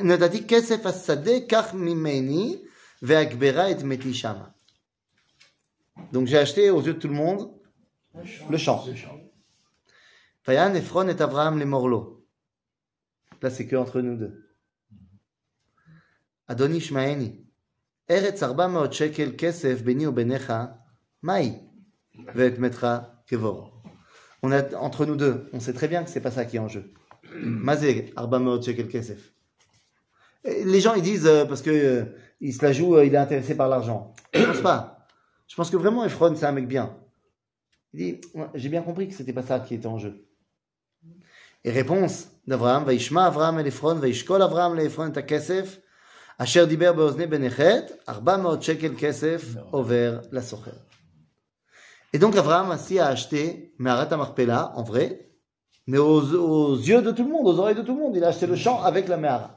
נתתי 0.00 0.46
כסף 0.48 0.86
השדה, 0.86 1.40
קח 1.48 1.74
ממני, 1.74 2.62
Ve'akbera 3.01 3.69
et 3.69 3.83
metishama. 3.83 4.53
Donc 6.11 6.27
j'ai 6.27 6.37
acheté 6.37 6.69
aux 6.69 6.81
yeux 6.81 6.93
de 6.93 6.99
tout 6.99 7.07
le 7.07 7.13
monde 7.13 7.51
le 8.49 8.57
champ. 8.57 8.83
Vayan 10.45 10.73
Ephron 10.73 11.07
et 11.07 11.21
Abraham 11.21 11.59
les 11.59 11.65
Morlo. 11.65 12.25
Là, 13.41 13.49
c'est 13.49 13.67
que 13.67 13.75
entre 13.75 14.01
nous 14.01 14.15
deux. 14.15 14.49
Adoni 16.47 16.77
Ishmaeni. 16.77 17.45
Eretz 18.07 18.41
arba 18.41 18.69
maot 18.69 18.91
shekel 18.91 19.35
kesef 19.35 19.83
beni 19.83 20.05
ubenecha 20.05 20.79
maï 21.21 21.61
ve'et 22.33 22.57
metra 22.57 23.21
kevor. 23.27 23.83
On 24.41 24.51
a 24.53 24.73
entre 24.75 25.05
nous 25.05 25.17
deux, 25.17 25.49
on 25.51 25.59
sait 25.59 25.73
très 25.73 25.89
bien 25.89 26.03
que 26.05 26.09
c'est 26.09 26.21
pas 26.21 26.31
ça 26.31 26.45
qui 26.45 26.55
est 26.55 26.59
en 26.59 26.69
jeu. 26.69 26.93
Mazeg 27.35 28.13
arba 28.15 28.39
maot 28.39 28.61
shekel 28.61 28.87
kesef. 28.87 29.33
Les 30.45 30.79
gens 30.79 30.93
ils 30.93 31.01
disent 31.01 31.27
euh, 31.27 31.45
parce 31.45 31.61
que 31.61 31.69
euh, 31.69 32.05
il 32.39 32.53
se 32.53 32.63
la 32.63 32.71
joue, 32.71 32.95
euh, 32.95 33.05
il 33.05 33.13
est 33.13 33.17
intéressé 33.17 33.55
par 33.55 33.69
l'argent. 33.69 34.13
Je 34.33 34.43
pense 34.43 34.61
pas. 34.61 35.07
Je 35.47 35.55
pense 35.55 35.69
que 35.69 35.77
vraiment, 35.77 36.03
Ephron, 36.05 36.35
c'est 36.35 36.45
un 36.45 36.51
mec 36.51 36.67
bien. 36.67 36.95
Il 37.93 37.99
dit, 37.99 38.21
j'ai 38.53 38.69
bien 38.69 38.81
compris 38.81 39.07
que 39.07 39.13
c'était 39.13 39.33
pas 39.33 39.41
ça 39.43 39.59
qui 39.59 39.75
était 39.75 39.87
en 39.87 39.97
jeu. 39.97 40.27
Et 41.63 41.71
réponse 41.71 42.29
d'Abraham, 42.45 42.83
Vaishma 42.83 43.25
Abraham 43.25 43.59
el 43.59 43.67
Ephron, 43.67 43.95
Vaishkol 43.95 44.41
Abraham 44.41 44.75
le 44.75 44.83
Ephron 44.83 45.11
et 45.11 45.25
kesef, 45.25 45.81
Asher 46.39 46.67
diber 46.67 46.93
beozne 46.93 47.25
benechet, 47.25 47.87
arba 48.05 48.39
shekel 48.61 48.95
kesef, 48.95 49.57
over 49.71 50.19
la 50.31 50.41
socher. 50.41 50.71
Et 52.13 52.19
donc 52.19 52.35
Abraham 52.35 52.71
ainsi 52.71 52.99
a 52.99 53.07
acheté 53.07 53.73
Meharat 53.79 54.13
Amarpela, 54.13 54.71
en 54.75 54.83
vrai, 54.83 55.27
Mais 55.87 55.97
aux, 55.97 56.21
aux 56.35 56.75
yeux 56.75 57.01
de 57.01 57.11
tout 57.11 57.23
le 57.23 57.29
monde, 57.29 57.47
aux 57.47 57.59
oreilles 57.59 57.75
de 57.75 57.81
tout 57.81 57.95
le 57.95 58.01
monde, 58.01 58.15
il 58.15 58.23
a 58.23 58.27
acheté 58.27 58.45
le 58.45 58.55
champ 58.55 58.83
avec 58.83 59.07
la 59.07 59.15
Mehara. 59.15 59.56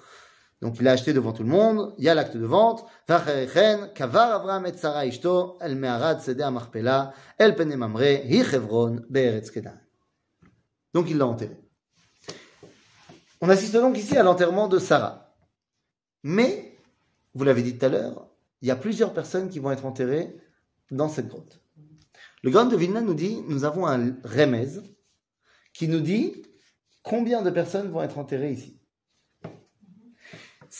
Donc 0.61 0.77
il 0.77 0.83
l'a 0.83 0.91
acheté 0.91 1.11
devant 1.11 1.33
tout 1.33 1.43
le 1.43 1.49
monde, 1.49 1.95
il 1.97 2.05
y 2.05 2.09
a 2.09 2.13
l'acte 2.13 2.37
de 2.37 2.45
vente. 2.45 2.85
kavar 3.07 4.31
Avram 4.31 4.65
et 4.67 4.73
Sarah 4.73 5.05
ishto 5.05 5.57
el 5.59 5.71
el 7.39 7.55
penemamre 7.55 8.43
chevron 8.43 9.01
Donc 10.93 11.09
il 11.09 11.17
l'a 11.17 11.25
enterré. 11.25 11.57
On 13.41 13.49
assiste 13.49 13.73
donc 13.73 13.97
ici 13.97 14.15
à 14.17 14.23
l'enterrement 14.23 14.67
de 14.67 14.77
Sarah. 14.77 15.33
Mais, 16.21 16.77
vous 17.33 17.43
l'avez 17.43 17.63
dit 17.63 17.75
tout 17.75 17.85
à 17.85 17.89
l'heure, 17.89 18.27
il 18.61 18.67
y 18.67 18.71
a 18.71 18.75
plusieurs 18.75 19.13
personnes 19.13 19.49
qui 19.49 19.57
vont 19.57 19.71
être 19.71 19.87
enterrées 19.87 20.35
dans 20.91 21.09
cette 21.09 21.27
grotte. 21.27 21.59
Le 22.43 22.51
grand 22.51 22.65
de 22.65 22.75
Vilna 22.75 23.01
nous 23.01 23.15
dit, 23.15 23.41
nous 23.47 23.63
avons 23.63 23.87
un 23.87 24.15
remez 24.23 24.67
qui 25.73 25.87
nous 25.87 26.01
dit 26.01 26.43
combien 27.01 27.41
de 27.41 27.49
personnes 27.49 27.89
vont 27.89 28.03
être 28.03 28.19
enterrées 28.19 28.51
ici 28.51 28.80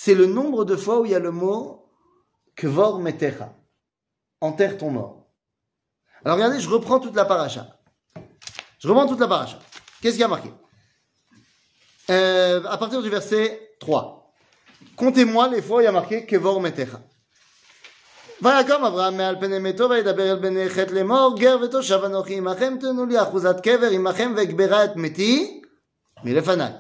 C'est 0.01 0.15
le 0.15 0.27
nombre 0.27 0.65
de 0.65 0.77
fois 0.77 1.01
où 1.01 1.05
il 1.05 1.13
y 1.13 1.15
a 1.15 1.19
le 1.19 1.31
mot 1.31 1.89
Kvor 2.57 2.99
Metecha. 3.01 3.53
Enterre 4.41 4.77
ton 4.79 4.91
mort. 4.91 5.27
Alors 6.25 6.37
regardez, 6.37 6.61
je 6.61 6.69
reprends 6.69 7.01
toute 7.01 7.15
la 7.15 7.25
paracha. 7.25 7.79
Je 8.79 8.89
reprends 8.89 9.07
toute 9.07 9.21
la 9.21 9.29
paracha. 9.29 9.59
Qu'est-ce 10.01 10.15
qu'il 10.15 10.23
y 10.23 10.25
a 10.25 10.29
marqué 10.29 10.51
Euh, 12.11 12.63
À 12.65 12.77
partir 12.79 13.03
du 13.03 13.11
verset 13.11 13.71
3. 13.81 14.33
Comptez-moi 14.97 15.49
les 15.49 15.63
fois 15.63 15.79
où 15.79 15.81
il 15.81 15.85
y 15.85 15.87
a 15.87 15.93
marqué 15.93 16.27
Kevor 16.27 16.61
Metecha. 16.61 17.01
ויקום 18.43 18.85
אברהם 18.85 19.17
מעל 19.17 19.37
פני 19.41 19.59
מתו 19.59 19.91
וידבר 19.91 20.31
אל 20.31 20.37
בני 20.39 20.69
חטא 20.69 20.93
לאמור 20.93 21.37
גר 21.39 21.59
ותושב 21.63 22.01
אנוכי 22.05 22.37
עמכם 22.37 22.77
תנו 22.81 23.07
לי 23.07 23.23
אחוזת 23.23 23.61
קבר 23.61 23.91
עמכם 23.91 24.33
ואגברה 24.37 24.85
את 24.85 24.91
מתי 24.97 25.63
מלפניי. 26.25 26.73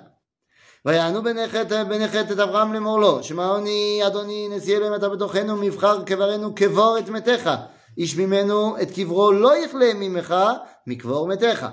ויענו 0.85 1.21
חטא 1.47 2.33
את 2.33 2.39
אברהם 2.39 2.73
לאמור 2.73 2.99
לו 2.99 3.23
שמעוני 3.23 4.01
אדוני 4.07 4.47
נשיא 4.51 4.77
אלוהים 4.77 4.95
אתה 4.95 5.09
בתוכנו 5.09 5.57
מבחר 5.57 6.03
קברנו 6.03 6.55
קבור 6.55 6.97
את 6.99 7.09
מתך. 7.09 7.51
איש 7.97 8.17
ממנו 8.17 8.81
את 8.81 8.91
קברו 8.91 9.31
לא 9.31 9.57
יכלה 9.57 9.93
ממך 9.95 10.35
מקבור 10.87 11.27
מתך. 11.27 11.67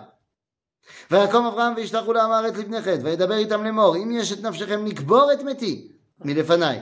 ויקום 1.10 1.46
אברהם 1.46 1.72
וישלחו 1.76 2.12
לעם 2.12 2.30
הארץ 2.30 2.56
לבני 2.56 2.80
חטא 2.80 3.00
וידבר 3.02 3.34
איתם 3.34 3.64
לאמור 3.64 3.96
אם 3.96 4.10
יש 4.10 4.32
את 4.32 4.42
נפשכם 4.42 4.86
לקבור 4.86 5.32
את 5.32 5.42
מתי 5.42 5.92
מלפניי. 6.24 6.80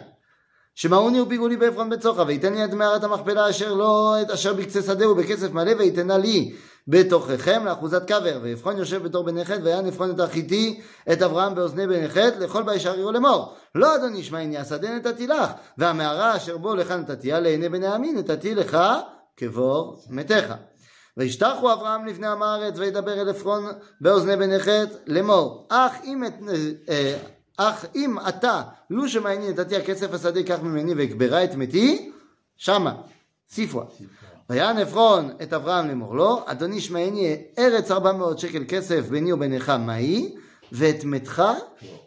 שמעוני 0.74 1.20
ופיגעו 1.20 1.48
לי 1.48 1.56
בעפרון 1.56 1.90
בצוחה, 1.90 2.22
וייתן 2.22 2.54
לי 2.54 2.64
את 2.64 2.72
מערת 2.72 3.04
המכפלה 3.04 3.50
אשר 3.50 3.74
לא, 3.74 4.14
אשר 4.34 4.54
בקצה 4.54 4.82
שדה 4.82 5.10
ובכסף 5.10 5.52
מלא, 5.52 5.72
ויתנה 5.78 6.18
לי 6.18 6.54
בתוככם 6.87 7.65
לאחוזת 7.65 8.07
קבר. 8.07 8.39
ועפרון 8.41 8.77
יושב 8.77 9.03
בתור 9.03 9.23
בני 9.23 9.45
חטא, 9.45 9.61
ויען 9.63 9.85
עפרון 9.85 10.11
את 10.11 10.19
החיתי, 10.19 10.81
את 11.11 11.21
אברהם 11.21 11.55
באוזני 11.55 11.87
בני 11.87 12.09
חטא, 12.09 12.37
לכל 12.39 12.63
בישר 12.63 12.99
יראו 12.99 13.11
לאמור. 13.11 13.53
לא 13.75 13.95
אדוני 13.95 14.23
שמעני, 14.23 14.57
השדה 14.57 14.95
נתתי 14.95 15.27
לך, 15.27 15.51
והמערה 15.77 16.35
אשר 16.35 16.57
בו 16.57 16.75
לך 16.75 16.91
נתתיה 16.91 17.39
לעיני 17.39 17.69
בני 17.69 17.87
עמי, 17.87 18.13
נתתי 18.13 18.55
לך 18.55 18.77
כבור 19.37 20.03
מתך. 20.09 20.53
וישתחו 21.17 21.73
אברהם 21.73 22.05
לפני 22.05 22.27
עם 22.27 22.43
הארץ, 22.43 22.77
וידבר 22.77 23.21
אל 23.21 23.29
עפרון 23.29 23.65
באוזני 24.01 24.35
בני 24.35 24.59
חטא 24.59 24.95
לאמור. 25.07 25.67
אך 25.69 25.95
אם 26.03 26.25
את... 26.25 26.33
אה, 26.89 27.17
אך 27.57 27.85
אם 27.95 28.15
אתה, 28.29 28.61
לו 28.89 29.09
שמעייני 29.09 29.49
נתתי 29.49 29.75
הכסף 29.75 30.13
השדה 30.13 30.43
קח 30.43 30.59
ממני 30.59 30.93
ואקברה 30.93 31.43
את 31.43 31.55
מתי, 31.55 32.11
שמה, 32.57 33.01
סיפווה. 33.49 33.83
ויען 34.49 34.77
עפרון 34.77 35.31
את 35.43 35.53
אברהם 35.53 35.87
לאמור 35.87 36.15
לו, 36.15 36.43
אדוני 36.45 36.81
שמעייני 36.81 37.35
ארץ 37.59 37.91
ארבע 37.91 38.11
מאות 38.11 38.39
שקל 38.39 38.63
כסף 38.67 39.09
ביני 39.09 39.33
וביניך 39.33 39.69
מהי, 39.69 40.35
ואת 40.71 41.03
מתך 41.03 41.43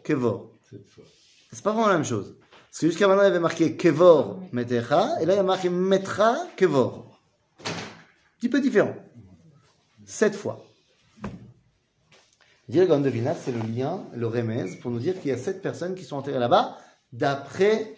קבור. 0.03 0.51
cette 0.69 0.89
fois. 0.89 1.03
C'est 1.51 1.63
pas 1.63 1.71
vraiment 1.71 1.87
la 1.87 1.93
même 1.93 2.03
chose. 2.03 2.35
Parce 2.41 2.81
que 2.81 2.87
jusqu'à 2.87 3.07
maintenant, 3.07 3.23
il 3.23 3.27
y 3.27 3.29
avait 3.29 3.39
marqué 3.39 3.77
Kevor 3.77 4.39
Metecha, 4.51 5.21
et 5.21 5.25
là, 5.25 5.33
il 5.33 5.37
y 5.37 5.39
a 5.39 5.43
marqué 5.43 5.69
Metra 5.69 6.35
Kevor. 6.57 7.17
Petit 8.37 8.49
peu 8.49 8.59
différent. 8.59 8.95
Sept 10.05 10.35
fois. 10.35 10.65
Dire 12.67 12.87
Gaon 12.87 12.99
de 12.99 13.09
Vilna, 13.09 13.33
c'est 13.35 13.51
le 13.51 13.61
lien, 13.61 14.03
le 14.13 14.27
remez, 14.27 14.75
pour 14.81 14.91
nous 14.91 14.99
dire 14.99 15.19
qu'il 15.21 15.29
y 15.29 15.33
a 15.33 15.37
sept 15.37 15.61
personnes 15.61 15.95
qui 15.95 16.03
sont 16.03 16.17
enterrées 16.17 16.39
là-bas, 16.39 16.77
d'après 17.13 17.95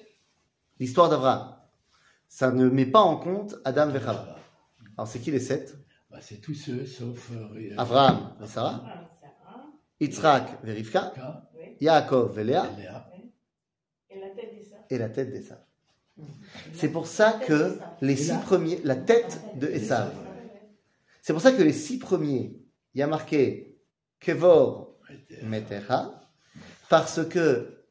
l'histoire 0.80 1.10
d'Abraham. 1.10 1.56
Ça 2.28 2.52
ne 2.52 2.70
met 2.70 2.86
pas 2.86 3.00
en 3.00 3.18
compte 3.18 3.56
Adam 3.66 3.90
et 3.90 4.00
Chava. 4.00 4.31
Alors, 4.97 5.09
c'est 5.09 5.21
qui 5.21 5.31
les 5.31 5.41
sept 5.41 5.77
Bah, 6.11 6.19
c'est 6.21 6.37
tous 6.41 6.55
ceux, 6.55 6.85
sauf 6.87 7.31
euh, 7.33 7.75
Abraham 7.79 8.35
et 8.43 8.47
Sarah, 8.47 8.83
Ah. 9.47 9.65
Yitzhak 10.01 10.59
et 10.67 10.73
Rivka, 10.73 11.01
Rivka, 11.11 11.49
Oui. 11.57 11.77
Yaakov 11.81 12.39
et 12.39 12.45
Léa, 12.45 12.67
Léa. 12.77 13.11
Et 14.11 14.19
la 14.19 14.29
tête 14.31 14.53
des 14.55 14.63
sables. 14.63 14.85
et 14.91 14.99
la 14.99 15.09
tête 15.09 15.31
d'Esav. 15.33 15.59
C'est 16.75 16.91
pour 16.91 17.07
ça 17.07 17.33
que 17.33 17.79
les 18.03 18.17
six 18.17 18.37
premiers, 18.45 18.79
la 18.85 18.97
tête 18.97 19.41
de 19.57 19.67
Esav. 19.69 20.13
C'est 21.23 21.33
pour 21.33 21.41
ça 21.41 21.53
que 21.53 21.63
les 21.63 21.73
six 21.73 21.99
premiers, 21.99 22.61
il 22.95 22.99
y 22.99 23.03
a 23.03 23.07
marqué 23.07 23.79
Kevor 24.21 24.99
Metecha, 25.45 26.21
parce 26.91 27.27
que 27.27 27.85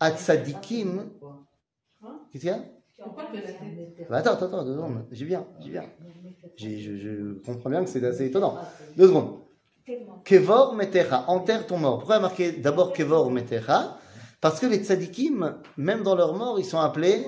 Atzadikim, 0.00 1.10
qu'est-ce 2.30 2.40
qu'il 2.42 2.50
y 2.50 2.52
a? 2.52 2.62
Pourquoi 3.02 3.24
que 3.26 3.36
la 3.36 3.42
tête 3.42 4.08
Bah, 4.10 4.18
Attends, 4.18 4.32
attends, 4.34 4.46
attends, 4.46 4.64
deux 4.64 4.74
secondes, 4.74 5.06
j'y 5.12 5.24
viens, 5.24 5.46
j'y 5.60 5.70
viens. 5.70 5.84
Je, 6.58 7.34
comprends 7.44 7.70
bien 7.70 7.84
que 7.84 7.90
c'est 7.90 8.04
assez 8.04 8.26
étonnant. 8.26 8.58
Deux 8.96 9.08
secondes. 9.08 9.38
Kevor 10.24 10.74
Metecha, 10.74 11.24
enterre 11.28 11.66
ton 11.66 11.78
mort. 11.78 11.98
Pourquoi 11.98 12.18
marqué 12.18 12.52
d'abord 12.52 12.92
Kevor 12.92 13.30
Metecha 13.30 13.96
Parce 14.40 14.60
que 14.60 14.66
les 14.66 14.78
tzadikim, 14.78 15.56
même 15.76 16.02
dans 16.02 16.14
leur 16.14 16.34
mort, 16.34 16.58
ils 16.58 16.64
sont 16.64 16.78
appelés 16.78 17.26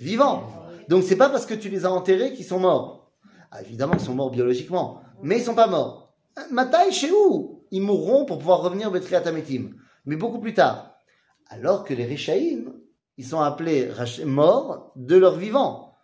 vivants. 0.00 0.44
Donc 0.88 1.02
c'est 1.02 1.16
pas 1.16 1.28
parce 1.28 1.44
que 1.44 1.54
tu 1.54 1.68
les 1.68 1.84
as 1.84 1.92
enterrés 1.92 2.32
qu'ils 2.32 2.46
sont 2.46 2.60
morts. 2.60 3.12
Ah, 3.50 3.62
évidemment, 3.62 3.94
ils 3.94 4.00
sont 4.00 4.14
morts 4.14 4.30
biologiquement, 4.30 5.02
mais 5.22 5.38
ils 5.38 5.44
sont 5.44 5.54
pas 5.54 5.66
morts. 5.66 6.14
Matai 6.50 6.92
chez 6.92 7.10
où 7.10 7.64
Ils 7.70 7.82
mourront 7.82 8.24
pour 8.24 8.38
pouvoir 8.38 8.62
revenir 8.62 8.90
Betriat 8.90 9.26
Ametim, 9.26 9.70
mais 10.06 10.16
beaucoup 10.16 10.38
plus 10.38 10.54
tard. 10.54 10.94
Alors 11.48 11.84
que 11.84 11.94
les 11.94 12.04
Rishaïm, 12.04 12.72
ils 13.16 13.26
sont 13.26 13.40
appelés 13.40 13.90
morts 14.24 14.92
de 14.96 15.16
leur 15.16 15.34
vivant. 15.34 15.96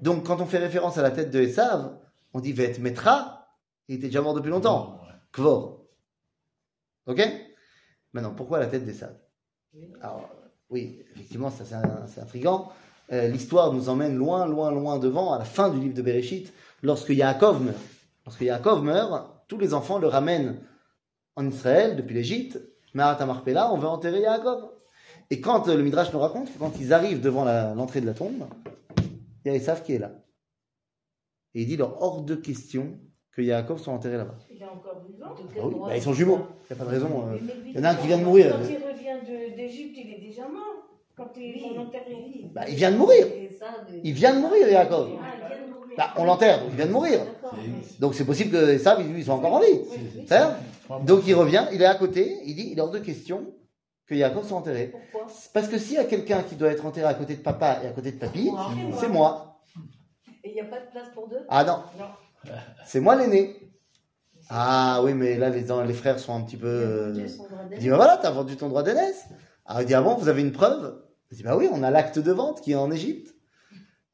Donc 0.00 0.24
quand 0.24 0.40
on 0.40 0.46
fait 0.46 0.58
référence 0.58 0.96
à 0.96 1.02
la 1.02 1.10
tête 1.10 1.30
de 1.30 1.40
Esav, 1.40 1.96
on 2.34 2.40
dit 2.40 2.52
Vet 2.52 2.78
Metra, 2.78 3.48
il 3.88 3.96
était 3.96 4.06
déjà 4.06 4.22
mort 4.22 4.34
depuis 4.34 4.50
longtemps. 4.50 5.00
Kvor. 5.32 5.86
Ok? 7.06 7.20
Maintenant, 8.12 8.34
pourquoi 8.34 8.58
la 8.58 8.66
tête 8.66 8.84
d'Esav 8.84 9.14
Alors, 10.00 10.28
oui, 10.70 11.02
effectivement, 11.14 11.50
ça 11.50 11.64
c'est 12.06 12.20
intriguant. 12.20 12.72
Euh, 13.12 13.28
L'histoire 13.28 13.72
nous 13.72 13.88
emmène 13.88 14.16
loin, 14.16 14.46
loin, 14.46 14.70
loin 14.70 14.98
devant, 14.98 15.32
à 15.32 15.38
la 15.38 15.44
fin 15.44 15.70
du 15.70 15.80
livre 15.80 15.94
de 15.94 16.02
Bereshit, 16.02 16.52
lorsque 16.82 17.10
Yaakov 17.10 17.62
meurt. 17.62 17.78
Lorsque 18.24 18.42
Yaakov 18.42 18.82
meurt, 18.82 19.46
tous 19.48 19.58
les 19.58 19.74
enfants 19.74 19.98
le 19.98 20.06
ramènent 20.06 20.60
en 21.36 21.46
Israël, 21.46 21.96
depuis 21.96 22.14
l'Égypte. 22.14 22.60
Marat 22.94 23.24
Marpella, 23.24 23.72
on 23.72 23.78
veut 23.78 23.88
enterrer 23.88 24.20
Yaakov. 24.20 24.70
Et 25.30 25.40
quand 25.40 25.68
euh, 25.68 25.76
le 25.76 25.82
Midrash 25.82 26.12
nous 26.12 26.18
raconte 26.18 26.52
que 26.52 26.58
quand 26.58 26.72
ils 26.78 26.92
arrivent 26.92 27.20
devant 27.20 27.44
l'entrée 27.74 28.00
de 28.00 28.06
la 28.06 28.14
tombe, 28.14 28.46
il 29.44 29.48
y 29.48 29.54
a 29.54 29.56
Esav 29.56 29.82
qui 29.82 29.94
est 29.94 29.98
là. 29.98 30.12
Et 31.54 31.62
il 31.62 31.66
dit 31.66 31.76
leur 31.76 32.00
hors 32.02 32.22
de 32.22 32.34
question 32.34 32.98
que 33.32 33.42
Yaakov 33.42 33.78
soit 33.80 33.92
enterré 33.92 34.16
là-bas. 34.16 34.36
Il 34.54 34.62
est 34.62 34.66
encore 34.66 35.02
vivant. 35.06 35.34
Ah 35.58 35.66
oui, 35.66 35.76
bah, 35.84 35.96
ils 35.96 36.02
sont 36.02 36.12
jumeaux. 36.12 36.46
Il 36.70 36.74
n'y 36.74 36.80
a 36.80 36.84
pas 36.84 36.84
de 36.84 36.90
raison. 36.90 37.26
euh, 37.28 37.38
Il 37.74 37.78
y 37.78 37.80
en 37.80 37.84
a 37.84 37.90
un 37.90 37.94
qui 37.94 38.06
vient 38.06 38.18
de 38.18 38.24
mourir. 38.24 38.52
Quand 38.52 38.68
il 38.70 38.76
revient 38.78 39.26
de- 39.26 39.56
d'Égypte, 39.56 39.96
il 39.98 40.10
est 40.12 40.20
déjà 40.26 40.42
mort. 40.48 40.88
Quand 41.16 41.30
ils 41.36 41.60
sont 41.60 41.78
enterrés. 41.78 42.06
Bah, 42.54 42.62
il 42.68 42.74
vient 42.74 42.90
de 42.90 42.96
mourir. 42.96 43.26
Il 44.02 44.12
vient 44.14 44.34
de 44.34 44.40
mourir, 44.40 44.68
Yaakov. 44.68 45.08
Ah, 45.22 45.30
il 45.36 45.46
vient 45.46 45.56
de 45.66 45.70
mourir. 45.72 45.92
Bah, 45.96 46.14
on 46.16 46.24
l'enterre, 46.24 46.60
donc 46.60 46.68
il 46.72 46.76
vient 46.76 46.86
de 46.86 46.92
mourir. 46.92 47.20
C'est- 47.50 48.00
Donc 48.00 48.14
c'est 48.14 48.24
possible 48.24 48.50
que 48.50 48.78
ça, 48.78 48.98
lui, 48.98 49.18
ils 49.20 49.24
sont 49.24 49.32
encore 49.32 49.54
en 49.54 49.60
vie. 49.60 49.80
Donc 51.06 51.22
il 51.26 51.34
revient, 51.34 51.66
il 51.72 51.80
est 51.82 51.86
à 51.86 51.94
côté, 51.94 52.38
il 52.44 52.54
dit, 52.56 52.68
il 52.72 52.78
est 52.78 52.80
hors 52.80 52.90
de 52.90 52.98
question 52.98 53.54
que 54.06 54.14
Yaakov 54.14 54.46
soit 54.46 54.56
enterré. 54.56 54.88
Pourquoi? 54.88 55.26
Parce 55.54 55.68
que 55.68 55.78
s'il 55.78 55.94
y 55.94 55.98
a 55.98 56.04
quelqu'un 56.04 56.42
qui 56.42 56.56
doit 56.56 56.68
être 56.70 56.84
enterré 56.86 57.06
à 57.06 57.14
côté 57.14 57.36
de 57.36 57.42
papa 57.42 57.80
et 57.84 57.86
à 57.86 57.92
côté 57.92 58.12
de 58.12 58.18
papy, 58.18 58.50
c'est 58.98 59.08
moi. 59.08 59.51
Et 60.44 60.50
il 60.50 60.54
n'y 60.54 60.60
a 60.60 60.64
pas 60.64 60.80
de 60.80 60.90
place 60.90 61.08
pour 61.14 61.28
deux? 61.28 61.44
Ah 61.48 61.64
non, 61.64 61.82
Non. 61.98 62.52
c'est 62.84 63.00
moi 63.00 63.14
l'aîné. 63.16 63.70
Ah 64.50 65.00
oui, 65.04 65.14
mais 65.14 65.36
là 65.38 65.48
les, 65.50 65.64
les 65.86 65.94
frères 65.94 66.18
sont 66.18 66.34
un 66.34 66.42
petit 66.42 66.56
peu... 66.56 66.66
euh, 66.66 67.26
Il 67.70 67.78
dit, 67.78 67.88
bah 67.88 67.96
voilà, 67.96 68.16
t'as 68.20 68.30
vendu 68.30 68.56
ton 68.56 68.68
droit 68.68 68.82
d'aînesse. 68.82 69.24
Alors 69.64 69.82
il 69.82 69.86
dit, 69.86 69.94
ah 69.94 70.02
bon, 70.02 70.14
vous 70.16 70.28
avez 70.28 70.42
une 70.42 70.52
preuve? 70.52 71.00
Il 71.30 71.36
dit, 71.36 71.42
bah 71.44 71.56
oui, 71.56 71.68
on 71.72 71.82
a 71.82 71.90
l'acte 71.90 72.18
de 72.18 72.32
vente 72.32 72.60
qui 72.60 72.72
est 72.72 72.76
en 72.76 72.90
Égypte. 72.90 73.34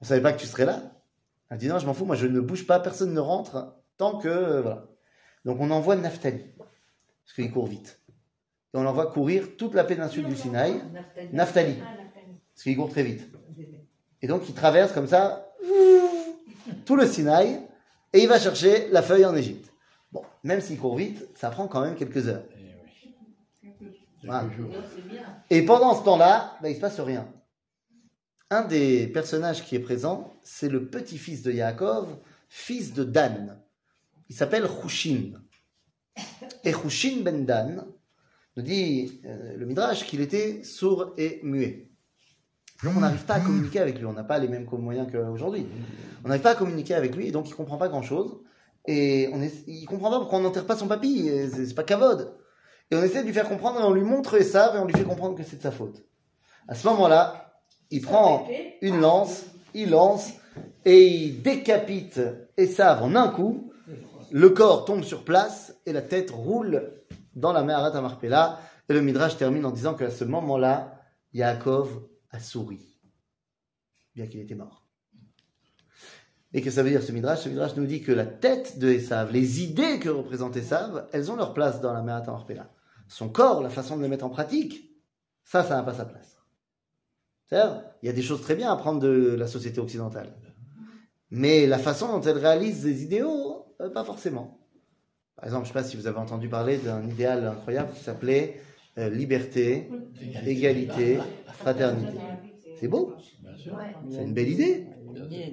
On 0.01 0.05
savait 0.05 0.21
pas 0.21 0.33
que 0.33 0.39
tu 0.39 0.47
serais 0.47 0.67
là. 0.67 0.93
Elle 1.51 1.59
dit, 1.59 1.69
non, 1.69 1.79
je 1.79 1.87
m'en 1.87 1.95
fous, 1.95 2.05
moi 2.05 2.15
je 2.15 2.27
ne 2.27 2.41
bouge 2.41 2.67
pas, 2.67 2.79
personne 2.79 3.15
ne 3.15 3.21
rentre 3.21 3.75
tant 3.97 4.19
que... 4.19 4.29
euh, 4.29 4.61
voilà. 4.61 4.85
Donc 5.45 5.59
on 5.61 5.71
envoie 5.71 5.97
Naphtali, 5.97 6.45
parce 6.59 7.35
qu'il 7.35 7.51
court 7.51 7.67
vite. 7.67 8.01
Et 8.75 8.77
on 8.77 8.83
l'envoie 8.83 9.07
courir 9.11 9.57
toute 9.57 9.73
la 9.75 9.83
péninsule 9.83 10.27
du 10.27 10.37
Sinaï, 10.37 10.83
Naphtali, 11.33 11.77
parce 12.55 12.63
qu'il 12.65 12.77
court 12.77 12.91
très 12.91 13.03
vite. 13.03 13.31
Et 14.21 14.27
donc 14.27 14.47
il 14.49 14.55
traverse 14.55 14.93
comme 14.93 15.07
ça 15.07 15.47
tout 16.85 16.97
le 16.97 17.07
Sinaï, 17.07 17.61
et 18.13 18.23
il 18.23 18.29
va 18.29 18.39
chercher 18.39 18.89
la 18.91 19.03
feuille 19.03 19.25
en 19.25 19.35
Égypte. 19.35 19.73
Bon, 20.13 20.23
même 20.43 20.61
s'il 20.61 20.79
court 20.79 20.97
vite, 20.97 21.29
ça 21.35 21.51
prend 21.51 21.69
quand 21.69 21.83
même 21.83 21.95
quelques 21.95 22.29
heures. 22.29 22.45
Eh. 23.63 23.69
Voilà. 24.25 24.49
Et 25.51 25.63
pendant 25.63 25.95
ce 25.95 26.05
temps-là, 26.05 26.57
bah, 26.61 26.71
il 26.71 26.77
se 26.77 26.81
passe 26.81 27.01
rien. 27.01 27.29
Un 28.51 28.63
des 28.63 29.07
personnages 29.09 29.65
qui 29.65 29.77
est 29.77 29.81
présent, 29.81 30.33
c'est 30.43 30.69
le 30.69 30.89
petit-fils 30.89 31.43
de 31.43 31.53
Yaakov, 31.53 32.17
fils 32.49 32.95
de 32.95 33.05
Dan. 33.05 33.61
Il 34.29 34.35
s'appelle 34.35 34.67
Hushin. 34.85 35.33
Et 36.65 36.71
Hushin 36.71 37.21
ben 37.23 37.45
Dan 37.45 37.87
nous 38.57 38.63
dit 38.63 39.21
euh, 39.25 39.57
le 39.57 39.67
Midrash 39.67 40.05
qu'il 40.05 40.21
était 40.21 40.65
sourd 40.65 41.15
et 41.17 41.41
muet. 41.43 41.88
Donc 42.85 42.95
on 42.97 43.01
n'arrive 43.01 43.25
pas 43.25 43.35
à 43.35 43.41
communiquer 43.41 43.81
avec 43.81 43.99
lui, 43.99 44.07
on 44.07 44.13
n'a 44.13 44.23
pas 44.23 44.39
les 44.39 44.47
mêmes 44.47 44.67
moyens 44.71 45.09
qu'aujourd'hui. 45.11 45.67
On 46.25 46.29
n'arrive 46.29 46.43
pas 46.43 46.53
à 46.53 46.55
communiquer 46.55 46.95
avec 46.95 47.17
lui 47.17 47.27
et 47.27 47.33
donc 47.33 47.49
il 47.49 47.55
comprend 47.55 47.77
pas 47.77 47.89
grand-chose. 47.89 48.39
Et 48.87 49.29
on 49.33 49.43
est, 49.43 49.53
il 49.67 49.85
comprend 49.87 50.11
pas 50.11 50.19
pourquoi 50.19 50.39
on 50.39 50.43
n'enterre 50.43 50.65
pas 50.65 50.77
son 50.77 50.87
papy, 50.87 51.29
c'est 51.53 51.75
pas 51.75 51.83
cavode. 51.83 52.35
Et 52.91 52.97
on 52.97 53.03
essaie 53.03 53.21
de 53.21 53.27
lui 53.27 53.35
faire 53.35 53.49
comprendre 53.49 53.81
et 53.81 53.83
on 53.83 53.93
lui 53.93 54.03
montre 54.03 54.39
ça 54.41 54.75
et 54.75 54.79
on 54.79 54.87
lui 54.87 54.95
fait 54.95 55.05
comprendre 55.05 55.35
que 55.37 55.43
c'est 55.43 55.57
de 55.57 55.63
sa 55.63 55.73
faute. 55.73 56.05
À 56.69 56.75
ce 56.75 56.87
moment-là, 56.89 57.53
il 57.91 58.01
prend 58.01 58.47
une 58.81 59.01
lance, 59.01 59.45
il 59.75 59.91
lance 59.91 60.33
et 60.85 61.05
il 61.05 61.43
décapite 61.43 62.21
Esav 62.57 63.03
en 63.03 63.15
un 63.15 63.29
coup. 63.29 63.73
Le 64.31 64.51
corps 64.51 64.85
tombe 64.85 65.03
sur 65.03 65.25
place 65.25 65.75
et 65.85 65.93
la 65.93 66.03
tête 66.03 66.31
roule 66.31 66.93
dans 67.35 67.53
la 67.53 67.63
mer 67.63 67.79
à 67.79 68.01
Marpella. 68.01 68.61
Et 68.89 68.95
le 68.95 69.01
Midrash 69.01 69.37
termine 69.37 69.67
en 69.67 69.71
disant 69.71 69.95
qu'à 69.95 70.11
ce 70.11 70.25
moment-là, 70.25 71.03
Yaakov 71.35 71.89
a 72.31 72.41
souri, 72.41 72.81
bien 74.15 74.27
qu'il 74.27 74.41
était 74.41 74.55
mort. 74.55 74.87
Et 76.53 76.63
que 76.63 76.71
ça 76.71 76.83
veut 76.83 76.91
dire 76.91 77.03
ce 77.03 77.13
Midrash 77.13 77.41
Ce 77.41 77.49
Midrash 77.49 77.77
nous 77.77 77.87
dit 77.87 78.03
que 78.03 78.13
la 78.13 78.25
tête 78.25 78.79
de 78.79 78.89
Esav, 78.89 79.33
les 79.33 79.63
idées 79.63 79.99
que 79.99 80.09
représente 80.09 80.57
Esav, 80.57 81.09
elles 81.13 81.31
ont 81.31 81.37
leur 81.37 81.53
place 81.53 81.81
dans 81.81 81.93
la 81.93 82.03
mer 82.03 82.17
à 82.17 82.23
Marpella. 82.23 82.71
Son 83.07 83.29
corps, 83.29 83.63
la 83.63 83.71
façon 83.71 83.97
de 83.97 84.03
le 84.03 84.09
mettre 84.09 84.25
en 84.25 84.31
pratique, 84.31 84.95
ça, 85.45 85.63
ça 85.63 85.77
n'a 85.77 85.83
pas 85.83 85.95
sa 85.95 86.05
place. 86.05 86.39
C'est-à-dire, 87.47 87.83
il 88.03 88.07
y 88.07 88.09
a 88.09 88.13
des 88.13 88.23
choses 88.23 88.43
très 88.43 88.55
bien 88.55 88.71
à 88.71 88.77
prendre 88.77 89.01
de 89.01 89.35
la 89.35 89.47
société 89.47 89.81
occidentale. 89.81 90.35
Mais 91.31 91.67
la 91.67 91.79
façon 91.79 92.09
dont 92.09 92.21
elle 92.23 92.39
réalise 92.39 92.83
des 92.83 93.03
idéaux, 93.03 93.75
euh, 93.81 93.91
pas 93.91 94.05
forcément. 94.05 94.59
Par 95.37 95.45
exemple, 95.45 95.67
je 95.67 95.71
ne 95.71 95.75
sais 95.75 95.83
pas 95.83 95.89
si 95.89 95.97
vous 95.97 96.07
avez 96.07 96.19
entendu 96.19 96.49
parler 96.49 96.79
d'un 96.79 97.07
idéal 97.09 97.47
incroyable 97.47 97.93
qui 97.93 98.03
s'appelait 98.03 98.61
euh, 98.99 99.11
liberté, 99.11 99.89
égalité, 100.47 101.19
fraternité. 101.55 102.19
C'est 102.81 102.89
beau, 102.89 103.15
c'est 104.11 104.23
une 104.23 104.35
belle 104.35 104.49
idée. 104.49 104.87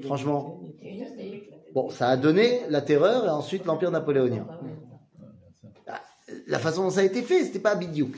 Franchement. 0.04 0.60
Bon, 1.74 1.89
ça 1.89 2.08
a 2.10 2.18
donné 2.18 2.62
la 2.70 2.82
terreur 2.82 3.26
et 3.26 3.30
ensuite 3.30 3.66
l'empire 3.66 3.91
napoléonien. 3.91 4.48
Ah, 5.88 6.02
La 6.48 6.60
façon 6.60 6.84
dont 6.84 6.89
ça 6.89 7.02
a 7.02 7.04
été 7.04 7.22
fait, 7.22 7.43
c'était 7.43 7.60
pas 7.60 7.76
bidiouk. 7.76 8.16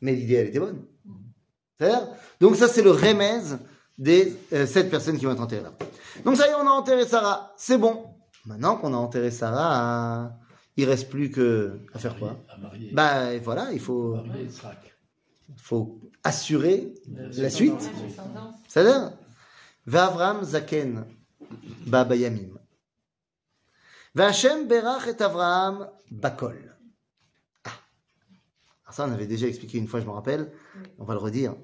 Mais 0.00 0.12
l'idée, 0.12 0.34
elle 0.34 0.48
était 0.48 0.58
bonne. 0.60 0.82
C'est-à-dire 1.78 2.08
Donc 2.40 2.56
ça, 2.56 2.68
c'est 2.68 2.82
le 2.82 2.90
remez 2.90 3.40
des 3.98 4.34
euh, 4.52 4.66
sept 4.66 4.90
personnes 4.90 5.18
qui 5.18 5.24
vont 5.24 5.32
être 5.32 5.42
enterrées 5.42 5.62
là. 5.62 5.72
Donc 6.24 6.36
ça 6.36 6.46
y 6.46 6.50
est, 6.50 6.54
on 6.54 6.66
a 6.66 6.70
enterré 6.70 7.04
Sarah. 7.06 7.52
C'est 7.56 7.78
bon. 7.78 8.06
Maintenant 8.46 8.76
qu'on 8.76 8.92
a 8.92 8.96
enterré 8.96 9.30
Sarah, 9.30 10.24
euh, 10.24 10.28
il 10.76 10.88
reste 10.88 11.08
plus 11.08 11.30
que 11.30 11.78
à 11.92 11.98
faire 11.98 12.18
quoi 12.18 12.44
À 12.48 12.58
marier. 12.58 12.90
Bah 12.92 13.32
et 13.32 13.38
voilà, 13.38 13.72
il 13.72 13.80
faut, 13.80 14.14
marier 14.16 14.44
Yitzhak. 14.44 14.94
faut 15.56 16.00
assurer 16.22 16.94
la 17.36 17.50
suite. 17.50 17.90
C'est-à-dire 18.68 19.12
V'Avram 19.86 20.42
Zaken 20.42 21.06
Baba 21.86 22.16
Yamim. 22.16 22.58
V'Hashem 24.14 24.66
Berach 24.66 25.06
et 25.08 25.22
Avraham 25.22 25.90
Bakol. 26.10 26.76
Ah. 27.64 27.70
Alors 28.84 28.94
ça, 28.94 29.06
on 29.06 29.12
avait 29.12 29.26
déjà 29.26 29.46
expliqué 29.46 29.78
une 29.78 29.88
fois, 29.88 30.00
je 30.00 30.06
me 30.06 30.12
rappelle. 30.12 30.52
On 30.98 31.04
va 31.04 31.14
le 31.14 31.20
redire. 31.20 31.54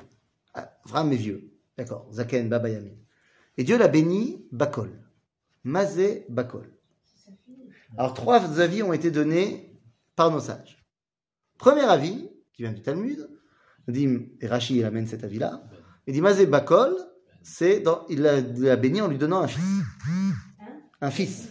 Avraham 0.54 1.12
est 1.12 1.16
vieux. 1.16 1.52
D'accord. 1.76 2.06
Zaken 2.12 2.48
Baba 2.48 2.68
Yamim. 2.68 2.96
Et 3.56 3.64
Dieu 3.64 3.78
l'a 3.78 3.88
béni 3.88 4.46
Bakol. 4.52 4.90
Mazé 5.64 6.26
Bakol. 6.28 6.70
Alors, 7.96 8.14
trois 8.14 8.60
avis 8.60 8.82
ont 8.82 8.92
été 8.92 9.10
donnés 9.10 9.80
par 10.16 10.30
nos 10.30 10.40
sages. 10.40 10.84
Premier 11.58 11.82
avis, 11.82 12.30
qui 12.52 12.62
vient 12.62 12.72
du 12.72 12.82
Talmud, 12.82 13.28
dit, 13.88 14.08
et 14.40 14.46
Rashi, 14.46 14.76
il 14.76 14.84
amène 14.84 15.06
cet 15.06 15.24
avis-là, 15.24 15.62
il 16.06 16.14
dit 16.14 16.20
Mazé 16.20 16.48
c'est 17.42 17.80
dans, 17.80 18.06
il 18.08 18.20
l'a 18.20 18.76
béni 18.76 19.00
en 19.00 19.08
lui 19.08 19.18
donnant 19.18 19.40
un 19.40 19.48
fils. 19.48 19.62
Un 21.00 21.10
fils. 21.10 21.48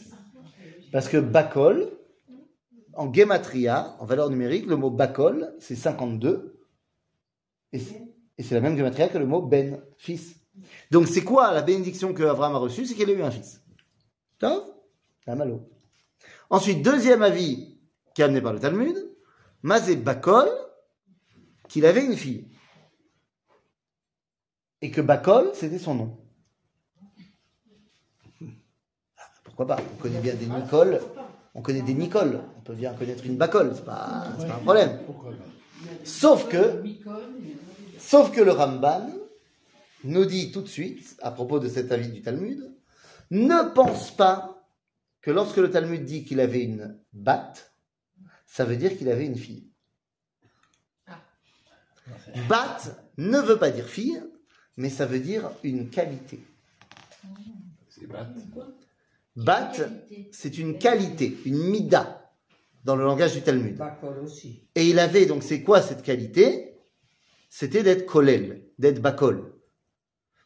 Parce 0.92 1.08
que 1.08 1.18
Bakol, 1.18 1.90
en 2.94 3.12
gematria, 3.12 3.96
en 4.00 4.06
valeur 4.06 4.30
numérique, 4.30 4.68
le 4.68 4.76
mot 4.76 4.92
Bakol, 4.92 5.54
c'est 5.60 5.76
52. 5.76 6.60
Et 7.72 7.80
c'est 7.80 8.10
et 8.40 8.44
c'est 8.44 8.56
la 8.56 8.62
même 8.62 8.78
gematria 8.78 9.10
que 9.10 9.18
le 9.18 9.26
mot 9.26 9.42
Ben, 9.42 9.82
fils. 9.98 10.38
Donc 10.92 11.08
c'est 11.08 11.24
quoi 11.24 11.54
la 11.54 11.62
bénédiction 11.62 12.14
que 12.14 12.24
Abraham 12.24 12.56
a 12.56 12.58
reçue? 12.58 12.86
C'est 12.86 12.96
qu'il 12.96 13.10
a 13.10 13.14
eu 13.14 13.22
un 13.22 13.32
fils. 13.32 13.62
Tov 14.40 14.64
malo. 15.28 15.70
Ensuite, 16.50 16.82
deuxième 16.82 17.22
avis 17.22 17.78
qui 18.14 18.22
est 18.22 18.26
amené 18.26 18.42
par 18.42 18.54
le 18.54 18.60
Talmud, 18.60 18.96
Mazé 19.62 19.96
Bakol, 19.96 20.50
qu'il 21.68 21.86
avait 21.86 22.04
une 22.04 22.16
fille. 22.16 22.48
Et 24.82 24.92
que 24.92 25.02
Bakol, 25.02 25.52
c'était 25.54 25.78
son 25.78 25.96
nom. 25.96 26.18
Pourquoi 29.44 29.68
pas? 29.68 29.78
On 29.94 30.02
connaît 30.02 30.22
bien 30.22 30.34
des 30.36 30.48
Nicole. 30.48 31.02
On 31.54 31.62
connaît 31.62 31.82
des 31.82 31.94
Nicole. 31.94 32.42
On 32.58 32.62
peut 32.62 32.74
bien 32.74 32.94
connaître 32.94 33.26
une 33.26 33.36
Bacol. 33.36 33.74
C'est 33.76 33.86
pas, 33.86 34.26
c'est 34.40 34.48
pas 34.48 34.56
un 34.56 34.60
problème. 34.60 35.00
Sauf 36.04 36.48
que, 36.48 36.84
sauf 37.98 38.32
que 38.32 38.42
le 38.42 38.52
Ramban 38.52 39.08
nous 40.04 40.26
dit 40.26 40.52
tout 40.52 40.62
de 40.62 40.68
suite, 40.68 41.18
à 41.22 41.32
propos 41.32 41.60
de 41.60 41.68
cet 41.68 41.92
avis 41.92 42.10
du 42.10 42.22
Talmud, 42.22 42.74
ne 43.32 43.74
pense 43.74 44.12
pas 44.16 44.59
que 45.22 45.32
lorsque 45.32 45.58
le 45.58 45.70
Talmud 45.70 46.04
dit 46.06 46.24
qu'il 46.24 46.40
avait 46.40 46.64
une 46.64 46.98
batte, 47.14 47.74
ça 48.46 48.66
veut 48.66 48.78
dire 48.78 48.98
qu'il 48.98 49.10
avait 49.10 49.26
une 49.26 49.38
fille. 49.38 49.70
Batte 52.48 52.96
ne 53.18 53.40
veut 53.40 53.58
pas 53.58 53.70
dire 53.72 53.88
fille, 53.88 54.22
mais 54.78 54.90
ça 54.90 55.06
veut 55.06 55.20
dire 55.20 55.52
une 55.64 55.90
qualité. 55.90 56.40
C'est 57.90 58.08
bat. 58.08 58.28
Batte, 59.36 59.82
c'est 60.32 60.58
une 60.58 60.78
qualité, 60.78 61.38
une 61.46 61.70
mida, 61.70 62.34
dans 62.84 62.96
le 62.96 63.04
langage 63.04 63.34
du 63.34 63.42
Talmud. 63.42 63.78
Bakol 63.78 64.20
aussi. 64.20 64.68
Et 64.76 64.90
il 64.90 65.00
avait, 65.00 65.26
donc 65.26 65.44
c'est 65.44 65.64
quoi 65.64 65.82
cette 65.82 66.02
qualité? 66.02 66.78
C'était 67.50 67.84
d'être 67.84 68.06
kolel, 68.06 68.66
d'être 68.78 69.02
bakol. 69.02 69.54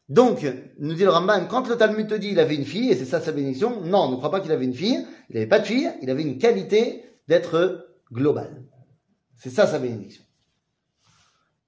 Donc, 0.09 0.45
nous 0.79 0.93
dit 0.93 1.03
le 1.03 1.09
Ramban, 1.09 1.45
quand 1.47 1.67
le 1.69 1.75
Talmud 1.75 2.07
te 2.07 2.15
dit 2.15 2.29
il 2.31 2.39
avait 2.39 2.55
une 2.55 2.65
fille, 2.65 2.91
et 2.91 2.95
c'est 2.95 3.05
ça 3.05 3.21
sa 3.21 3.31
bénédiction, 3.31 3.81
non, 3.81 4.11
ne 4.11 4.17
crois 4.17 4.31
pas 4.31 4.41
qu'il 4.41 4.51
avait 4.51 4.65
une 4.65 4.73
fille, 4.73 5.05
il 5.29 5.35
n'avait 5.35 5.47
pas 5.47 5.59
de 5.59 5.65
fille, 5.65 5.89
il 6.01 6.09
avait 6.09 6.23
une 6.23 6.37
qualité 6.37 7.03
d'être 7.27 7.87
global. 8.11 8.63
C'est 9.37 9.49
ça 9.49 9.65
sa 9.65 9.79
bénédiction. 9.79 10.23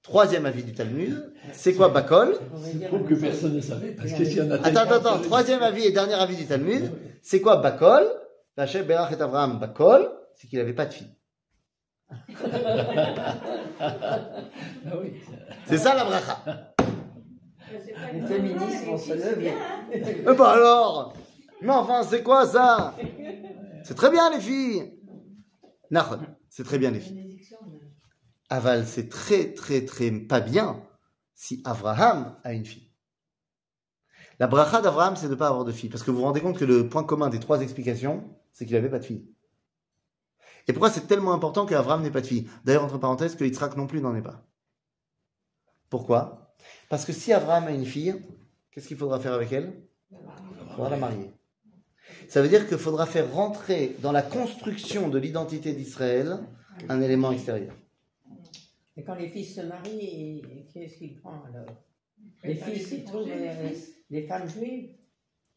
Troisième 0.02 0.46
avis 0.46 0.62
du 0.62 0.72
Talmud, 0.72 1.32
c'est 1.52 1.74
quoi 1.74 1.88
bakol? 1.88 2.38
Je 2.72 2.86
trouve 2.86 3.08
que 3.08 3.14
personne 3.14 3.56
ne 3.56 3.60
savait, 3.60 3.90
parce 3.92 4.12
que 4.12 4.24
s'il 4.24 4.38
y 4.38 4.42
en 4.42 4.50
a 4.52 4.54
Attends, 4.56 4.80
attends, 4.80 4.94
attends, 4.94 5.18
troisième 5.20 5.62
avis 5.62 5.84
et 5.84 5.90
dernier 5.90 6.14
avis 6.14 6.36
du 6.36 6.46
Talmud, 6.46 6.92
c'est 7.22 7.40
quoi 7.40 7.56
bakol? 7.56 8.06
Hachem 8.56 8.86
Berach 8.86 9.12
et 9.12 9.20
Abraham 9.20 9.58
bakol, 9.58 10.08
c'est 10.34 10.46
qu'il 10.46 10.58
n'avait 10.58 10.74
pas 10.74 10.86
de 10.86 10.94
fille. 10.94 11.10
Ah 13.78 14.94
oui. 15.00 15.12
C'est 15.66 15.76
ça 15.76 15.94
la 15.94 16.04
bracha. 16.04 16.72
Les 17.72 18.26
féministes 18.26 18.84
vont 18.86 18.98
se 18.98 19.12
lever. 19.12 19.52
Ben 20.24 20.44
alors 20.44 21.14
Mais 21.62 21.72
enfin, 21.72 22.02
c'est 22.02 22.22
quoi 22.22 22.46
ça 22.46 22.94
C'est 23.84 23.94
très 23.94 24.10
bien 24.10 24.30
les 24.30 24.40
filles 24.40 24.92
Nahon, 25.90 26.20
c'est 26.48 26.64
très 26.64 26.78
bien 26.78 26.90
les 26.90 27.00
filles. 27.00 27.40
Aval, 28.48 28.86
c'est 28.86 29.08
très 29.08 29.52
très 29.54 29.84
très 29.84 30.10
pas 30.10 30.40
bien 30.40 30.82
si 31.34 31.62
Abraham 31.64 32.36
a 32.44 32.52
une 32.52 32.64
fille. 32.64 32.90
La 34.38 34.46
bracha 34.46 34.82
d'Abraham, 34.82 35.16
c'est 35.16 35.26
de 35.26 35.32
ne 35.32 35.36
pas 35.36 35.48
avoir 35.48 35.64
de 35.64 35.72
fille. 35.72 35.88
Parce 35.88 36.02
que 36.02 36.10
vous 36.10 36.18
vous 36.18 36.24
rendez 36.24 36.40
compte 36.40 36.58
que 36.58 36.64
le 36.64 36.88
point 36.88 37.04
commun 37.04 37.28
des 37.30 37.40
trois 37.40 37.60
explications, 37.62 38.24
c'est 38.52 38.66
qu'il 38.66 38.74
n'avait 38.74 38.90
pas 38.90 38.98
de 38.98 39.04
fille. 39.04 39.26
Et 40.68 40.72
pourquoi 40.72 40.90
c'est 40.90 41.06
tellement 41.06 41.32
important 41.32 41.64
qu'Abraham 41.64 42.02
n'ait 42.02 42.10
pas 42.10 42.20
de 42.20 42.26
fille? 42.26 42.50
D'ailleurs, 42.64 42.84
entre 42.84 42.98
parenthèses, 42.98 43.36
que 43.36 43.44
Yitzhak 43.44 43.76
non 43.76 43.86
plus 43.86 44.00
n'en 44.00 44.14
ait 44.14 44.22
pas. 44.22 44.42
Pourquoi? 45.88 46.45
Parce 46.88 47.04
que 47.04 47.12
si 47.12 47.32
Abraham 47.32 47.64
a 47.64 47.70
une 47.72 47.84
fille, 47.84 48.14
qu'est-ce 48.70 48.88
qu'il 48.88 48.96
faudra 48.96 49.20
faire 49.20 49.32
avec 49.32 49.52
elle? 49.52 49.72
Il 50.12 50.18
faudra 50.74 50.90
la 50.90 50.96
marier. 50.96 51.30
Ça 52.28 52.42
veut 52.42 52.48
dire 52.48 52.68
qu'il 52.68 52.78
faudra 52.78 53.06
faire 53.06 53.32
rentrer 53.32 53.96
dans 54.00 54.12
la 54.12 54.22
construction 54.22 55.08
de 55.08 55.18
l'identité 55.18 55.72
d'Israël 55.72 56.38
un 56.88 57.00
élément 57.00 57.32
extérieur. 57.32 57.74
Et 58.96 59.04
quand 59.04 59.14
les 59.14 59.28
fils 59.28 59.56
se 59.56 59.60
marient, 59.60 60.42
qu'est-ce 60.72 60.98
qu'il 60.98 61.16
prend 61.20 61.42
alors? 61.48 61.82
Les 62.44 62.54
fils, 62.54 62.92
ils 62.92 63.04
trouvent 63.04 63.28
les 64.10 64.22
femmes 64.26 64.48
juives 64.48 64.90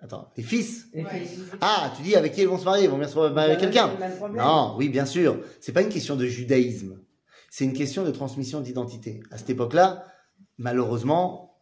Attends, 0.01 0.30
les 0.38 0.43
fils? 0.43 0.88
Les 0.93 1.03
fils. 1.03 1.39
Ah, 1.59 1.93
tu 1.95 2.03
dis 2.03 2.15
avec 2.15 2.34
qui 2.34 2.41
ils 2.41 2.47
vont 2.47 2.57
se 2.57 2.63
marier? 2.63 2.86
Ils 2.86 2.89
vont 2.89 2.97
bien 2.97 3.07
se 3.07 3.17
marier 3.17 3.51
avec 3.51 3.59
quelqu'un. 3.59 3.91
Non, 4.34 4.75
oui, 4.77 4.88
bien 4.88 5.05
sûr. 5.05 5.41
C'est 5.59 5.73
pas 5.73 5.82
une 5.82 5.89
question 5.89 6.15
de 6.15 6.25
judaïsme. 6.25 6.99
C'est 7.49 7.65
une 7.65 7.73
question 7.73 8.05
de 8.05 8.11
transmission 8.11 8.61
d'identité. 8.61 9.21
À 9.32 9.38
cette 9.38 9.49
époque-là, 9.49 10.05
malheureusement, 10.60 11.55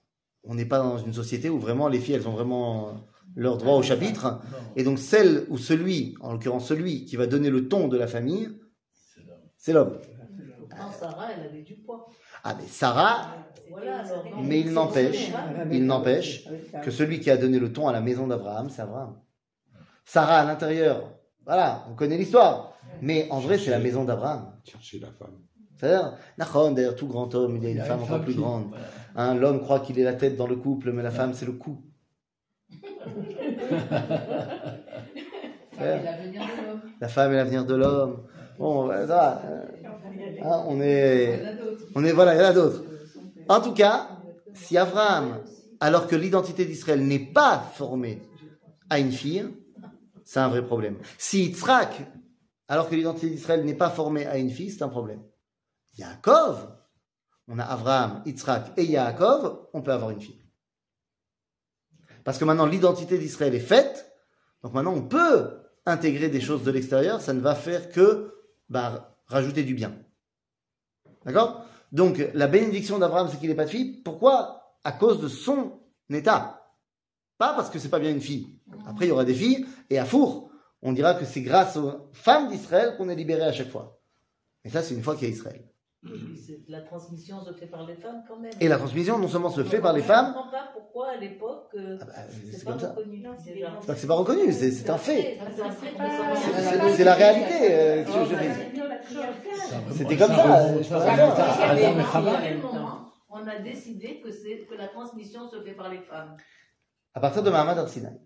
on 0.43 0.55
n'est 0.55 0.65
pas 0.65 0.79
dans 0.79 0.97
une 0.97 1.13
société 1.13 1.49
où 1.49 1.59
vraiment 1.59 1.87
les 1.87 1.99
filles, 1.99 2.15
elles 2.15 2.27
ont 2.27 2.31
vraiment 2.33 2.95
leur 3.35 3.57
droit 3.57 3.75
au 3.75 3.83
chapitre. 3.83 4.41
Et 4.75 4.83
donc 4.83 4.99
celle 4.99 5.45
ou 5.49 5.57
celui, 5.57 6.15
en 6.21 6.33
l'occurrence 6.33 6.67
celui 6.67 7.05
qui 7.05 7.15
va 7.15 7.27
donner 7.27 7.49
le 7.49 7.67
ton 7.69 7.87
de 7.87 7.97
la 7.97 8.07
famille, 8.07 8.49
c'est 9.57 9.73
l'homme. 9.73 9.97
Non, 10.77 10.91
Sarah, 10.91 11.27
elle 11.35 11.45
avait 11.45 11.61
du 11.63 11.75
poids. 11.75 12.07
Ah, 12.43 12.55
mais 12.59 12.67
Sarah, 12.67 13.35
Voilà, 13.69 13.99
alors. 13.99 14.23
non, 14.25 14.41
Mais 14.43 14.59
il 14.61 14.71
n'empêche- 14.71 15.31
il 15.71 15.85
n'empêche 15.85 16.47
que 16.83 16.91
celui 16.91 17.19
qui 17.19 17.29
a 17.31 17.37
donné 17.37 17.59
le 17.59 17.73
ton 17.73 17.87
à 17.87 17.91
la 17.91 17.99
maison 18.01 18.27
d'Abraham, 18.27 18.69
c'est 18.69 18.81
Abraham. 18.81 19.19
Sarah 20.05 20.37
à 20.39 20.45
l'intérieur, 20.45 21.11
voilà, 21.45 21.85
on 21.89 21.95
connaît 21.95 22.17
l'histoire. 22.17 22.73
Mais 23.01 23.27
en 23.31 23.39
vrai, 23.39 23.57
c'est 23.57 23.71
la 23.71 23.79
maison 23.79 24.03
d'Abraham. 24.05 24.53
Chercher 24.63 24.99
la 24.99 25.11
femme. 25.11 25.37
D'ailleurs, 25.81 26.15
tout 26.95 27.07
grand 27.07 27.33
homme, 27.35 27.57
il 27.57 27.63
y 27.63 27.67
a 27.67 27.69
Il 27.69 27.71
une 27.73 27.77
y 27.77 27.81
a 27.81 27.85
femme 27.85 28.03
encore 28.03 28.21
plus 28.21 28.33
qui- 28.33 28.39
grande. 28.39 28.67
voilà. 28.69 28.85
Hein, 29.15 29.35
L'homme 29.35 29.61
croit 29.61 29.79
qu'il 29.79 29.97
est 29.99 30.03
la 30.03 30.13
tête 30.13 30.35
dans 30.35 30.47
le 30.47 30.55
couple, 30.55 30.91
mais 30.91 31.01
la 31.03 31.11
femme, 31.11 31.33
c'est 31.33 31.45
le 31.45 31.53
cou. 31.53 31.81
Femme 35.73 35.99
et 36.01 36.03
l'avenir 36.03 36.41
de 36.41 36.67
l'homme. 36.67 36.81
La 36.99 37.07
femme 37.07 37.31
est 37.31 37.35
l'avenir 37.35 37.65
de 37.65 37.75
l'homme. 37.75 38.23
Bon, 38.59 38.85
voilà, 38.85 39.01
ça 39.01 39.07
va, 39.07 39.41
euh, 39.45 39.65
hein, 40.43 40.63
on 40.67 40.75
Il 40.77 40.85
y 40.85 40.89
est, 40.89 41.41
en 41.43 41.47
a 41.47 41.53
d'autres. 41.53 41.83
on 41.95 42.03
est, 42.03 42.11
voilà, 42.11 42.33
il 42.35 42.37
y 42.39 42.41
en 42.41 42.45
a 42.49 42.53
d'autres. 42.53 42.83
En 43.47 43.61
tout 43.61 43.73
cas, 43.73 44.09
si 44.55 44.77
Abraham, 44.77 45.37
alors 45.79 46.07
que 46.07 46.15
l'identité 46.15 46.65
d'Israël 46.65 47.05
n'est 47.05 47.19
pas 47.19 47.59
formée 47.75 48.21
à 48.89 48.97
une 48.99 49.11
fille, 49.11 49.45
c'est 50.25 50.39
un 50.39 50.47
vrai 50.47 50.65
problème. 50.65 50.95
Si 51.19 51.43
Yitzhak, 51.45 52.01
alors 52.67 52.89
que 52.89 52.95
l'identité 52.95 53.29
d'Israël 53.29 53.63
n'est 53.63 53.75
pas 53.75 53.89
formée 53.91 54.25
à 54.25 54.37
une 54.39 54.49
fille, 54.49 54.71
c'est 54.71 54.81
un 54.83 54.89
problème. 54.89 55.21
Yaakov, 55.97 56.67
on 57.47 57.59
a 57.59 57.63
Abraham, 57.63 58.21
Yitzhak 58.25 58.77
et 58.77 58.85
Yaakov, 58.85 59.67
on 59.73 59.81
peut 59.81 59.91
avoir 59.91 60.11
une 60.11 60.21
fille. 60.21 60.43
Parce 62.23 62.37
que 62.37 62.45
maintenant 62.45 62.65
l'identité 62.65 63.17
d'Israël 63.17 63.55
est 63.55 63.59
faite, 63.59 64.11
donc 64.61 64.73
maintenant 64.73 64.93
on 64.93 65.07
peut 65.07 65.61
intégrer 65.85 66.29
des 66.29 66.41
choses 66.41 66.63
de 66.63 66.71
l'extérieur, 66.71 67.21
ça 67.21 67.33
ne 67.33 67.39
va 67.39 67.55
faire 67.55 67.89
que 67.89 68.35
bah, 68.69 69.17
rajouter 69.27 69.63
du 69.63 69.73
bien. 69.73 69.93
D'accord? 71.25 71.65
Donc 71.91 72.21
la 72.33 72.47
bénédiction 72.47 72.99
d'Abraham, 72.99 73.29
c'est 73.31 73.37
qu'il 73.37 73.49
n'ait 73.49 73.55
pas 73.55 73.65
de 73.65 73.69
fille. 73.69 74.01
Pourquoi? 74.03 74.75
À 74.83 74.91
cause 74.91 75.21
de 75.21 75.27
son 75.27 75.79
état. 76.09 76.73
Pas 77.37 77.53
parce 77.53 77.69
que 77.69 77.79
c'est 77.79 77.89
pas 77.89 77.99
bien 77.99 78.11
une 78.11 78.21
fille. 78.21 78.59
Après, 78.87 79.05
il 79.05 79.09
y 79.09 79.11
aura 79.11 79.25
des 79.25 79.33
filles, 79.33 79.65
et 79.89 79.99
à 79.99 80.05
four, 80.05 80.51
on 80.81 80.91
dira 80.91 81.13
que 81.13 81.25
c'est 81.25 81.41
grâce 81.41 81.77
aux 81.77 82.09
femmes 82.13 82.49
d'Israël 82.49 82.95
qu'on 82.97 83.09
est 83.09 83.15
libéré 83.15 83.43
à 83.43 83.51
chaque 83.51 83.69
fois. 83.69 83.99
Et 84.63 84.69
ça, 84.69 84.81
c'est 84.81 84.95
une 84.95 85.03
fois 85.03 85.15
qu'il 85.15 85.27
y 85.27 85.31
a 85.31 85.33
Israël. 85.33 85.63
C'est- 86.45 86.59
La 86.69 86.81
transmission 86.81 87.41
se 87.43 87.53
fait 87.53 87.67
par 87.67 87.85
les 87.85 87.95
femmes 87.95 88.23
quand 88.27 88.39
même. 88.39 88.51
Et 88.59 88.67
la 88.67 88.77
transmission, 88.77 89.17
non 89.19 89.27
seulement 89.27 89.49
se 89.49 89.63
fait 89.63 89.79
par 89.79 89.93
les 89.93 90.01
Je 90.01 90.05
femmes, 90.05 90.33
comprends 90.33 90.51
pas 90.51 90.69
pourquoi 90.73 91.09
à 91.11 91.17
l'époque 91.17 91.69
euh, 91.75 91.97
ah 92.01 92.05
bah, 92.05 92.13
c'est 92.51 92.65
pas 92.65 92.73
reconnu. 92.73 93.23
C'est 93.95 94.07
pas 94.07 94.15
reconnu, 94.15 94.51
c'est 94.53 94.89
un 94.89 94.97
fait. 94.97 95.37
Ah, 95.39 95.45
c'est 96.95 97.03
la 97.03 97.13
réalité. 97.13 97.53
euh, 97.71 98.03
remonte- 98.05 98.27
C'était 99.91 100.17
comme 100.17 100.31
ça, 100.31 100.73
on 103.29 103.47
a 103.47 103.59
décidé 103.59 104.21
que, 104.21 104.75
la 104.75 104.87
transmission 104.87 105.49
se 105.49 105.61
fait 105.61 105.73
par 105.73 105.89
les 105.89 105.99
femmes. 106.01 106.35
À 107.13 107.19
partir 107.19 107.43
de 107.43 107.49
Mahamad 107.49 107.77
Arsinaï. 107.77 108.19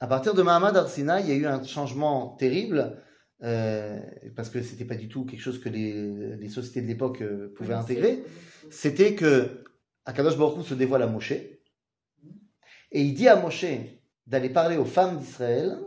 À 0.00 0.06
partir 0.06 0.34
de 0.34 0.42
Mahamad 0.42 0.76
Arsinaï, 0.76 1.24
il 1.24 1.28
y 1.28 1.32
a 1.32 1.34
eu 1.36 1.46
un 1.46 1.62
changement 1.62 2.36
terrible, 2.36 3.02
euh, 3.42 3.98
parce 4.36 4.50
que 4.50 4.62
c'était 4.62 4.84
pas 4.84 4.94
du 4.94 5.08
tout 5.08 5.24
quelque 5.24 5.40
chose 5.40 5.60
que 5.60 5.68
les, 5.68 6.36
les 6.36 6.48
sociétés 6.48 6.82
de 6.82 6.86
l'époque 6.86 7.22
euh, 7.22 7.52
pouvaient 7.56 7.74
intégrer. 7.74 8.22
C'était 8.70 9.14
que 9.14 9.64
Akadosh 10.04 10.36
Baruch 10.36 10.58
Hu 10.58 10.64
se 10.64 10.74
dévoile 10.74 11.02
à 11.02 11.06
Moshe, 11.06 11.32
et 11.32 13.02
il 13.02 13.14
dit 13.14 13.28
à 13.28 13.36
Moshe 13.36 13.66
d'aller 14.26 14.50
parler 14.50 14.76
aux 14.76 14.84
femmes 14.84 15.18
d'Israël 15.18 15.78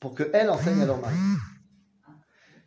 pour 0.00 0.14
qu'elles 0.14 0.50
enseignent 0.50 0.82
à 0.82 0.86
leur 0.86 1.00
mari. 1.00 1.16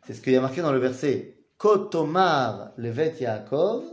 C'est 0.06 0.14
ce 0.14 0.20
qu'il 0.20 0.32
y 0.32 0.36
a 0.36 0.40
marqué 0.40 0.62
dans 0.62 0.72
le 0.72 0.78
verset 0.78 1.38
Kotomar 1.58 2.72
levet 2.76 3.16
Yaakov, 3.20 3.84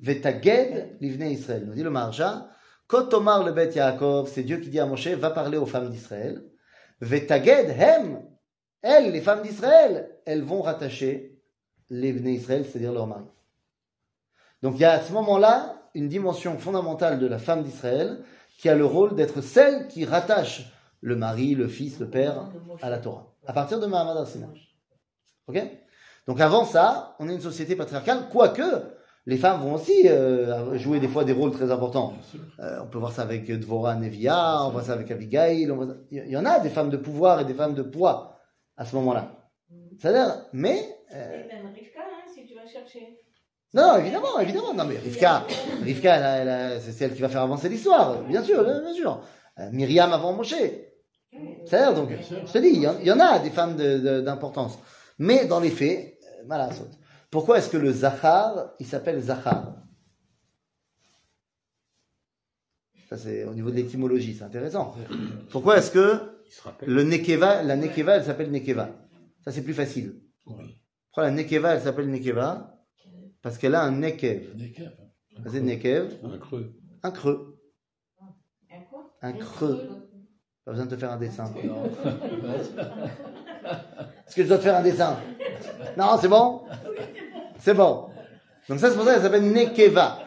vetaged 0.00 0.96
livnei 1.00 1.32
Israël. 1.32 1.64
Nous 1.66 1.74
dit 1.74 1.82
le 1.82 1.90
Marja, 1.90 2.48
Kotomar 2.88 3.44
le 3.44 3.52
Bet 3.52 3.74
Yaakov, 3.74 4.30
c'est 4.32 4.42
Dieu 4.42 4.58
qui 4.58 4.70
dit 4.70 4.80
à 4.80 4.86
Moshe, 4.86 5.08
va 5.08 5.30
parler 5.30 5.58
aux 5.58 5.66
femmes 5.66 5.90
d'Israël. 5.90 6.42
Vetaged 7.02 7.68
hem, 7.78 8.22
elles, 8.82 9.12
les 9.12 9.20
femmes 9.20 9.42
d'Israël, 9.42 10.10
elles 10.24 10.42
vont 10.42 10.62
rattacher 10.62 11.38
les 11.90 12.12
Bnei 12.12 12.34
Israël, 12.34 12.64
c'est-à-dire 12.64 12.92
leur 12.92 13.06
mari. 13.06 13.24
Donc 14.62 14.74
il 14.76 14.80
y 14.80 14.84
a 14.84 14.92
à 14.92 15.00
ce 15.00 15.12
moment-là 15.12 15.74
une 15.94 16.08
dimension 16.08 16.58
fondamentale 16.58 17.18
de 17.18 17.26
la 17.26 17.38
femme 17.38 17.62
d'Israël 17.62 18.22
qui 18.58 18.68
a 18.68 18.74
le 18.74 18.84
rôle 18.84 19.14
d'être 19.14 19.40
celle 19.40 19.88
qui 19.88 20.04
rattache 20.04 20.72
le 21.00 21.16
mari, 21.16 21.54
le 21.54 21.68
fils, 21.68 22.00
le 22.00 22.08
père 22.08 22.50
à 22.82 22.90
la 22.90 22.98
Torah. 22.98 23.32
À 23.46 23.52
partir 23.52 23.78
de 23.78 23.86
Mahamad 23.86 24.16
Arsina. 24.16 24.48
Ok? 25.46 25.62
Donc 26.26 26.40
avant 26.40 26.64
ça, 26.64 27.16
on 27.20 27.28
est 27.28 27.34
une 27.34 27.40
société 27.40 27.76
patriarcale, 27.76 28.28
quoique 28.30 28.62
les 29.26 29.36
femmes 29.36 29.60
vont 29.60 29.74
aussi 29.74 30.08
euh, 30.08 30.76
jouer 30.78 31.00
des 31.00 31.08
fois 31.08 31.24
des 31.24 31.32
rôles 31.32 31.52
très 31.52 31.70
importants. 31.70 32.14
Euh, 32.60 32.80
on 32.82 32.86
peut 32.86 32.98
voir 32.98 33.12
ça 33.12 33.22
avec 33.22 33.50
Dvorah 33.50 33.94
Nevia, 33.94 34.64
on 34.64 34.70
voit 34.70 34.82
ça 34.82 34.94
avec 34.94 35.10
Abigail. 35.10 35.70
on 35.70 35.76
voit 35.76 35.94
Il 36.10 36.28
y 36.28 36.36
en 36.36 36.44
a 36.44 36.58
des 36.60 36.70
femmes 36.70 36.90
de 36.90 36.96
pouvoir 36.96 37.40
et 37.40 37.44
des 37.44 37.54
femmes 37.54 37.74
de 37.74 37.82
poids 37.82 38.37
à 38.78 38.84
ce 38.86 38.96
moment-là. 38.96 39.50
C'est-à-dire, 40.00 40.46
mais 40.54 40.96
euh, 41.14 41.42
Et 41.44 41.48
même 41.48 41.66
Rivka, 41.74 42.00
hein, 42.00 42.30
si 42.32 42.46
tu 42.46 42.54
vas 42.54 42.66
chercher. 42.66 43.18
non, 43.74 43.88
non, 43.88 43.98
évidemment, 43.98 44.38
évidemment. 44.40 44.72
Non, 44.72 44.84
mais 44.86 44.96
Rivka, 44.98 45.46
Rivka, 45.82 46.14
elle 46.16 46.48
elle 46.48 46.80
c'est 46.80 46.92
celle 46.92 47.14
qui 47.14 47.20
va 47.20 47.28
faire 47.28 47.42
avancer 47.42 47.68
l'histoire, 47.68 48.22
bien 48.22 48.42
sûr, 48.42 48.62
bien 48.64 48.92
sûr. 48.94 49.20
Euh, 49.58 49.68
Myriam 49.72 50.12
avant 50.12 50.32
Moshe. 50.32 50.54
C'est-à-dire, 51.66 51.94
donc, 51.94 52.10
je 52.46 52.52
te 52.52 52.58
dis, 52.58 52.68
il 52.68 52.80
y, 52.82 52.86
en, 52.88 52.98
il 53.00 53.06
y 53.06 53.12
en 53.12 53.20
a 53.20 53.38
des 53.40 53.50
femmes 53.50 53.76
de- 53.76 53.98
de- 53.98 54.20
d'importance. 54.22 54.78
Mais 55.18 55.44
dans 55.46 55.60
les 55.60 55.70
faits, 55.70 56.16
euh, 56.22 56.44
voilà, 56.46 56.70
saute. 56.72 56.92
Pourquoi 57.30 57.58
est-ce 57.58 57.68
que 57.68 57.76
le 57.76 57.92
Zachar, 57.92 58.70
il 58.78 58.86
s'appelle 58.86 59.20
Zachar? 59.20 59.74
Ça, 63.08 63.16
c'est 63.16 63.44
au 63.44 63.54
niveau 63.54 63.70
de 63.70 63.76
l'étymologie, 63.76 64.34
c'est 64.34 64.44
intéressant. 64.44 64.94
Pourquoi 65.50 65.78
est-ce 65.78 65.90
que. 65.90 66.37
Le 66.86 67.02
Nekeva, 67.02 67.62
la 67.62 67.76
Nekeva, 67.76 68.16
elle 68.16 68.24
s'appelle 68.24 68.50
Nekeva 68.50 68.90
Ça, 69.44 69.52
c'est 69.52 69.62
plus 69.62 69.74
facile. 69.74 70.20
Oui. 70.46 70.76
Pourquoi 71.06 71.24
la 71.24 71.30
Nekeva, 71.30 71.74
elle 71.74 71.82
s'appelle 71.82 72.10
Nekeva 72.10 72.74
Parce 73.42 73.58
qu'elle 73.58 73.74
a 73.74 73.82
un 73.82 73.92
Nekev. 73.92 74.54
Nekev, 74.56 76.18
Un 76.24 76.38
creux. 76.38 76.74
un 77.02 77.10
creux. 77.10 77.58
Un 78.70 78.80
quoi? 78.90 79.10
Un 79.22 79.32
creux. 79.32 79.88
Pas 80.64 80.72
besoin 80.72 80.86
de 80.86 80.94
te 80.94 81.00
faire 81.00 81.12
un 81.12 81.16
dessin. 81.16 81.52
Non. 81.64 81.84
Est-ce 84.26 84.34
que 84.36 84.42
je 84.42 84.48
dois 84.48 84.58
te 84.58 84.62
faire 84.62 84.76
un 84.76 84.82
dessin? 84.82 85.16
Non, 85.96 86.18
c'est 86.20 86.28
bon? 86.28 86.62
C'est 87.58 87.74
bon. 87.74 88.08
Donc 88.68 88.78
ça, 88.78 88.90
c'est 88.90 88.96
pour 88.96 89.04
ça 89.04 89.14
qu'elle 89.14 89.22
s'appelle 89.22 89.50
Nekeva. 89.50 90.18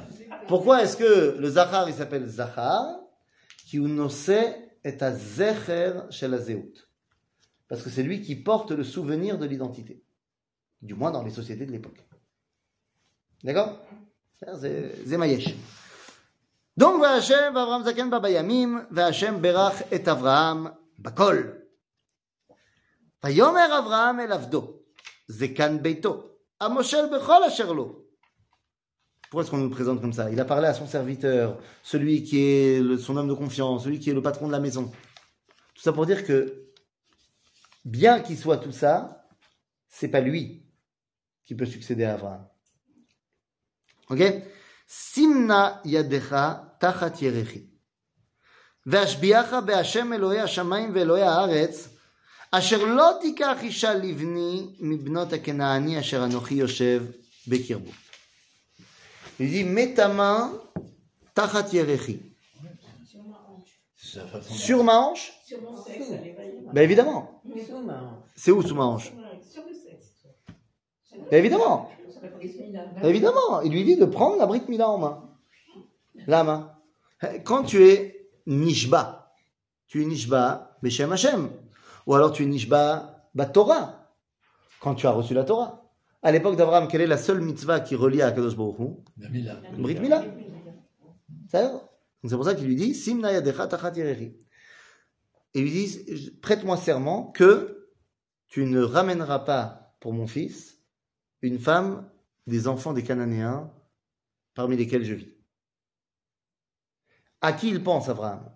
Pourquoi 0.48 0.82
est-ce 0.84 0.98
que 0.98 1.38
le 1.40 1.50
Zachar, 1.50 1.88
il 1.88 1.94
s'appelle 1.94 2.26
Zachar 2.28 3.00
Qui 3.68 3.78
unose 3.78 4.32
est 4.84 5.02
à 5.02 5.16
Zecher 5.16 5.94
la 6.22 6.38
Parce 7.68 7.84
que 7.84 7.90
c'est 7.90 8.04
lui 8.04 8.22
qui 8.22 8.36
porte 8.36 8.72
le 8.72 8.84
souvenir 8.84 9.38
de 9.38 9.46
l'identité. 9.46 10.04
Du 10.82 10.94
moins 10.96 11.12
dans 11.12 11.24
les 11.24 11.32
sociétés 11.32 11.66
de 11.66 11.72
l'époque. 11.72 12.04
D'accord? 13.44 13.80
C'est 14.40 15.18
Donc, 16.76 17.00
Vachem, 17.02 17.56
Avraham 17.56 17.84
Zaken, 17.84 18.10
Babayamim, 18.10 18.88
Berach 18.90 19.84
et 19.92 20.08
Avraham, 20.08 20.76
Bakol. 20.98 21.62
Vayomer 23.22 23.72
Avraham 23.72 24.20
Avdo, 24.20 24.84
Zekan 25.30 25.78
Beito, 25.78 26.40
Amoshel 26.60 27.10
Bechol 27.10 27.44
Asherlo. 27.44 28.08
Pourquoi 29.31 29.43
est-ce 29.43 29.51
qu'on 29.51 29.59
nous 29.59 29.65
le 29.69 29.71
présente 29.75 30.01
comme 30.01 30.13
ça 30.13 30.31
Il 30.31 30.39
a 30.41 30.45
parlé 30.45 30.67
à 30.69 30.75
son 30.75 30.87
serviteur, 30.87 31.59
celui 31.83 32.23
qui 32.23 32.39
est 32.41 32.81
le- 32.81 32.97
son 32.99 33.17
homme 33.17 33.29
de 33.29 33.35
confiance, 33.35 33.85
celui 33.85 33.99
qui 33.99 34.11
est 34.11 34.15
le 34.15 34.23
patron 34.23 34.47
de 34.47 34.53
la 34.53 34.61
maison. 34.61 34.85
Tout 35.75 35.83
ça 35.83 35.93
pour 35.93 36.07
dire 36.07 36.25
que, 36.25 36.69
bien 37.85 38.21
qu'il 38.21 38.39
soit 38.39 38.59
tout 38.59 38.73
ça, 38.73 39.27
c'est 39.89 40.09
pas 40.09 40.21
lui 40.21 40.63
qui 41.45 41.55
peut 41.55 41.67
succéder 41.67 42.05
à 42.05 42.15
Abraham. 42.15 42.47
Ok 44.11 44.23
Simna 44.87 45.81
yadecha 45.85 46.77
tachat 46.81 47.15
yerechi. 47.21 47.63
והשביעך 48.89 49.53
בהשם 49.67 50.13
אלוהי 50.13 50.41
השמיים 50.41 50.91
ואלוהי 50.95 51.23
הארץ, 51.23 51.89
אשר 52.51 52.85
לא 52.85 53.11
תיקח 53.21 53.57
אישה 53.63 53.95
לבני 53.95 54.67
מבנות 54.81 55.33
הכנעני 55.33 56.01
אשר 56.01 56.25
אנוכי 56.25 56.55
יושב 56.55 57.05
בקרבו. 57.49 57.91
il 59.42 59.50
dit, 59.50 59.64
mets 59.64 59.96
ta 59.96 60.08
main 60.08 60.54
tachat 61.34 61.68
yerechi. 61.74 62.22
Sur 63.98 64.84
ma 64.84 65.00
hanche 65.00 65.34
Sur 65.44 65.62
mon 65.64 65.76
sexe, 65.78 66.12
Ben 66.72 66.84
évidemment. 66.84 67.42
C'est 68.36 68.52
où 68.52 68.62
sous 68.62 68.76
ma 68.76 68.84
hanche 68.84 69.12
Sur 69.50 69.64
le 69.68 69.74
sexe. 69.74 70.28
Ben 71.32 71.38
évidemment. 71.38 71.90
Ben 73.02 73.10
évidemment. 73.10 73.62
Il 73.62 73.72
lui 73.72 73.84
dit 73.84 73.98
de 73.98 74.06
prendre 74.06 74.38
la 74.38 74.46
brique 74.46 74.70
Mila 74.70 74.88
en 74.88 75.00
main. 75.00 75.30
La 76.28 76.44
main. 76.44 76.76
Quand 77.44 77.64
tu 77.64 77.84
es 77.88 78.30
Nishba, 78.46 79.34
tu 79.88 80.04
es 80.04 80.06
Nishba 80.06 80.78
Beshem 80.84 81.12
Hashem. 81.12 81.50
Ou 82.06 82.14
alors 82.14 82.32
tu 82.32 82.44
es 82.44 82.46
Nishba 82.46 83.28
Torah. 83.54 84.08
Quand 84.82 84.94
tu 84.94 85.08
as 85.08 85.12
reçu 85.12 85.34
la 85.34 85.46
Torah. 85.46 85.81
À 86.24 86.32
l'époque 86.32 86.56
d'Abraham, 86.56 86.88
quelle 86.88 87.02
est 87.02 87.08
la 87.08 87.18
seule 87.18 87.42
mitzvah 87.42 87.80
qui 87.80 87.96
relie 87.96 88.22
à 88.22 88.32
Kadosh 88.32 88.56
Baruch 88.56 88.80
Hu? 88.80 88.88
La 89.18 89.30
Mila. 89.30 89.62
Brit 89.78 90.00
Mila. 90.00 90.24
C'est 91.48 92.36
pour 92.36 92.46
ça 92.46 92.54
qu'il 92.54 92.68
lui 92.68 92.76
dit 92.76 92.94
Simna 92.94 93.34
yadecha 93.34 93.68
tachat. 93.68 93.94
Et 93.98 94.36
il 95.56 95.64
lui 95.64 95.72
dit 95.72 96.32
Prête-moi 96.42 96.78
serment 96.78 97.32
que 97.32 97.90
tu 98.48 98.66
ne 98.66 98.82
ramèneras 98.82 99.40
pas 99.40 99.96
pour 100.00 100.14
mon 100.14 100.28
fils 100.28 100.80
une 101.42 101.58
femme 101.58 102.10
des 102.46 102.68
enfants 102.68 102.94
des 102.94 103.04
Cananéens 103.04 103.74
parmi 104.54 104.78
lesquels 104.78 105.04
je 105.04 105.16
vis. 105.16 105.34
À 107.42 107.54
qui 107.54 107.70
il 107.70 107.82
pense, 107.82 108.10
Abraham? 108.10 108.56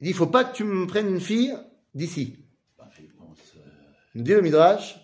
Il 0.00 0.04
dit 0.04 0.10
Il 0.10 0.16
faut 0.16 0.26
pas 0.26 0.44
que 0.44 0.54
tu 0.54 0.64
me 0.64 0.86
prennes 0.86 1.08
une 1.08 1.20
fille 1.20 1.56
d'ici. 1.94 2.44
Bah, 2.76 2.90
euh, 3.00 4.22
dit 4.22 4.32
le 4.32 4.42
Midrash 4.42 4.99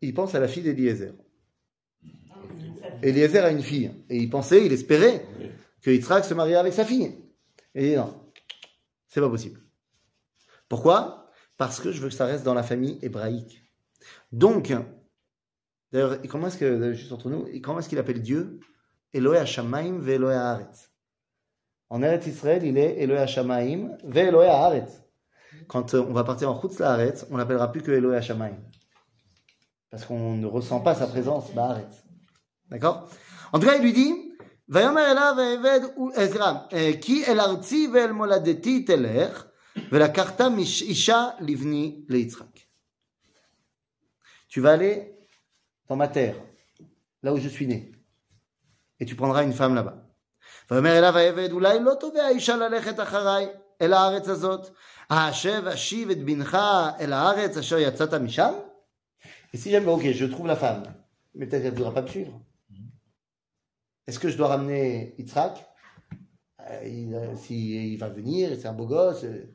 il 0.00 0.14
pense 0.14 0.34
à 0.34 0.40
la 0.40 0.48
fille 0.48 0.62
d'Eliezer. 0.62 1.12
Eliezer 3.02 3.44
a 3.44 3.50
une 3.50 3.62
fille. 3.62 3.90
Et 4.08 4.16
il 4.16 4.30
pensait, 4.30 4.64
il 4.64 4.72
espérait 4.72 5.26
que 5.82 5.90
Yitzhak 5.90 6.24
se 6.24 6.34
mariait 6.34 6.56
avec 6.56 6.72
sa 6.72 6.84
fille. 6.84 7.14
Et 7.74 7.84
il 7.84 7.90
dit 7.90 7.96
non, 7.96 8.14
c'est 9.06 9.20
pas 9.20 9.30
possible. 9.30 9.60
Pourquoi? 10.68 11.30
Parce 11.56 11.80
que 11.80 11.92
je 11.92 12.00
veux 12.00 12.08
que 12.08 12.14
ça 12.14 12.26
reste 12.26 12.44
dans 12.44 12.54
la 12.54 12.62
famille 12.62 12.98
hébraïque. 13.02 13.64
Donc, 14.32 14.72
d'ailleurs, 15.92 16.20
comment 16.28 16.48
est-ce 16.48 16.58
que, 16.58 16.92
juste 16.92 17.12
entre 17.12 17.30
nous, 17.30 17.48
comment 17.62 17.78
est-ce 17.78 17.88
qu'il 17.88 17.98
appelle 17.98 18.22
Dieu? 18.22 18.60
Eloé 19.12 19.38
Hashamaim 19.38 19.98
ve 19.98 20.10
Eloé 20.10 20.34
Haaretz. 20.34 20.90
En 21.88 22.02
Eretz 22.02 22.26
Israël, 22.26 22.62
il 22.64 22.76
est 22.76 23.00
Eloé 23.00 23.18
Hashamaim 23.18 23.96
ve 24.04 24.18
Eloé. 24.18 24.84
Quand 25.66 25.94
euh, 25.94 26.04
on 26.06 26.12
va 26.12 26.24
partir 26.24 26.50
en 26.50 26.60
Chutz 26.60 26.80
Haaretz, 26.80 27.26
on 27.30 27.36
l'appellera 27.36 27.72
plus 27.72 27.82
que 27.82 27.90
Eloé 27.90 28.16
Hashamaim. 28.16 28.56
Parce 29.91 30.05
qu'on 30.05 30.35
ne 30.35 30.47
ressent 30.47 30.79
pas 30.79 30.95
sa 30.95 31.07
présence, 31.07 31.51
bah 31.53 31.65
arrête. 31.71 32.03
D'accord 32.69 33.09
En 33.51 33.59
tout 33.59 33.67
cas, 33.67 33.75
il 33.75 33.81
lui 33.83 33.93
dit 33.93 34.13
ויאמר 34.69 35.11
אליו 35.11 35.35
העבד 35.39 35.79
עזרא 36.15 36.53
כי 37.01 37.25
אל 37.27 37.39
ארצי 37.39 37.89
ואל 37.93 38.11
מולדתי 38.11 38.83
תלך 38.83 39.45
ולקחת 39.91 40.41
מש- 40.41 40.81
אישה 40.81 41.27
לבני 41.39 42.05
ליצחק. 42.09 42.59
Tu 44.49 44.61
vas 44.61 44.73
aller 44.73 44.95
dans 45.89 45.95
ma 45.95 46.07
terre, 46.07 46.35
là 47.23 47.33
où 47.33 47.37
je 47.37 47.49
suis 47.49 47.67
né, 47.67 47.91
et 48.99 49.05
tu 49.05 49.15
prendras 49.15 49.43
une 49.43 49.53
femme 49.53 49.75
là-bas. 49.75 49.97
ויאמר 50.71 50.97
אליו 50.97 51.17
העבד 51.17 51.51
אולי 51.51 51.79
לא 51.79 51.93
תובע 51.99 52.29
אישה 52.29 52.55
ללכת 52.55 52.99
אחריי 52.99 53.47
אל 53.81 53.93
הארץ 53.93 54.27
הזאת, 54.29 54.69
האשב 55.09 55.67
אשיב 55.67 56.09
את 56.09 56.23
בנך 56.25 56.57
אל 56.99 57.13
הארץ 57.13 57.57
אשר 57.57 57.77
יצאת 57.77 58.13
משם? 58.13 58.53
et 59.52 59.56
si 59.56 59.70
jamais, 59.70 59.90
ok, 59.90 60.10
je 60.10 60.24
trouve 60.26 60.46
la 60.46 60.56
femme, 60.56 60.82
mais 61.34 61.46
peut-être 61.46 61.62
qu'elle 61.62 61.72
ne 61.72 61.76
voudra 61.76 61.94
pas 61.94 62.02
me 62.02 62.06
suivre. 62.08 62.40
Est-ce 64.06 64.18
que 64.18 64.28
je 64.28 64.36
dois 64.36 64.48
ramener 64.48 65.14
Yitzhak? 65.18 65.66
Euh, 66.60 67.12
euh, 67.14 67.36
si, 67.36 67.92
il, 67.92 67.98
va 67.98 68.08
venir, 68.08 68.50
c'est 68.58 68.66
un 68.66 68.72
beau 68.72 68.86
gosse. 68.86 69.24
Euh. 69.24 69.54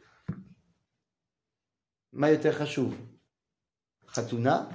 Mayoter 2.12 2.52
Khashuv, 2.58 2.94
Khatuna 4.14 4.70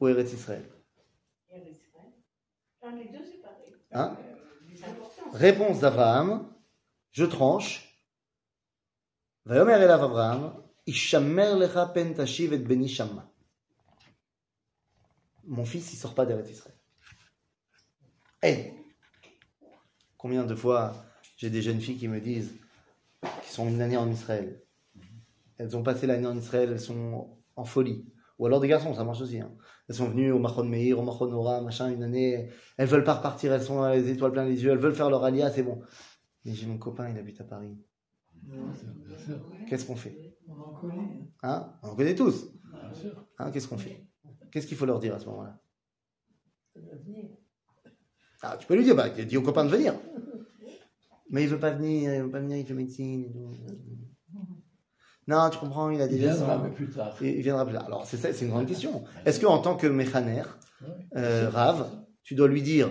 ou 0.00 0.08
Eretz 0.08 0.32
Israël 0.32 0.64
Eretz 1.50 1.68
Israël. 1.68 2.96
Les 2.96 3.08
deux, 3.10 3.24
c'est 3.24 3.42
pareil. 3.42 3.74
Hein? 3.92 4.16
Euh, 4.18 5.32
Réponse 5.32 5.80
d'Abraham 5.80 6.48
Je 7.10 7.24
tranche. 7.24 7.88
Vayomer 9.44 9.74
Elav 9.74 10.04
Abraham, 10.04 10.54
Ishamer 10.86 11.54
lecha 11.58 11.86
pen 11.86 12.14
tashiv 12.14 12.52
et 12.52 12.58
beni 12.58 12.88
shamma. 12.88 13.31
Mon 15.46 15.64
fils, 15.64 15.92
il 15.92 15.96
sort 15.96 16.14
pas 16.14 16.26
d'Eretz 16.26 16.50
Israël. 16.50 16.76
Eh 18.42 18.72
Combien 20.16 20.44
de 20.44 20.54
fois 20.54 20.94
j'ai 21.36 21.50
des 21.50 21.62
jeunes 21.62 21.80
filles 21.80 21.98
qui 21.98 22.08
me 22.08 22.20
disent 22.20 22.52
qui 23.42 23.50
sont 23.50 23.68
une 23.68 23.80
année 23.80 23.96
en 23.96 24.08
Israël. 24.10 24.62
Elles 25.58 25.76
ont 25.76 25.82
passé 25.82 26.06
l'année 26.06 26.26
en 26.26 26.36
Israël, 26.36 26.70
elles 26.72 26.80
sont 26.80 27.38
en 27.56 27.64
folie. 27.64 28.04
Ou 28.38 28.46
alors 28.46 28.60
des 28.60 28.68
garçons, 28.68 28.94
ça 28.94 29.04
marche 29.04 29.20
aussi. 29.20 29.40
hein. 29.40 29.52
Elles 29.88 29.94
sont 29.94 30.08
venues 30.08 30.32
au 30.32 30.38
Machon 30.38 30.64
Meir, 30.64 30.98
au 30.98 31.02
Machon 31.02 31.26
Nora, 31.26 31.60
machin, 31.60 31.90
une 31.92 32.02
année. 32.02 32.50
Elles 32.76 32.88
veulent 32.88 33.04
pas 33.04 33.14
repartir, 33.14 33.52
elles 33.52 33.62
sont 33.62 33.86
les 33.88 34.10
étoiles 34.10 34.32
plein 34.32 34.44
les 34.44 34.62
yeux, 34.62 34.70
elles 34.70 34.78
veulent 34.78 34.94
faire 34.94 35.10
leur 35.10 35.22
alia, 35.24 35.50
c'est 35.50 35.62
bon. 35.62 35.82
Mais 36.44 36.52
j'ai 36.54 36.66
mon 36.66 36.78
copain, 36.78 37.08
il 37.10 37.18
habite 37.18 37.40
à 37.40 37.44
Paris. 37.44 37.76
Qu'est-ce 39.68 39.84
qu'on 39.86 39.96
fait? 39.96 40.36
On 40.48 40.60
en 40.60 40.74
connaît. 40.74 41.28
Hein 41.42 41.72
On 41.82 41.90
en 41.90 41.96
connaît 41.96 42.14
tous. 42.14 42.46
Hein 43.38 43.50
Qu'est-ce 43.52 43.68
qu'on 43.68 43.78
fait? 43.78 44.06
Qu'est-ce 44.52 44.66
qu'il 44.66 44.76
faut 44.76 44.86
leur 44.86 44.98
dire 45.00 45.14
à 45.14 45.18
ce 45.18 45.26
moment-là? 45.26 45.58
Ah, 48.42 48.56
Tu 48.58 48.66
peux 48.66 48.74
lui 48.76 48.84
dire, 48.84 48.94
bah, 48.96 49.08
dis 49.08 49.36
au 49.36 49.42
copain 49.42 49.64
de 49.64 49.70
venir. 49.70 49.94
Mais 51.30 51.44
il 51.44 51.48
veut 51.48 51.58
pas 51.58 51.70
venir, 51.70 52.12
il 52.14 52.22
veut 52.22 52.30
pas 52.30 52.40
venir, 52.40 52.58
il 52.58 52.66
fait 52.66 52.74
médecine. 52.74 53.24
et 53.24 53.32
tout. 53.32 53.54
Non, 55.28 55.48
tu 55.50 55.58
comprends, 55.58 55.88
il 55.90 56.00
a 56.02 56.06
Il 56.06 56.10
déjà 56.10 56.34
viendra, 56.34 56.56
son- 56.58 56.64
mais 56.64 56.70
plus 56.70 56.88
tard. 56.90 57.16
Il 57.20 57.28
il 57.28 57.42
viendra 57.42 57.64
plus 57.64 57.74
tard. 57.74 57.86
Alors, 57.86 58.04
c'est 58.04 58.16
ça, 58.16 58.32
c'est 58.32 58.44
une 58.44 58.50
grande 58.50 58.66
question. 58.66 59.04
Est-ce 59.24 59.40
qu'en 59.40 59.58
tant 59.58 59.76
que 59.76 59.86
méchaner, 59.86 60.42
Ouais. 60.82 60.88
euh, 61.16 61.48
Rav, 61.48 61.88
tu 62.24 62.34
dois 62.34 62.48
lui 62.48 62.60
dire 62.60 62.90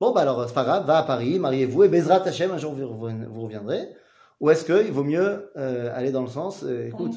Bon, 0.00 0.12
bah 0.12 0.20
alors, 0.22 0.46
c'est 0.48 0.54
pas 0.54 0.64
grave, 0.64 0.86
va 0.86 0.98
à 0.98 1.02
Paris, 1.04 1.38
mariez-vous, 1.38 1.84
et 1.84 1.88
Bezrat 1.88 2.22
Hachem, 2.26 2.50
un 2.50 2.58
jour 2.58 2.72
vous 2.74 3.42
reviendrez 3.42 3.88
Ou 4.40 4.50
est-ce 4.50 4.64
qu'il 4.64 4.92
vaut 4.92 5.02
mieux 5.04 5.50
euh, 5.56 5.90
aller 5.96 6.10
dans 6.12 6.22
le 6.22 6.28
sens 6.28 6.62
euh, 6.64 6.86
Écoute, 6.88 7.16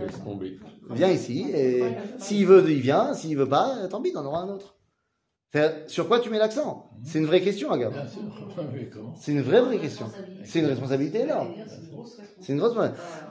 Laisse 0.00 0.22
tomber. 0.24 0.58
viens 0.90 1.10
ici, 1.10 1.48
et 1.54 1.82
s'il 2.18 2.46
veut, 2.46 2.68
il 2.68 2.80
vient, 2.80 3.14
s'il 3.14 3.36
veut 3.36 3.48
pas, 3.48 3.86
tant 3.88 4.02
pis, 4.02 4.12
t'en 4.12 4.24
auras 4.24 4.40
un 4.40 4.48
autre. 4.48 4.76
Sur 5.86 6.06
quoi 6.08 6.20
tu 6.20 6.30
mets 6.30 6.38
l'accent? 6.38 6.90
C'est 7.04 7.18
une 7.18 7.26
vraie 7.26 7.40
question, 7.40 7.70
Agam. 7.70 7.92
C'est 9.16 9.32
une 9.32 9.42
vraie, 9.42 9.60
vraie 9.60 9.78
question. 9.78 10.10
C'est 10.44 10.60
une 10.60 10.66
responsabilité 10.66 11.20
énorme. 11.20 11.54
C'est 12.40 12.52
une 12.52 12.58
grosse. 12.58 12.76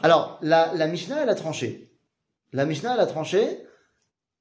Alors, 0.03 0.37
la, 0.41 0.73
la 0.75 0.87
Mishnah, 0.87 1.23
elle 1.23 1.29
a 1.29 1.35
tranché. 1.35 1.93
La 2.51 2.65
Mishnah, 2.65 2.95
elle 2.95 2.99
a 2.99 3.05
tranché, 3.05 3.63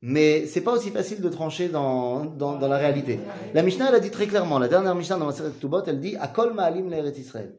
mais 0.01 0.47
c'est 0.47 0.61
pas 0.61 0.73
aussi 0.73 0.91
facile 0.91 1.21
de 1.21 1.29
trancher 1.29 1.69
dans, 1.69 2.25
dans, 2.25 2.57
dans 2.57 2.69
la 2.69 2.79
réalité. 2.79 3.21
La 3.55 3.63
Mishnah, 3.63 3.89
elle 3.89 3.97
a 3.97 4.01
dit 4.01 4.11
très 4.11 4.27
clairement, 4.27 4.59
la 4.59 4.69
dernière 4.69 4.95
Mishnah 4.95 5.19
dans 5.19 5.27
Maseret 5.27 5.51
Tubot, 5.61 5.83
elle 5.87 6.01
dit 6.01 6.17
Akol 6.17 6.55
Ma'alim 6.55 6.89
Le'eret 6.89 7.19
Israël. 7.19 7.59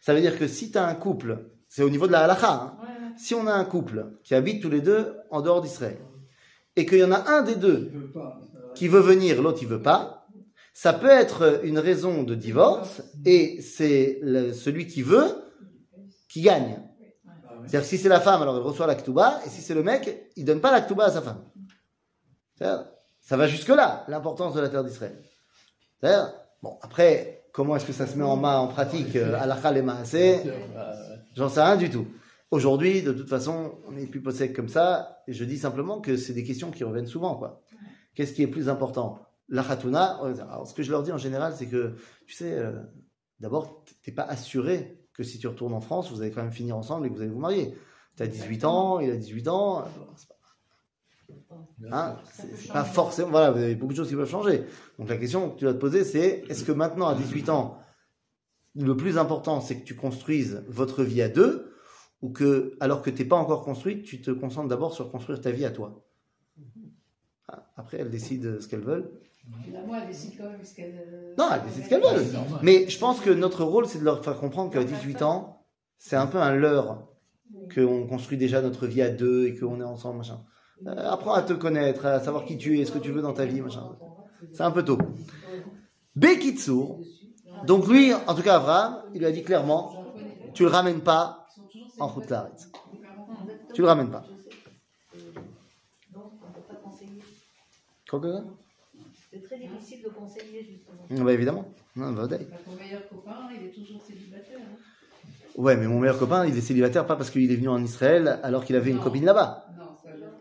Ça 0.00 0.14
veut 0.14 0.20
dire 0.20 0.38
que 0.38 0.46
si 0.46 0.70
tu 0.70 0.78
as 0.78 0.86
un 0.86 0.94
couple, 0.94 1.46
c'est 1.68 1.82
au 1.82 1.90
niveau 1.90 2.06
de 2.06 2.12
la 2.12 2.20
halakha, 2.24 2.52
hein, 2.52 2.78
si 3.20 3.34
on 3.34 3.46
a 3.46 3.52
un 3.52 3.64
couple 3.64 4.06
qui 4.24 4.34
habite 4.34 4.62
tous 4.62 4.70
les 4.70 4.80
deux 4.80 5.14
en 5.30 5.42
dehors 5.42 5.60
d'Israël, 5.60 5.98
et 6.76 6.86
qu'il 6.86 6.98
y 6.98 7.04
en 7.04 7.12
a 7.12 7.30
un 7.30 7.42
des 7.42 7.56
deux 7.56 7.92
qui 8.74 8.88
veut 8.88 9.00
venir, 9.00 9.42
l'autre 9.42 9.58
il 9.60 9.68
veut 9.68 9.82
pas, 9.82 10.26
ça 10.72 10.94
peut 10.94 11.10
être 11.10 11.60
une 11.64 11.78
raison 11.78 12.22
de 12.22 12.34
divorce, 12.34 13.02
et 13.26 13.60
c'est 13.60 14.20
celui 14.54 14.86
qui 14.86 15.02
veut 15.02 15.28
qui 16.28 16.40
gagne. 16.40 16.80
C'est-à-dire 17.66 17.86
si 17.86 17.98
c'est 17.98 18.08
la 18.08 18.20
femme, 18.20 18.40
alors 18.40 18.56
elle 18.56 18.62
reçoit 18.62 18.86
la 18.86 18.94
et 18.94 19.48
si 19.48 19.60
c'est 19.60 19.74
le 19.74 19.82
mec, 19.82 20.30
il 20.36 20.44
donne 20.46 20.60
pas 20.60 20.70
la 20.70 21.04
à 21.04 21.10
sa 21.10 21.20
femme. 21.20 21.44
Ça 23.20 23.36
va 23.36 23.46
jusque-là, 23.46 24.04
l'importance 24.08 24.54
de 24.54 24.60
la 24.60 24.70
terre 24.70 24.84
d'Israël. 24.84 25.22
Bon, 26.62 26.78
après, 26.80 27.44
comment 27.52 27.76
est-ce 27.76 27.84
que 27.84 27.92
ça 27.92 28.06
se 28.06 28.16
met 28.16 28.24
en 28.24 28.36
main, 28.36 28.56
en 28.58 28.68
pratique, 28.68 29.14
euh, 29.16 29.32
sûr, 30.42 30.52
bah, 30.74 30.96
ouais. 30.98 31.16
J'en 31.36 31.48
sais 31.48 31.62
rien 31.62 31.76
du 31.76 31.90
tout. 31.90 32.06
Aujourd'hui, 32.50 33.02
de 33.02 33.12
toute 33.12 33.28
façon, 33.28 33.78
on 33.86 33.92
n'est 33.92 34.06
plus 34.06 34.20
possède 34.20 34.54
comme 34.54 34.68
ça, 34.68 35.22
et 35.28 35.32
je 35.32 35.44
dis 35.44 35.58
simplement 35.58 36.00
que 36.00 36.16
c'est 36.16 36.32
des 36.32 36.42
questions 36.42 36.70
qui 36.70 36.82
reviennent 36.82 37.06
souvent, 37.06 37.36
quoi. 37.36 37.62
Qu'est-ce 38.14 38.32
qui 38.32 38.42
est 38.42 38.48
plus 38.48 38.68
important? 38.68 39.20
La 39.48 39.62
khatuna, 39.62 40.20
alors 40.20 40.66
ce 40.66 40.74
que 40.74 40.82
je 40.82 40.90
leur 40.90 41.02
dis 41.02 41.12
en 41.12 41.18
général, 41.18 41.54
c'est 41.56 41.66
que, 41.66 41.94
tu 42.26 42.34
sais, 42.34 42.52
euh, 42.52 42.72
d'abord, 43.38 43.84
t'es 44.02 44.12
pas 44.12 44.22
assuré 44.24 44.98
que 45.12 45.22
si 45.22 45.38
tu 45.38 45.46
retournes 45.46 45.74
en 45.74 45.80
France, 45.80 46.10
vous 46.10 46.22
allez 46.22 46.30
quand 46.32 46.42
même 46.42 46.52
finir 46.52 46.76
ensemble 46.76 47.06
et 47.06 47.10
que 47.10 47.14
vous 47.14 47.20
allez 47.20 47.30
vous 47.30 47.38
marier. 47.40 47.74
Tu 48.16 48.22
as 48.22 48.26
18 48.26 48.64
ans, 48.64 48.98
il 49.00 49.10
a 49.10 49.16
18 49.16 49.48
ans, 49.48 49.78
alors, 49.78 50.14
c'est 50.16 50.28
pas- 50.28 50.34
Hein, 51.92 52.16
c'est 52.34 52.72
pas 52.72 52.84
forcément. 52.84 53.30
Voilà, 53.30 53.52
vous 53.52 53.58
avez 53.58 53.76
beaucoup 53.76 53.92
de 53.92 53.96
choses 53.96 54.08
qui 54.08 54.16
peuvent 54.16 54.28
changer. 54.28 54.64
Donc 54.98 55.08
la 55.08 55.16
question 55.16 55.50
que 55.50 55.58
tu 55.58 55.64
dois 55.64 55.72
te 55.74 55.78
poser, 55.78 56.04
c'est 56.04 56.44
est-ce 56.48 56.64
que 56.64 56.72
maintenant, 56.72 57.06
à 57.08 57.14
18 57.14 57.48
ans, 57.48 57.78
le 58.74 58.96
plus 58.96 59.16
important, 59.18 59.60
c'est 59.60 59.76
que 59.76 59.84
tu 59.84 59.94
construises 59.94 60.64
votre 60.68 61.02
vie 61.04 61.22
à 61.22 61.28
deux, 61.28 61.69
ou 62.22 62.30
que, 62.30 62.76
alors 62.80 63.02
que 63.02 63.10
tu 63.10 63.22
n'es 63.22 63.28
pas 63.28 63.36
encore 63.36 63.62
construite, 63.64 64.04
tu 64.04 64.20
te 64.20 64.30
concentres 64.30 64.68
d'abord 64.68 64.92
sur 64.94 65.10
construire 65.10 65.40
ta 65.40 65.50
vie 65.50 65.64
à 65.64 65.70
toi 65.70 66.04
Ah, 67.48 67.66
Après, 67.76 67.98
elles 67.98 68.10
décident 68.10 68.60
ce 68.60 68.68
qu'elles 68.68 68.80
veulent. 68.80 69.10
La 69.72 69.82
moi, 69.82 69.98
elle 70.02 70.08
décide 70.08 70.32
quand 70.38 70.50
même 70.50 70.62
ce 70.64 70.74
qu'elle. 70.74 70.94
euh, 71.12 71.34
Non, 71.38 71.48
elle 71.52 71.62
décide 71.62 71.84
ce 71.84 71.88
qu'elle 71.88 72.02
veut. 72.02 72.24
C'est 72.24 72.32
normal. 72.32 72.60
Mais 72.62 72.88
je 72.88 72.98
pense 72.98 73.20
que 73.20 73.30
notre 73.30 73.64
rôle, 73.64 73.86
c'est 73.86 73.98
de 73.98 74.04
leur 74.04 74.22
faire 74.22 74.38
comprendre 74.38 74.70
qu'à 74.70 74.84
18 74.84 75.22
ans, 75.22 75.64
c'est 75.98 76.16
un 76.16 76.26
peu 76.26 76.38
un 76.38 76.54
leurre 76.54 77.08
qu'on 77.74 78.06
construit 78.06 78.36
déjà 78.38 78.60
notre 78.62 78.86
vie 78.86 79.02
à 79.02 79.08
deux 79.10 79.46
et 79.46 79.56
qu'on 79.58 79.80
est 79.80 79.84
ensemble, 79.84 80.18
machin. 80.18 80.44
Euh, 80.86 81.10
apprends 81.10 81.34
à 81.34 81.42
te 81.42 81.52
connaître, 81.52 82.06
à 82.06 82.20
savoir 82.20 82.44
qui 82.44 82.56
tu 82.58 82.78
es, 82.80 82.84
ce 82.84 82.92
que 82.92 82.98
tu 82.98 83.10
veux 83.12 83.22
dans 83.22 83.32
ta 83.32 83.46
vie, 83.46 83.60
machin. 83.60 83.98
C'est 84.52 84.62
un 84.62 84.70
peu 84.70 84.84
tôt. 84.84 84.98
Bekitsour, 86.16 87.06
donc 87.62 87.86
lui, 87.88 88.12
en 88.14 88.34
tout 88.34 88.42
cas 88.42 88.56
Abraham, 88.56 89.02
il 89.14 89.20
lui 89.20 89.26
a 89.26 89.32
dit 89.32 89.42
clairement, 89.42 90.08
tu 90.52 90.62
le 90.64 90.68
ramènes 90.68 91.00
pas 91.00 91.39
en 92.00 92.08
route 92.08 92.32
Tu 93.74 93.82
le 93.82 93.86
ramènes 93.88 94.10
pas. 94.10 94.26
Donc, 96.14 96.32
on 96.42 96.48
ne 96.48 96.54
peut 96.54 96.60
pas 96.68 96.74
conseiller. 96.82 97.22
Quoi? 98.10 98.20
Que 98.20 98.32
ça 98.32 98.44
C'est 99.32 99.42
très 99.42 99.58
difficile 99.58 100.02
de 100.04 100.08
conseiller, 100.10 100.64
justement. 100.64 100.96
Ah 101.20 101.24
Bah 101.24 101.32
évidemment. 101.32 101.64
Non, 101.96 102.12
bah, 102.12 102.22
ouais. 102.24 102.28
Bah, 102.38 102.44
ton 102.64 102.72
meilleur 102.72 103.08
copain, 103.08 103.38
il 103.58 103.66
est 103.66 103.72
toujours 103.72 104.00
célibataire. 104.02 104.58
hein. 104.60 104.76
Ouais, 105.54 105.76
mais 105.76 105.86
mon 105.86 105.98
meilleur 106.00 106.18
copain, 106.18 106.46
il 106.46 106.56
est 106.56 106.60
célibataire 106.60 107.06
pas 107.06 107.16
parce 107.16 107.30
qu'il 107.30 107.50
est 107.50 107.56
venu 107.56 107.68
en 107.68 107.82
Israël 107.82 108.40
alors 108.42 108.64
qu'il 108.64 108.76
avait 108.76 108.90
une 108.90 109.00
copine 109.00 109.24
là-bas. 109.24 109.66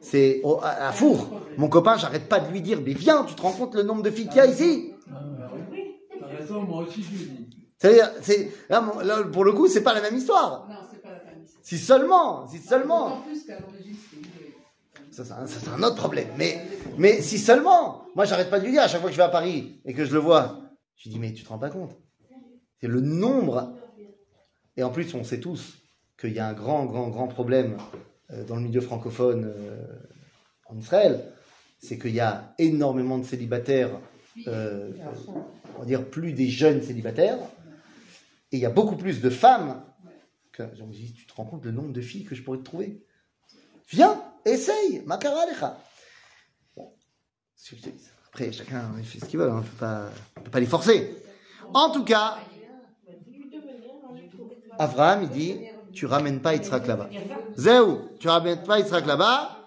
C'est 0.02 0.40
au- 0.44 0.60
à, 0.62 0.70
à 0.88 0.92
Four. 0.92 1.36
Mon 1.58 1.68
copain, 1.68 1.98
j'arrête 1.98 2.30
pas 2.30 2.40
de 2.40 2.50
lui 2.52 2.62
dire, 2.62 2.80
mais 2.84 2.94
viens, 2.94 3.26
tu 3.26 3.36
te 3.36 3.42
rends 3.42 3.52
compte 3.52 3.76
le 3.76 3.84
nombre 3.84 4.02
de 4.04 4.10
filles 4.12 4.30
qu'il 4.30 4.38
y 4.38 4.42
a 4.42 4.46
ici? 4.46 4.94
Ah, 5.12 5.52
oui. 5.54 5.62
T'as 6.20 6.28
raison, 6.28 6.62
moi 6.64 6.84
aussi 6.84 7.04
je 7.04 7.10
lui 7.12 7.18
dis. 7.26 7.50
C'est-à-dire, 7.80 8.10
c'est, 8.22 8.52
là, 8.70 8.82
mon- 8.82 9.00
là, 9.00 9.24
pour 9.24 9.44
le 9.44 9.52
coup, 9.54 9.68
c'est 9.68 9.84
pas 9.84 9.94
la 9.94 10.02
même 10.02 10.16
histoire. 10.16 10.68
Non, 10.70 10.76
c'est 10.90 11.02
pas 11.02 11.10
la 11.12 11.20
famille. 11.20 11.48
Si 11.70 11.78
seulement, 11.78 12.48
si 12.48 12.58
seulement. 12.58 13.24
Ça, 15.12 15.24
c'est 15.24 15.34
un, 15.34 15.46
ça, 15.46 15.60
c'est 15.64 15.70
un 15.70 15.84
autre 15.84 15.98
problème. 15.98 16.30
Mais, 16.36 16.66
mais 16.98 17.22
si 17.22 17.38
seulement, 17.38 18.06
moi, 18.16 18.26
j'arrête 18.26 18.50
pas 18.50 18.60
de 18.60 18.66
lui 18.66 18.72
dire 18.72 18.82
à 18.82 18.88
chaque 18.88 19.02
fois 19.02 19.12
que 19.12 19.14
je 19.14 19.22
vais 19.22 19.26
à 19.26 19.30
Paris 19.30 19.80
et 19.86 19.94
que 19.94 20.04
je 20.04 20.12
le 20.12 20.18
vois, 20.18 20.62
je 20.96 21.04
lui 21.04 21.12
dis, 21.12 21.20
mais 21.20 21.32
tu 21.32 21.44
te 21.44 21.50
rends 21.50 21.60
pas 21.60 21.70
compte? 21.70 21.96
C'est 22.82 22.88
le 22.88 23.02
nombre. 23.02 23.78
Et 24.78 24.82
en 24.82 24.90
plus, 24.90 25.14
on 25.14 25.24
sait 25.24 25.40
tous 25.40 25.76
qu'il 26.20 26.34
y 26.34 26.40
a 26.40 26.48
un 26.48 26.54
grand, 26.54 26.86
grand, 26.86 27.10
grand 27.10 27.28
problème 27.28 27.78
euh, 28.32 28.44
dans 28.46 28.56
le 28.56 28.64
milieu 28.64 28.82
francophone 28.82 29.46
euh, 29.46 29.86
en 30.70 30.76
Israël. 30.76 31.24
C'est 31.78 32.00
qu'il 32.00 32.16
y 32.16 32.20
a 32.20 32.56
énormément 32.58 33.20
de 33.20 33.26
célibataires, 33.26 33.92
euh, 34.48 34.90
on 35.76 35.82
va 35.82 35.86
dire 35.86 36.04
plus 36.10 36.34
des 36.34 36.48
jeunes 36.48 36.82
célibataires, 36.82 37.38
et 38.52 38.58
il 38.58 38.60
y 38.60 38.66
a 38.66 38.72
beaucoup 38.72 38.96
plus 38.96 39.22
de 39.22 39.30
femmes. 39.30 39.84
Je 40.74 40.84
me 40.84 40.92
dis, 40.92 41.14
tu 41.14 41.26
te 41.26 41.34
rends 41.34 41.46
compte 41.46 41.66
le 41.66 41.72
nombre 41.72 41.94
de 41.94 42.02
filles 42.02 42.26
que 42.26 42.36
je 42.36 42.44
pourrais 42.44 42.60
te 42.60 42.64
trouver 42.64 43.04
Viens, 43.90 44.22
essaye, 44.46 45.02
makara 45.06 45.46
lecha. 45.48 45.78
Bon, 46.76 46.94
après, 48.28 48.52
chacun 48.52 48.94
fait 49.04 49.20
ce 49.20 49.26
qu'il 49.26 49.40
veut, 49.40 49.50
hein, 49.50 49.64
on 49.64 50.40
ne 50.40 50.44
peut 50.44 50.52
pas, 50.52 50.60
les 50.60 50.68
forcer. 50.68 51.16
En 51.74 51.92
tout 51.92 52.04
cas, 52.04 52.38
Abraham, 54.78 55.24
il 55.24 55.30
dit, 55.30 55.60
tu 55.94 56.06
ramènes 56.06 56.42
pas 56.42 56.54
Yitzhak 56.56 56.86
là-bas. 56.88 57.10
Zéou, 57.56 58.10
tu 58.20 58.28
ramènes 58.28 58.64
pas 58.64 58.80
Yitzhak 58.80 59.06
là-bas. 59.06 59.66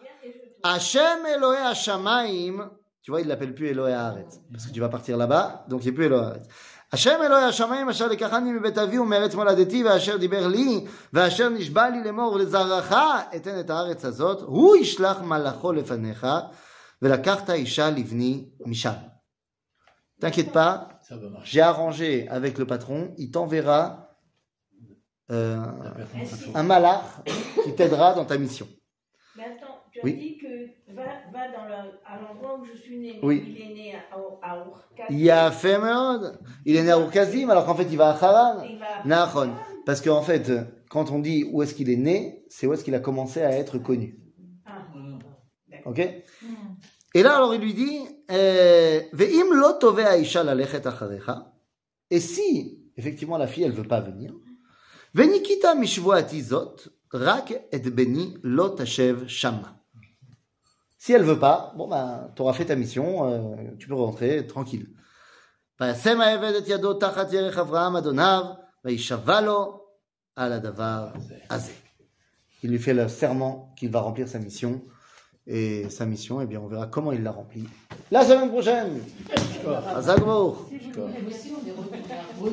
Hachem 0.63 1.27
Elohe 1.27 1.57
Hashamaim, 1.57 2.71
tu 3.03 3.11
vois, 3.11 3.21
il 3.21 3.27
l'appelle 3.27 3.55
plus 3.55 3.69
Elohe 3.69 3.91
Haaretz, 3.91 4.41
parce 4.53 4.67
que 4.67 4.73
tu 4.73 4.79
vas 4.79 4.89
partir 4.89 5.17
là-bas, 5.17 5.65
donc 5.69 5.83
il 5.85 5.89
n'est 5.89 5.93
plus 5.93 6.05
Elohe 6.05 6.23
Haaretz. 6.23 6.47
השם 6.94 7.20
אלוהי 7.26 7.44
השמיים 7.44 7.90
אשר 7.90 8.08
לקחני 8.08 8.52
מבית 8.52 8.78
אבי 8.78 9.00
ומארץ 9.00 9.36
מולדתי 9.36 9.84
ואשר 9.84 10.18
דיבר 10.18 10.48
לי 10.48 10.86
ואשר 11.14 11.50
נשבע 11.50 11.90
לי 11.90 12.04
לאמור 12.04 12.34
ולזרעך 12.34 12.94
אתן 13.36 13.60
את 13.60 13.70
הארץ 13.70 14.06
הזאת 14.06 14.42
הוא 14.42 14.76
ישלח 14.76 15.22
מלאכו 15.22 15.72
לפניך 15.72 16.28
ולקחת 17.02 17.50
אישה 17.50 17.90
לבני 17.90 18.46
משם. 18.66 18.94
T'inquiète 20.22 20.52
pas, 20.52 20.88
Ça 21.04 21.16
va 21.16 21.30
marcher. 21.30 21.52
j'ai 21.52 21.62
arrangé 21.62 22.28
avec 22.30 22.58
le 22.58 22.66
patron, 22.66 23.14
il 23.20 23.30
t'enverra 23.30 24.08
euh, 25.30 25.58
La 25.84 25.92
personne- 25.92 26.56
un 26.56 26.64
malach 26.64 27.04
qui 27.64 27.76
t'aidera 27.76 28.14
dans 28.16 28.26
ta 28.26 28.38
mission. 28.38 28.68
tu 29.93 29.99
as 29.99 30.03
Oui. 30.05 30.15
dit 30.15 30.39
que 30.39 30.93
va, 30.95 31.03
va 31.33 31.49
dans 31.49 31.65
à 32.07 32.21
l'endroit 32.21 32.59
où 32.59 32.65
je 32.65 32.77
suis 32.77 32.99
né. 32.99 33.21
Oui. 33.23 33.45
Il 33.59 33.71
est 33.71 33.75
né 33.75 33.95
à, 33.95 34.17
à 34.43 34.57
Urkat. 34.59 35.05
Il 35.09 35.31
a 35.31 35.51
fait 35.51 35.79
il 36.65 36.77
est 36.77 36.83
né 36.83 36.91
à 36.91 36.99
Urkazim 36.99 37.51
alors 37.51 37.67
qu'en 37.67 37.75
fait 37.75 37.89
il 37.91 37.97
va 37.97 38.11
à 38.11 38.25
Haran. 38.25 38.69
Il 38.73 38.79
va- 38.79 38.87
Nahon. 39.05 39.57
Parce 39.85 40.01
qu'en 40.01 40.23
fait, 40.23 40.51
quand 40.91 41.11
on 41.11 41.19
dit 41.19 41.45
où 41.53 41.63
est-ce 41.63 41.75
qu'il 41.75 41.91
est 41.91 41.97
né, 41.97 42.45
c'est 42.49 42.67
où 42.67 42.73
est-ce 42.73 42.85
qu'il 42.85 42.95
a 42.95 43.01
commencé 43.01 43.43
à 43.43 43.51
être 43.51 43.79
connu. 43.79 44.19
Ah, 44.67 44.87
Ok? 45.85 45.99
Et 47.15 47.23
là, 47.23 47.37
alors 47.37 47.55
il 47.55 47.61
lui 47.61 47.75
dit 47.75 47.99
euh, 48.31 49.01
Ve'im 49.13 49.53
lo 49.55 49.73
toveh 49.73 50.05
ha'isha 50.05 50.43
lalechet 50.45 50.87
acharecha. 50.87 51.53
Et 52.11 52.21
si, 52.21 52.91
effectivement, 52.97 53.37
la 53.39 53.47
fille, 53.47 53.65
elle 53.65 53.73
veut 53.73 53.83
pas 53.89 54.01
venir, 54.01 54.33
Venikita 55.15 55.75
mishvoati 55.75 56.41
zot, 56.41 56.77
rak 57.11 57.53
et 57.71 57.81
beni 57.91 58.39
lo 58.43 58.71
tashev 58.71 59.27
shama. 59.29 59.82
Si 61.05 61.13
elle 61.13 61.25
veut 61.25 61.41
pas, 61.41 61.75
ben, 61.77 62.31
tu 62.37 62.43
auras 62.43 62.53
fait 62.53 62.67
ta 62.67 62.77
mission, 62.77 63.29
euh, 63.29 63.57
tu 63.77 63.89
peux 63.89 63.95
rentrer 63.95 64.47
tranquille. 64.47 64.87
Il 72.63 72.71
lui 72.71 72.79
fait 72.79 72.95
le 72.95 73.09
serment 73.09 73.75
qu'il 73.77 73.91
va 73.91 74.01
remplir 74.01 74.29
sa 74.29 74.39
mission. 74.39 74.81
Et 75.49 75.91
sa 75.91 76.07
mission, 76.07 76.41
eh 76.41 76.47
bien, 76.47 76.61
on 76.61 76.69
verra 76.69 76.87
comment 76.87 77.11
il 77.11 77.25
la 77.25 77.33
remplit. 77.33 77.69
La 78.13 78.25
semaine 78.25 78.51
prochaine! 78.51 79.01